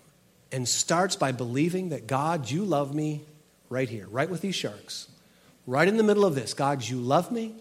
and 0.52 0.68
starts 0.68 1.16
by 1.16 1.32
believing 1.32 1.90
that 1.90 2.06
God, 2.06 2.50
you 2.50 2.64
love 2.64 2.94
me 2.94 3.22
right 3.68 3.88
here, 3.88 4.06
right 4.08 4.28
with 4.28 4.40
these 4.40 4.54
sharks, 4.54 5.08
right 5.66 5.86
in 5.86 5.96
the 5.96 6.02
middle 6.02 6.24
of 6.24 6.34
this. 6.34 6.54
God, 6.54 6.82
you 6.84 6.98
love 6.98 7.32
me. 7.32 7.54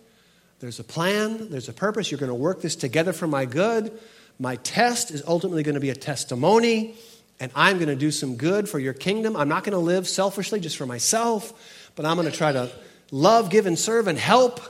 There's 0.60 0.80
a 0.80 0.84
plan, 0.84 1.50
there's 1.50 1.70
a 1.70 1.74
purpose. 1.74 2.12
You're 2.12 2.20
going 2.20 2.30
to 2.30 2.36
work 2.36 2.62
this 2.62 2.76
together 2.76 3.14
for 3.14 3.28
my 3.28 3.46
good. 3.46 3.92
My 4.40 4.56
test 4.58 5.12
is 5.12 5.24
ultimately 5.28 5.64
going 5.64 5.76
to 5.76 5.82
be 5.82 5.90
a 5.90 5.96
testimony, 5.96 6.96
and 7.40 7.52
I'm 7.56 7.78
going 7.78 7.90
to 7.90 7.96
do 7.96 8.12
some 8.12 8.36
good 8.36 8.68
for 8.70 8.80
your 8.80 8.94
kingdom. 8.94 9.36
I'm 9.36 9.50
not 9.50 9.64
going 9.64 9.74
to 9.74 9.80
live 9.80 10.08
selfishly 10.08 10.60
just 10.60 10.78
for 10.78 10.86
myself, 10.86 11.92
but 11.96 12.06
I'm 12.06 12.16
going 12.18 12.30
to 12.30 12.38
try 12.38 12.52
to 12.52 12.72
love, 13.12 13.50
give, 13.50 13.66
and 13.66 13.78
serve 13.78 14.08
and 14.08 14.18
help. 14.18 14.62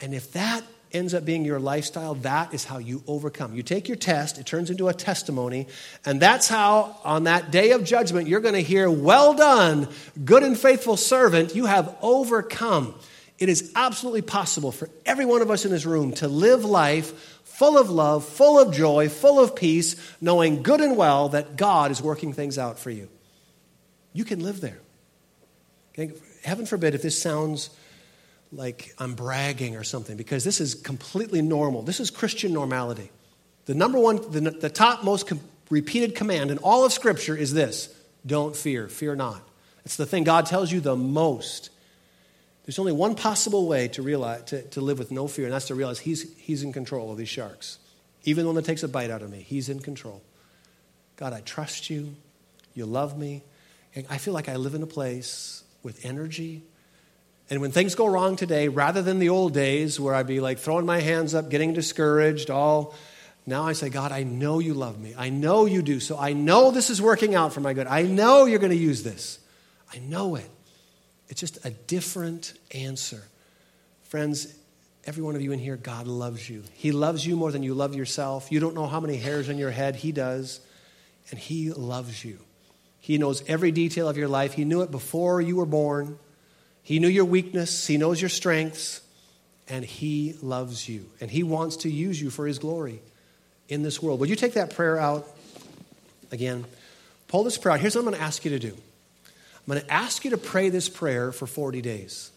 And 0.00 0.14
if 0.14 0.32
that 0.32 0.64
ends 0.92 1.14
up 1.14 1.24
being 1.24 1.44
your 1.44 1.58
lifestyle, 1.58 2.14
that 2.16 2.54
is 2.54 2.64
how 2.64 2.78
you 2.78 3.02
overcome. 3.06 3.54
You 3.54 3.62
take 3.62 3.88
your 3.88 3.96
test, 3.96 4.38
it 4.38 4.46
turns 4.46 4.70
into 4.70 4.88
a 4.88 4.94
testimony, 4.94 5.68
and 6.04 6.20
that's 6.20 6.48
how, 6.48 6.96
on 7.04 7.24
that 7.24 7.50
day 7.50 7.72
of 7.72 7.84
judgment, 7.84 8.28
you're 8.28 8.40
going 8.40 8.54
to 8.54 8.62
hear, 8.62 8.90
Well 8.90 9.34
done, 9.34 9.88
good 10.24 10.42
and 10.42 10.58
faithful 10.58 10.96
servant, 10.96 11.54
you 11.54 11.66
have 11.66 11.96
overcome. 12.02 12.94
It 13.38 13.48
is 13.48 13.72
absolutely 13.74 14.22
possible 14.22 14.70
for 14.70 14.88
every 15.04 15.24
one 15.24 15.42
of 15.42 15.50
us 15.50 15.64
in 15.64 15.70
this 15.70 15.84
room 15.84 16.12
to 16.14 16.28
live 16.28 16.64
life 16.64 17.40
full 17.42 17.78
of 17.78 17.90
love, 17.90 18.24
full 18.24 18.58
of 18.58 18.72
joy, 18.72 19.08
full 19.08 19.38
of 19.38 19.54
peace, 19.54 19.96
knowing 20.20 20.62
good 20.62 20.80
and 20.80 20.96
well 20.96 21.28
that 21.30 21.56
God 21.56 21.90
is 21.90 22.00
working 22.00 22.32
things 22.32 22.58
out 22.58 22.78
for 22.78 22.90
you. 22.90 23.08
You 24.12 24.24
can 24.24 24.42
live 24.42 24.60
there. 24.60 24.80
Okay? 25.92 26.12
Heaven 26.42 26.66
forbid 26.66 26.94
if 26.94 27.02
this 27.02 27.20
sounds 27.20 27.70
like 28.52 28.94
I'm 28.98 29.14
bragging 29.14 29.76
or 29.76 29.84
something, 29.84 30.16
because 30.16 30.44
this 30.44 30.60
is 30.60 30.74
completely 30.74 31.42
normal. 31.42 31.82
This 31.82 32.00
is 32.00 32.10
Christian 32.10 32.52
normality. 32.52 33.10
The 33.64 33.74
number 33.74 33.98
one, 33.98 34.16
the, 34.30 34.50
the 34.50 34.70
top 34.70 35.04
most 35.04 35.26
com- 35.26 35.40
repeated 35.70 36.14
command 36.14 36.50
in 36.50 36.58
all 36.58 36.84
of 36.84 36.92
Scripture 36.92 37.36
is 37.36 37.54
this 37.54 37.94
don't 38.26 38.54
fear, 38.54 38.88
fear 38.88 39.16
not. 39.16 39.42
It's 39.84 39.96
the 39.96 40.06
thing 40.06 40.24
God 40.24 40.46
tells 40.46 40.70
you 40.70 40.80
the 40.80 40.96
most. 40.96 41.70
There's 42.64 42.78
only 42.78 42.92
one 42.92 43.16
possible 43.16 43.66
way 43.66 43.88
to, 43.88 44.02
realize, 44.02 44.44
to, 44.44 44.62
to 44.62 44.80
live 44.80 44.98
with 44.98 45.10
no 45.10 45.26
fear, 45.26 45.46
and 45.46 45.54
that's 45.54 45.66
to 45.66 45.74
realize 45.74 45.98
he's, 45.98 46.32
he's 46.38 46.62
in 46.62 46.72
control 46.72 47.10
of 47.10 47.18
these 47.18 47.28
sharks. 47.28 47.78
Even 48.24 48.46
when 48.46 48.56
it 48.56 48.64
takes 48.64 48.82
a 48.84 48.88
bite 48.88 49.10
out 49.10 49.22
of 49.22 49.30
me, 49.30 49.42
He's 49.42 49.68
in 49.68 49.80
control. 49.80 50.22
God, 51.16 51.32
I 51.32 51.40
trust 51.40 51.90
you. 51.90 52.14
You 52.74 52.86
love 52.86 53.18
me. 53.18 53.42
And 53.94 54.06
I 54.08 54.18
feel 54.18 54.32
like 54.32 54.48
I 54.48 54.56
live 54.56 54.74
in 54.74 54.82
a 54.82 54.86
place 54.86 55.64
with 55.82 56.04
energy. 56.04 56.62
And 57.50 57.60
when 57.60 57.70
things 57.70 57.94
go 57.94 58.06
wrong 58.06 58.36
today, 58.36 58.68
rather 58.68 59.02
than 59.02 59.18
the 59.18 59.28
old 59.28 59.52
days 59.52 60.00
where 60.00 60.14
I'd 60.14 60.26
be 60.26 60.40
like 60.40 60.58
throwing 60.58 60.86
my 60.86 61.00
hands 61.00 61.34
up, 61.34 61.50
getting 61.50 61.74
discouraged, 61.74 62.50
all, 62.50 62.94
now 63.46 63.64
I 63.64 63.72
say, 63.72 63.88
God, 63.88 64.12
I 64.12 64.22
know 64.22 64.58
you 64.58 64.74
love 64.74 65.00
me. 65.00 65.14
I 65.16 65.28
know 65.28 65.66
you 65.66 65.82
do. 65.82 66.00
So 66.00 66.18
I 66.18 66.32
know 66.32 66.70
this 66.70 66.90
is 66.90 67.02
working 67.02 67.34
out 67.34 67.52
for 67.52 67.60
my 67.60 67.74
good. 67.74 67.86
I 67.86 68.02
know 68.02 68.44
you're 68.44 68.60
going 68.60 68.70
to 68.70 68.76
use 68.76 69.02
this. 69.02 69.38
I 69.92 69.98
know 69.98 70.36
it. 70.36 70.48
It's 71.28 71.40
just 71.40 71.64
a 71.64 71.70
different 71.70 72.54
answer. 72.72 73.22
Friends, 74.04 74.54
every 75.04 75.22
one 75.22 75.34
of 75.34 75.42
you 75.42 75.52
in 75.52 75.58
here, 75.58 75.76
God 75.76 76.06
loves 76.06 76.48
you. 76.48 76.62
He 76.74 76.92
loves 76.92 77.26
you 77.26 77.36
more 77.36 77.50
than 77.50 77.62
you 77.62 77.74
love 77.74 77.94
yourself. 77.94 78.52
You 78.52 78.60
don't 78.60 78.74
know 78.74 78.86
how 78.86 79.00
many 79.00 79.16
hairs 79.16 79.48
on 79.48 79.58
your 79.58 79.70
head, 79.70 79.96
He 79.96 80.12
does. 80.12 80.60
And 81.30 81.38
He 81.38 81.70
loves 81.72 82.24
you. 82.24 82.38
He 83.00 83.18
knows 83.18 83.42
every 83.48 83.72
detail 83.72 84.08
of 84.08 84.16
your 84.16 84.28
life. 84.28 84.52
He 84.52 84.64
knew 84.64 84.82
it 84.82 84.90
before 84.90 85.40
you 85.40 85.56
were 85.56 85.66
born. 85.66 86.18
He 86.82 86.98
knew 86.98 87.08
your 87.08 87.24
weakness, 87.24 87.86
He 87.86 87.96
knows 87.96 88.20
your 88.20 88.28
strengths, 88.28 89.00
and 89.68 89.84
He 89.84 90.34
loves 90.42 90.88
you. 90.88 91.08
And 91.20 91.30
He 91.30 91.42
wants 91.42 91.76
to 91.78 91.90
use 91.90 92.20
you 92.20 92.30
for 92.30 92.46
His 92.46 92.58
glory 92.58 93.00
in 93.68 93.82
this 93.82 94.02
world. 94.02 94.20
Would 94.20 94.28
you 94.28 94.36
take 94.36 94.54
that 94.54 94.74
prayer 94.74 94.98
out 94.98 95.26
again? 96.30 96.64
Pull 97.28 97.44
this 97.44 97.56
prayer 97.56 97.74
out. 97.74 97.80
Here's 97.80 97.94
what 97.94 98.02
I'm 98.02 98.08
going 98.08 98.16
to 98.16 98.22
ask 98.22 98.44
you 98.44 98.50
to 98.50 98.58
do 98.58 98.74
I'm 98.74 99.74
going 99.74 99.80
to 99.80 99.92
ask 99.92 100.24
you 100.24 100.32
to 100.32 100.38
pray 100.38 100.68
this 100.68 100.88
prayer 100.88 101.32
for 101.32 101.46
40 101.46 101.80
days. 101.80 102.30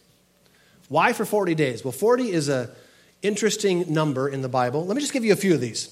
Why 0.88 1.14
for 1.14 1.26
40 1.26 1.56
days? 1.56 1.84
Well, 1.84 1.92
40 1.92 2.32
is 2.32 2.50
a 2.50 2.70
interesting 3.24 3.92
number 3.92 4.30
in 4.30 4.42
the 4.42 4.50
Bible. 4.50 4.86
Let 4.86 4.96
me 4.96 5.02
just 5.02 5.14
give 5.14 5.26
you 5.26 5.34
a 5.34 5.38
few 5.38 5.56
of 5.56 5.62
these. 5.62 5.92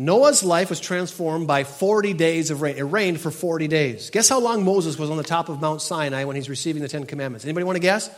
Noah's 0.00 0.44
life 0.44 0.70
was 0.70 0.78
transformed 0.78 1.48
by 1.48 1.64
40 1.64 2.12
days 2.12 2.52
of 2.52 2.62
rain. 2.62 2.76
It 2.76 2.82
rained 2.82 3.20
for 3.20 3.32
40 3.32 3.66
days. 3.66 4.10
Guess 4.10 4.28
how 4.28 4.38
long 4.38 4.64
Moses 4.64 4.96
was 4.96 5.10
on 5.10 5.16
the 5.16 5.24
top 5.24 5.48
of 5.48 5.60
Mount 5.60 5.82
Sinai 5.82 6.22
when 6.22 6.36
he's 6.36 6.48
receiving 6.48 6.82
the 6.82 6.88
10 6.88 7.04
commandments? 7.06 7.44
Anybody 7.44 7.64
want 7.64 7.74
to 7.74 7.80
guess? 7.80 8.08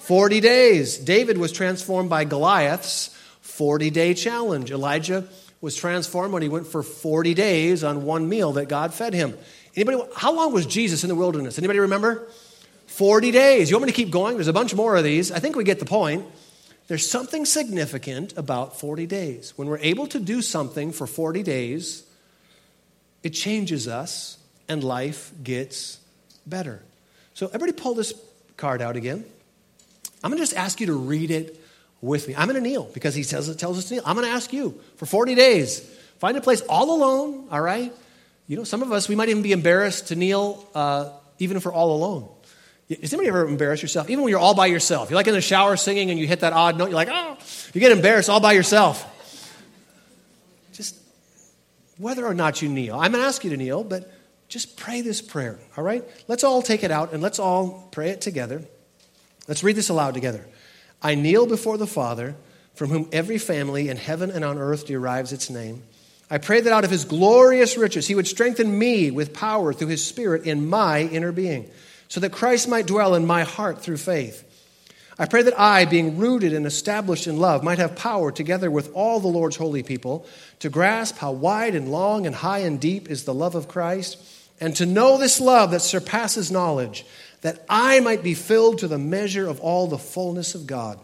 40 0.00 0.40
days. 0.40 0.98
David 0.98 1.38
was 1.38 1.50
transformed 1.50 2.10
by 2.10 2.24
Goliath's 2.24 3.08
40-day 3.42 4.12
challenge. 4.12 4.70
Elijah 4.70 5.26
was 5.62 5.74
transformed 5.74 6.34
when 6.34 6.42
he 6.42 6.50
went 6.50 6.66
for 6.66 6.82
40 6.82 7.32
days 7.32 7.84
on 7.84 8.04
one 8.04 8.28
meal 8.28 8.52
that 8.52 8.68
God 8.68 8.92
fed 8.92 9.14
him. 9.14 9.32
Anybody, 9.74 9.98
how 10.14 10.34
long 10.34 10.52
was 10.52 10.66
Jesus 10.66 11.04
in 11.04 11.08
the 11.08 11.14
wilderness? 11.14 11.56
Anybody 11.56 11.78
remember? 11.78 12.28
40 12.88 13.30
days. 13.30 13.70
You 13.70 13.76
want 13.76 13.86
me 13.86 13.92
to 13.92 13.96
keep 13.96 14.10
going? 14.10 14.34
There's 14.34 14.48
a 14.48 14.52
bunch 14.52 14.74
more 14.74 14.94
of 14.94 15.04
these. 15.04 15.32
I 15.32 15.38
think 15.38 15.56
we 15.56 15.64
get 15.64 15.78
the 15.78 15.86
point. 15.86 16.26
There's 16.90 17.08
something 17.08 17.44
significant 17.44 18.36
about 18.36 18.80
40 18.80 19.06
days. 19.06 19.52
When 19.54 19.68
we're 19.68 19.78
able 19.78 20.08
to 20.08 20.18
do 20.18 20.42
something 20.42 20.90
for 20.90 21.06
40 21.06 21.44
days, 21.44 22.02
it 23.22 23.30
changes 23.30 23.86
us 23.86 24.38
and 24.68 24.82
life 24.82 25.30
gets 25.40 26.00
better. 26.48 26.82
So, 27.34 27.46
everybody 27.46 27.70
pull 27.70 27.94
this 27.94 28.12
card 28.56 28.82
out 28.82 28.96
again. 28.96 29.24
I'm 30.24 30.32
going 30.32 30.38
to 30.38 30.42
just 30.42 30.56
ask 30.56 30.80
you 30.80 30.88
to 30.88 30.94
read 30.94 31.30
it 31.30 31.62
with 32.00 32.26
me. 32.26 32.34
I'm 32.36 32.48
going 32.48 32.60
to 32.60 32.68
kneel 32.68 32.90
because 32.92 33.14
he 33.14 33.22
tells, 33.22 33.54
tells 33.54 33.78
us 33.78 33.84
to 33.84 33.94
kneel. 33.94 34.02
I'm 34.04 34.16
going 34.16 34.26
to 34.26 34.34
ask 34.34 34.52
you 34.52 34.80
for 34.96 35.06
40 35.06 35.36
days. 35.36 35.78
Find 36.18 36.36
a 36.36 36.40
place 36.40 36.60
all 36.62 36.92
alone, 36.92 37.46
all 37.52 37.60
right? 37.60 37.92
You 38.48 38.56
know, 38.56 38.64
some 38.64 38.82
of 38.82 38.90
us, 38.90 39.08
we 39.08 39.14
might 39.14 39.28
even 39.28 39.44
be 39.44 39.52
embarrassed 39.52 40.08
to 40.08 40.16
kneel 40.16 40.68
uh, 40.74 41.10
even 41.38 41.56
if 41.56 41.64
we're 41.64 41.72
all 41.72 41.94
alone. 41.94 42.28
Has 42.90 43.12
anybody 43.12 43.28
ever 43.28 43.46
embarrassed 43.46 43.82
yourself? 43.82 44.10
Even 44.10 44.24
when 44.24 44.30
you're 44.30 44.40
all 44.40 44.54
by 44.54 44.66
yourself. 44.66 45.10
You're 45.10 45.16
like 45.16 45.28
in 45.28 45.34
the 45.34 45.40
shower 45.40 45.76
singing 45.76 46.10
and 46.10 46.18
you 46.18 46.26
hit 46.26 46.40
that 46.40 46.52
odd 46.52 46.76
note, 46.76 46.86
you're 46.86 46.96
like, 46.96 47.08
oh, 47.10 47.38
you 47.72 47.80
get 47.80 47.92
embarrassed 47.92 48.28
all 48.28 48.40
by 48.40 48.52
yourself. 48.52 49.06
Just 50.72 50.96
whether 51.98 52.26
or 52.26 52.34
not 52.34 52.62
you 52.62 52.68
kneel. 52.68 52.96
I'm 52.96 53.12
going 53.12 53.22
to 53.22 53.28
ask 53.28 53.44
you 53.44 53.50
to 53.50 53.56
kneel, 53.56 53.84
but 53.84 54.12
just 54.48 54.76
pray 54.76 55.02
this 55.02 55.22
prayer, 55.22 55.60
all 55.76 55.84
right? 55.84 56.04
Let's 56.26 56.42
all 56.42 56.62
take 56.62 56.82
it 56.82 56.90
out 56.90 57.12
and 57.12 57.22
let's 57.22 57.38
all 57.38 57.88
pray 57.92 58.10
it 58.10 58.20
together. 58.20 58.64
Let's 59.46 59.62
read 59.62 59.76
this 59.76 59.88
aloud 59.88 60.14
together. 60.14 60.44
I 61.00 61.14
kneel 61.14 61.46
before 61.46 61.78
the 61.78 61.86
Father, 61.86 62.34
from 62.74 62.90
whom 62.90 63.08
every 63.12 63.38
family 63.38 63.88
in 63.88 63.96
heaven 63.96 64.30
and 64.30 64.44
on 64.44 64.58
earth 64.58 64.86
derives 64.86 65.32
its 65.32 65.48
name. 65.48 65.84
I 66.28 66.38
pray 66.38 66.60
that 66.60 66.72
out 66.72 66.84
of 66.84 66.90
his 66.90 67.04
glorious 67.04 67.76
riches 67.76 68.08
he 68.08 68.16
would 68.16 68.26
strengthen 68.26 68.76
me 68.76 69.12
with 69.12 69.32
power 69.32 69.72
through 69.72 69.88
his 69.88 70.04
Spirit 70.04 70.44
in 70.44 70.68
my 70.68 71.02
inner 71.02 71.32
being, 71.32 71.70
so 72.10 72.20
that 72.20 72.32
Christ 72.32 72.68
might 72.68 72.86
dwell 72.86 73.14
in 73.14 73.24
my 73.24 73.44
heart 73.44 73.80
through 73.80 73.96
faith. 73.96 74.44
I 75.16 75.26
pray 75.26 75.42
that 75.42 75.58
I, 75.58 75.84
being 75.84 76.18
rooted 76.18 76.52
and 76.52 76.66
established 76.66 77.26
in 77.26 77.38
love, 77.38 77.62
might 77.62 77.78
have 77.78 77.94
power, 77.94 78.32
together 78.32 78.70
with 78.70 78.90
all 78.94 79.20
the 79.20 79.28
Lord's 79.28 79.56
holy 79.56 79.84
people, 79.84 80.26
to 80.58 80.68
grasp 80.68 81.18
how 81.18 81.30
wide 81.30 81.74
and 81.74 81.90
long 81.90 82.26
and 82.26 82.34
high 82.34 82.60
and 82.60 82.80
deep 82.80 83.08
is 83.08 83.24
the 83.24 83.34
love 83.34 83.54
of 83.54 83.68
Christ, 83.68 84.18
and 84.60 84.74
to 84.76 84.86
know 84.86 85.18
this 85.18 85.40
love 85.40 85.70
that 85.70 85.82
surpasses 85.82 86.50
knowledge, 86.50 87.06
that 87.42 87.64
I 87.68 88.00
might 88.00 88.24
be 88.24 88.34
filled 88.34 88.78
to 88.78 88.88
the 88.88 88.98
measure 88.98 89.46
of 89.46 89.60
all 89.60 89.86
the 89.86 89.96
fullness 89.96 90.54
of 90.54 90.66
God. 90.66 90.98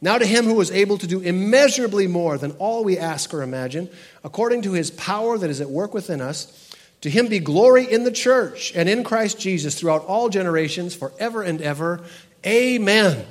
Now 0.00 0.16
to 0.16 0.24
him 0.24 0.46
who 0.46 0.60
is 0.62 0.70
able 0.70 0.96
to 0.96 1.06
do 1.06 1.20
immeasurably 1.20 2.06
more 2.06 2.38
than 2.38 2.52
all 2.52 2.84
we 2.84 2.96
ask 2.96 3.34
or 3.34 3.42
imagine, 3.42 3.90
according 4.24 4.62
to 4.62 4.72
his 4.72 4.90
power 4.92 5.36
that 5.36 5.50
is 5.50 5.60
at 5.60 5.68
work 5.68 5.92
within 5.92 6.22
us, 6.22 6.64
to 7.02 7.10
him 7.10 7.28
be 7.28 7.38
glory 7.38 7.90
in 7.90 8.04
the 8.04 8.10
church 8.10 8.72
and 8.74 8.88
in 8.88 9.04
Christ 9.04 9.38
Jesus 9.38 9.78
throughout 9.78 10.04
all 10.04 10.28
generations, 10.28 10.94
forever 10.94 11.42
and 11.42 11.62
ever. 11.62 12.00
Amen. 12.44 13.24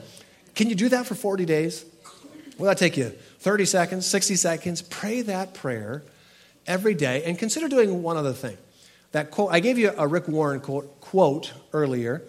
Can 0.56 0.70
you 0.70 0.76
do 0.76 0.90
that 0.90 1.06
for 1.06 1.16
40 1.16 1.46
days? 1.46 1.86
Will 2.58 2.66
that 2.66 2.78
take 2.78 2.98
you 2.98 3.10
30 3.40 3.66
seconds, 3.66 4.06
60 4.06 4.36
seconds? 4.36 4.82
Pray 4.82 5.22
that 5.22 5.54
prayer 5.54 6.04
every 6.66 6.96
day 6.96 7.24
and 7.24 7.38
consider 7.38 7.68
doing 7.68 8.02
one 8.02 8.18
other 8.18 8.34
thing. 8.34 8.58
That 9.12 9.32
quote, 9.32 9.52
I 9.52 9.60
gave 9.60 9.78
you 9.78 9.92
a 9.96 10.08
Rick 10.08 10.28
Warren 10.28 10.60
quote, 10.60 11.00
quote 11.02 11.54
earlier 11.74 12.24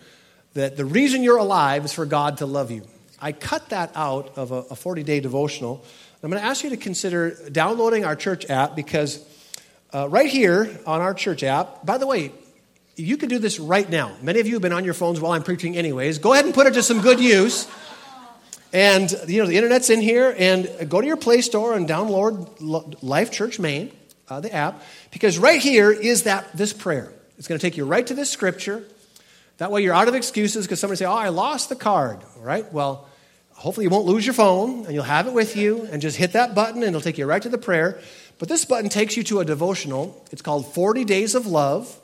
that 0.54 0.76
the 0.76 0.84
reason 0.84 1.22
you're 1.22 1.38
alive 1.38 1.84
is 1.84 1.92
for 1.92 2.06
God 2.06 2.38
to 2.38 2.46
love 2.46 2.70
you. 2.70 2.86
I 3.20 3.32
cut 3.32 3.70
that 3.70 3.92
out 3.94 4.36
of 4.36 4.52
a 4.52 4.76
40 4.76 5.02
day 5.02 5.20
devotional. 5.20 5.84
I'm 6.22 6.30
going 6.30 6.40
to 6.40 6.46
ask 6.46 6.64
you 6.64 6.70
to 6.70 6.76
consider 6.76 7.48
downloading 7.50 8.04
our 8.04 8.16
church 8.16 8.48
app 8.50 8.74
because 8.74 9.24
uh, 9.92 10.08
right 10.08 10.28
here 10.28 10.78
on 10.86 11.00
our 11.00 11.14
church 11.14 11.42
app, 11.42 11.84
by 11.84 11.98
the 11.98 12.06
way, 12.06 12.32
you 12.96 13.16
can 13.16 13.28
do 13.28 13.38
this 13.38 13.58
right 13.58 13.88
now. 13.88 14.16
Many 14.22 14.40
of 14.40 14.46
you 14.46 14.54
have 14.54 14.62
been 14.62 14.72
on 14.72 14.84
your 14.84 14.94
phones 14.94 15.20
while 15.20 15.32
I'm 15.32 15.42
preaching, 15.42 15.76
anyways. 15.76 16.18
Go 16.18 16.32
ahead 16.32 16.44
and 16.44 16.54
put 16.54 16.66
it 16.66 16.74
to 16.74 16.82
some 16.82 17.00
good 17.00 17.20
use. 17.20 17.68
And, 18.72 19.10
you 19.26 19.40
know, 19.40 19.48
the 19.48 19.56
internet's 19.56 19.88
in 19.88 20.00
here, 20.02 20.34
and 20.36 20.90
go 20.90 21.00
to 21.00 21.06
your 21.06 21.16
Play 21.16 21.40
Store 21.40 21.74
and 21.74 21.88
download 21.88 23.02
Life 23.02 23.30
Church 23.30 23.58
Maine, 23.58 23.92
uh, 24.28 24.40
the 24.40 24.52
app, 24.54 24.82
because 25.10 25.38
right 25.38 25.60
here 25.60 25.90
is 25.90 26.24
that 26.24 26.54
this 26.54 26.72
prayer. 26.72 27.10
It's 27.38 27.48
going 27.48 27.58
to 27.58 27.66
take 27.66 27.76
you 27.76 27.86
right 27.86 28.06
to 28.06 28.14
this 28.14 28.28
scripture. 28.28 28.84
That 29.56 29.70
way 29.70 29.82
you're 29.82 29.94
out 29.94 30.08
of 30.08 30.14
excuses 30.14 30.66
because 30.66 30.80
somebody 30.80 30.98
say, 30.98 31.06
oh, 31.06 31.14
I 31.14 31.30
lost 31.30 31.68
the 31.68 31.76
card, 31.76 32.20
right? 32.38 32.70
Well, 32.72 33.08
hopefully 33.52 33.84
you 33.84 33.90
won't 33.90 34.06
lose 34.06 34.26
your 34.26 34.34
phone 34.34 34.84
and 34.84 34.92
you'll 34.92 35.02
have 35.04 35.26
it 35.26 35.32
with 35.32 35.56
you 35.56 35.88
and 35.90 36.02
just 36.02 36.16
hit 36.16 36.32
that 36.34 36.54
button 36.54 36.82
and 36.82 36.90
it'll 36.90 37.00
take 37.00 37.18
you 37.18 37.26
right 37.26 37.42
to 37.42 37.48
the 37.48 37.58
prayer. 37.58 38.00
But 38.38 38.48
this 38.48 38.64
button 38.64 38.88
takes 38.88 39.16
you 39.16 39.24
to 39.24 39.40
a 39.40 39.44
devotional. 39.44 40.24
It's 40.30 40.42
called 40.42 40.72
40 40.72 41.04
Days 41.04 41.34
of 41.34 41.46
Love 41.46 41.98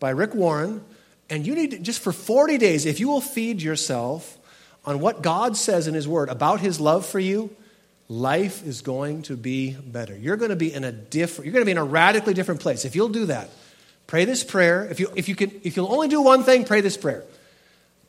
by 0.00 0.10
Rick 0.10 0.34
Warren. 0.34 0.82
And 1.28 1.46
you 1.46 1.54
need 1.54 1.70
to, 1.72 1.78
just 1.78 2.00
for 2.00 2.12
40 2.12 2.58
days, 2.58 2.86
if 2.86 3.00
you 3.00 3.08
will 3.08 3.20
feed 3.20 3.62
yourself 3.62 4.38
on 4.84 5.00
what 5.00 5.22
God 5.22 5.56
says 5.56 5.86
in 5.86 5.94
His 5.94 6.08
Word 6.08 6.28
about 6.28 6.60
His 6.60 6.80
love 6.80 7.06
for 7.06 7.18
you, 7.18 7.54
life 8.08 8.66
is 8.66 8.82
going 8.82 9.22
to 9.22 9.36
be 9.36 9.72
better. 9.72 10.16
You're 10.16 10.36
going 10.36 10.50
to 10.50 10.56
be 10.56 10.72
in 10.72 10.84
a 10.84 10.92
different, 10.92 11.46
you're 11.46 11.52
going 11.52 11.62
to 11.62 11.66
be 11.66 11.72
in 11.72 11.78
a 11.78 11.84
radically 11.84 12.34
different 12.34 12.60
place. 12.60 12.84
If 12.84 12.96
you'll 12.96 13.08
do 13.08 13.26
that, 13.26 13.50
pray 14.06 14.24
this 14.24 14.44
prayer. 14.44 14.86
If, 14.90 15.00
you, 15.00 15.10
if, 15.16 15.28
you 15.28 15.34
can, 15.34 15.52
if 15.62 15.76
you'll 15.76 15.92
only 15.92 16.08
do 16.08 16.20
one 16.20 16.42
thing, 16.44 16.64
pray 16.64 16.80
this 16.80 16.96
prayer. 16.96 17.24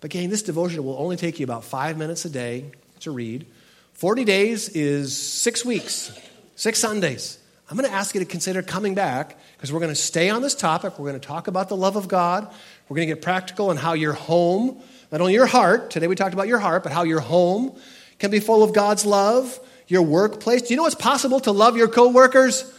But 0.01 0.13
again, 0.13 0.29
this 0.29 0.43
devotional 0.43 0.83
will 0.83 0.97
only 0.97 1.15
take 1.15 1.39
you 1.39 1.45
about 1.45 1.63
five 1.63 1.97
minutes 1.97 2.25
a 2.25 2.29
day 2.29 2.65
to 3.01 3.11
read. 3.11 3.45
40 3.93 4.25
days 4.25 4.69
is 4.69 5.15
six 5.15 5.63
weeks, 5.63 6.11
six 6.55 6.79
Sundays. 6.79 7.39
I'm 7.69 7.77
going 7.77 7.89
to 7.89 7.95
ask 7.95 8.13
you 8.13 8.19
to 8.19 8.25
consider 8.25 8.61
coming 8.61 8.93
back 8.93 9.37
because 9.55 9.71
we're 9.71 9.79
going 9.79 9.91
to 9.91 9.95
stay 9.95 10.29
on 10.29 10.41
this 10.41 10.53
topic. 10.53 10.99
We're 10.99 11.09
going 11.09 11.19
to 11.19 11.27
talk 11.27 11.47
about 11.47 11.69
the 11.69 11.77
love 11.77 11.95
of 11.95 12.07
God. 12.07 12.53
We're 12.87 12.97
going 12.97 13.07
to 13.07 13.15
get 13.15 13.23
practical 13.23 13.69
on 13.69 13.77
how 13.77 13.93
your 13.93 14.13
home, 14.13 14.81
not 15.11 15.21
only 15.21 15.33
your 15.33 15.45
heart, 15.45 15.89
today 15.89 16.07
we 16.07 16.15
talked 16.15 16.33
about 16.33 16.47
your 16.47 16.59
heart, 16.59 16.83
but 16.83 16.91
how 16.91 17.03
your 17.03 17.21
home 17.21 17.75
can 18.19 18.31
be 18.31 18.39
full 18.39 18.63
of 18.63 18.73
God's 18.73 19.05
love. 19.05 19.59
your 19.87 20.01
workplace? 20.01 20.63
Do 20.63 20.73
you 20.73 20.77
know 20.77 20.85
it's 20.85 20.95
possible 20.95 21.39
to 21.41 21.51
love 21.51 21.77
your 21.77 21.87
coworkers? 21.87 22.71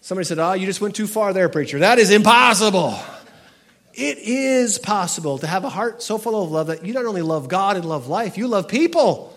Somebody 0.00 0.24
said, 0.24 0.38
Oh, 0.38 0.52
you 0.52 0.66
just 0.66 0.80
went 0.80 0.94
too 0.94 1.06
far 1.06 1.32
there, 1.32 1.48
preacher. 1.48 1.80
That 1.80 1.98
is 1.98 2.10
impossible. 2.10 2.98
It 3.92 4.18
is 4.18 4.78
possible 4.78 5.38
to 5.38 5.46
have 5.46 5.64
a 5.64 5.68
heart 5.68 6.02
so 6.02 6.18
full 6.18 6.42
of 6.42 6.50
love 6.50 6.66
that 6.66 6.84
you 6.84 6.92
not 6.92 7.06
only 7.06 7.22
love 7.22 7.48
God 7.48 7.76
and 7.76 7.84
love 7.84 8.08
life, 8.08 8.36
you 8.36 8.46
love 8.46 8.68
people. 8.68 9.36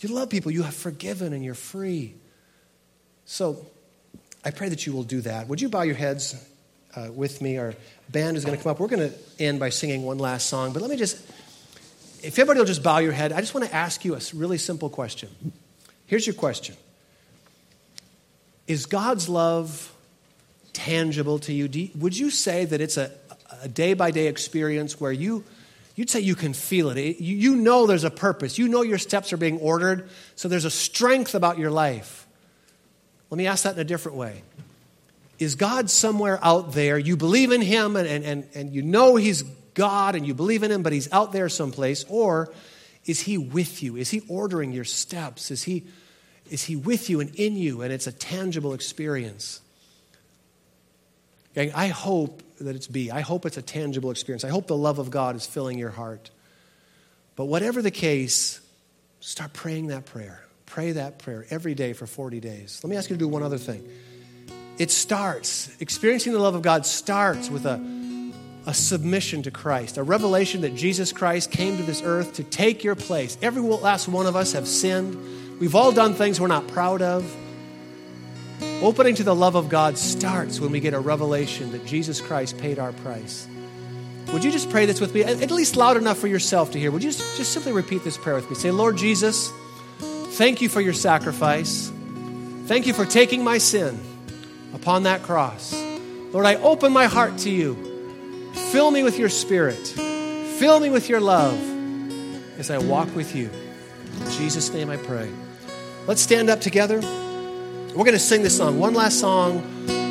You 0.00 0.08
love 0.08 0.30
people. 0.30 0.50
You 0.50 0.64
have 0.64 0.74
forgiven 0.74 1.32
and 1.32 1.44
you're 1.44 1.54
free. 1.54 2.16
So 3.24 3.66
I 4.44 4.50
pray 4.50 4.68
that 4.68 4.86
you 4.86 4.92
will 4.92 5.04
do 5.04 5.20
that. 5.22 5.48
Would 5.48 5.60
you 5.60 5.68
bow 5.68 5.82
your 5.82 5.94
heads 5.94 6.34
uh, 6.96 7.08
with 7.12 7.40
me? 7.40 7.58
Our 7.58 7.74
band 8.10 8.36
is 8.36 8.44
going 8.44 8.56
to 8.56 8.62
come 8.62 8.70
up. 8.70 8.80
We're 8.80 8.88
going 8.88 9.10
to 9.10 9.16
end 9.38 9.60
by 9.60 9.68
singing 9.68 10.02
one 10.02 10.18
last 10.18 10.48
song. 10.48 10.72
But 10.72 10.82
let 10.82 10.90
me 10.90 10.96
just, 10.96 11.16
if 12.22 12.38
everybody 12.38 12.58
will 12.58 12.66
just 12.66 12.82
bow 12.82 12.98
your 12.98 13.12
head, 13.12 13.32
I 13.32 13.40
just 13.40 13.54
want 13.54 13.66
to 13.66 13.74
ask 13.74 14.04
you 14.04 14.14
a 14.14 14.20
really 14.34 14.58
simple 14.58 14.90
question. 14.90 15.28
Here's 16.06 16.26
your 16.26 16.34
question 16.34 16.76
Is 18.66 18.86
God's 18.86 19.28
love 19.28 19.92
tangible 20.72 21.38
to 21.40 21.52
you? 21.52 21.68
you 21.72 21.90
would 21.96 22.16
you 22.16 22.30
say 22.30 22.64
that 22.64 22.80
it's 22.80 22.96
a, 22.96 23.12
a 23.62 23.68
day 23.68 23.94
by 23.94 24.10
day 24.10 24.26
experience 24.26 25.00
where 25.00 25.12
you, 25.12 25.44
you'd 25.94 26.10
say 26.10 26.20
you 26.20 26.34
can 26.34 26.52
feel 26.52 26.90
it. 26.90 26.98
You, 26.98 27.36
you 27.36 27.56
know 27.56 27.86
there's 27.86 28.04
a 28.04 28.10
purpose. 28.10 28.58
You 28.58 28.68
know 28.68 28.82
your 28.82 28.98
steps 28.98 29.32
are 29.32 29.36
being 29.36 29.58
ordered, 29.60 30.10
so 30.34 30.48
there's 30.48 30.64
a 30.64 30.70
strength 30.70 31.34
about 31.34 31.58
your 31.58 31.70
life. 31.70 32.21
Let 33.32 33.38
me 33.38 33.46
ask 33.46 33.64
that 33.64 33.76
in 33.76 33.80
a 33.80 33.84
different 33.84 34.18
way. 34.18 34.42
Is 35.38 35.54
God 35.54 35.88
somewhere 35.88 36.38
out 36.42 36.74
there? 36.74 36.98
You 36.98 37.16
believe 37.16 37.50
in 37.50 37.62
Him 37.62 37.96
and, 37.96 38.06
and, 38.06 38.46
and 38.54 38.74
you 38.74 38.82
know 38.82 39.16
He's 39.16 39.40
God 39.72 40.16
and 40.16 40.26
you 40.26 40.34
believe 40.34 40.62
in 40.62 40.70
Him, 40.70 40.82
but 40.82 40.92
He's 40.92 41.10
out 41.14 41.32
there 41.32 41.48
someplace? 41.48 42.04
Or 42.10 42.52
is 43.06 43.20
He 43.20 43.38
with 43.38 43.82
you? 43.82 43.96
Is 43.96 44.10
He 44.10 44.20
ordering 44.28 44.70
your 44.70 44.84
steps? 44.84 45.50
Is 45.50 45.62
He, 45.62 45.84
is 46.50 46.64
he 46.64 46.76
with 46.76 47.08
you 47.08 47.20
and 47.20 47.34
in 47.36 47.56
you 47.56 47.80
and 47.80 47.90
it's 47.90 48.06
a 48.06 48.12
tangible 48.12 48.74
experience? 48.74 49.62
Gang, 51.54 51.72
I 51.74 51.86
hope 51.86 52.42
that 52.60 52.76
it's 52.76 52.86
B. 52.86 53.10
I 53.10 53.22
hope 53.22 53.46
it's 53.46 53.56
a 53.56 53.62
tangible 53.62 54.10
experience. 54.10 54.44
I 54.44 54.50
hope 54.50 54.66
the 54.66 54.76
love 54.76 54.98
of 54.98 55.10
God 55.10 55.36
is 55.36 55.46
filling 55.46 55.78
your 55.78 55.88
heart. 55.88 56.30
But 57.34 57.46
whatever 57.46 57.80
the 57.80 57.90
case, 57.90 58.60
start 59.20 59.54
praying 59.54 59.86
that 59.86 60.04
prayer. 60.04 60.44
Pray 60.72 60.92
that 60.92 61.18
prayer 61.18 61.44
every 61.50 61.74
day 61.74 61.92
for 61.92 62.06
40 62.06 62.40
days. 62.40 62.80
Let 62.82 62.88
me 62.88 62.96
ask 62.96 63.10
you 63.10 63.16
to 63.16 63.18
do 63.20 63.28
one 63.28 63.42
other 63.42 63.58
thing. 63.58 63.86
It 64.78 64.90
starts, 64.90 65.70
experiencing 65.80 66.32
the 66.32 66.38
love 66.38 66.54
of 66.54 66.62
God 66.62 66.86
starts 66.86 67.50
with 67.50 67.66
a, 67.66 68.32
a 68.64 68.72
submission 68.72 69.42
to 69.42 69.50
Christ, 69.50 69.98
a 69.98 70.02
revelation 70.02 70.62
that 70.62 70.74
Jesus 70.74 71.12
Christ 71.12 71.50
came 71.50 71.76
to 71.76 71.82
this 71.82 72.00
earth 72.02 72.32
to 72.36 72.42
take 72.42 72.84
your 72.84 72.94
place. 72.94 73.36
Every 73.42 73.60
last 73.60 74.08
one 74.08 74.24
of 74.24 74.34
us 74.34 74.52
have 74.54 74.66
sinned. 74.66 75.60
We've 75.60 75.74
all 75.74 75.92
done 75.92 76.14
things 76.14 76.40
we're 76.40 76.46
not 76.46 76.66
proud 76.68 77.02
of. 77.02 77.30
Opening 78.80 79.14
to 79.16 79.24
the 79.24 79.34
love 79.34 79.56
of 79.56 79.68
God 79.68 79.98
starts 79.98 80.58
when 80.58 80.72
we 80.72 80.80
get 80.80 80.94
a 80.94 81.00
revelation 81.00 81.72
that 81.72 81.84
Jesus 81.84 82.22
Christ 82.22 82.56
paid 82.56 82.78
our 82.78 82.92
price. 82.92 83.46
Would 84.32 84.42
you 84.42 84.50
just 84.50 84.70
pray 84.70 84.86
this 84.86 85.02
with 85.02 85.12
me, 85.12 85.22
at 85.22 85.50
least 85.50 85.76
loud 85.76 85.98
enough 85.98 86.16
for 86.16 86.28
yourself 86.28 86.70
to 86.70 86.78
hear? 86.78 86.90
Would 86.90 87.04
you 87.04 87.10
just, 87.10 87.36
just 87.36 87.52
simply 87.52 87.72
repeat 87.72 88.04
this 88.04 88.16
prayer 88.16 88.36
with 88.36 88.48
me? 88.48 88.56
Say, 88.56 88.70
Lord 88.70 88.96
Jesus, 88.96 89.52
thank 90.32 90.60
you 90.60 90.68
for 90.68 90.80
your 90.80 90.92
sacrifice. 90.92 91.90
Thank 92.66 92.86
you 92.86 92.94
for 92.94 93.04
taking 93.04 93.44
my 93.44 93.58
sin 93.58 94.00
upon 94.74 95.02
that 95.04 95.22
cross. 95.22 95.74
Lord, 96.32 96.46
I 96.46 96.54
open 96.56 96.92
my 96.92 97.06
heart 97.06 97.38
to 97.38 97.50
you. 97.50 98.52
Fill 98.70 98.90
me 98.90 99.02
with 99.02 99.18
your 99.18 99.28
spirit. 99.28 99.86
Fill 99.86 100.80
me 100.80 100.90
with 100.90 101.08
your 101.08 101.20
love 101.20 101.58
as 102.58 102.70
I 102.70 102.78
walk 102.78 103.14
with 103.14 103.34
you. 103.34 103.50
In 104.20 104.30
Jesus' 104.30 104.72
name 104.72 104.90
I 104.90 104.96
pray. 104.96 105.30
Let's 106.06 106.20
stand 106.20 106.50
up 106.50 106.60
together. 106.60 107.00
We're 107.00 108.04
going 108.04 108.12
to 108.12 108.18
sing 108.18 108.42
this 108.42 108.56
song, 108.56 108.78
one 108.78 108.94
last 108.94 109.20
song 109.20 109.58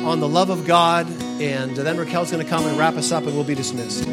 on 0.04 0.20
the 0.20 0.28
love 0.28 0.50
of 0.50 0.66
God, 0.66 1.06
and 1.40 1.76
then 1.76 1.96
Raquel's 1.96 2.30
going 2.30 2.42
to 2.42 2.48
come 2.48 2.64
and 2.64 2.78
wrap 2.78 2.94
us 2.94 3.10
up, 3.10 3.24
and 3.24 3.34
we'll 3.34 3.44
be 3.44 3.54
dismissed. 3.54 4.06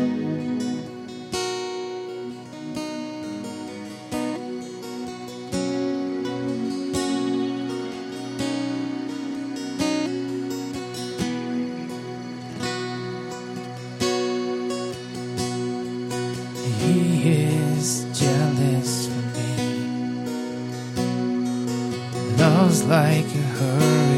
like 22.84 23.26
a 23.26 23.42
hurricane. 23.58 24.09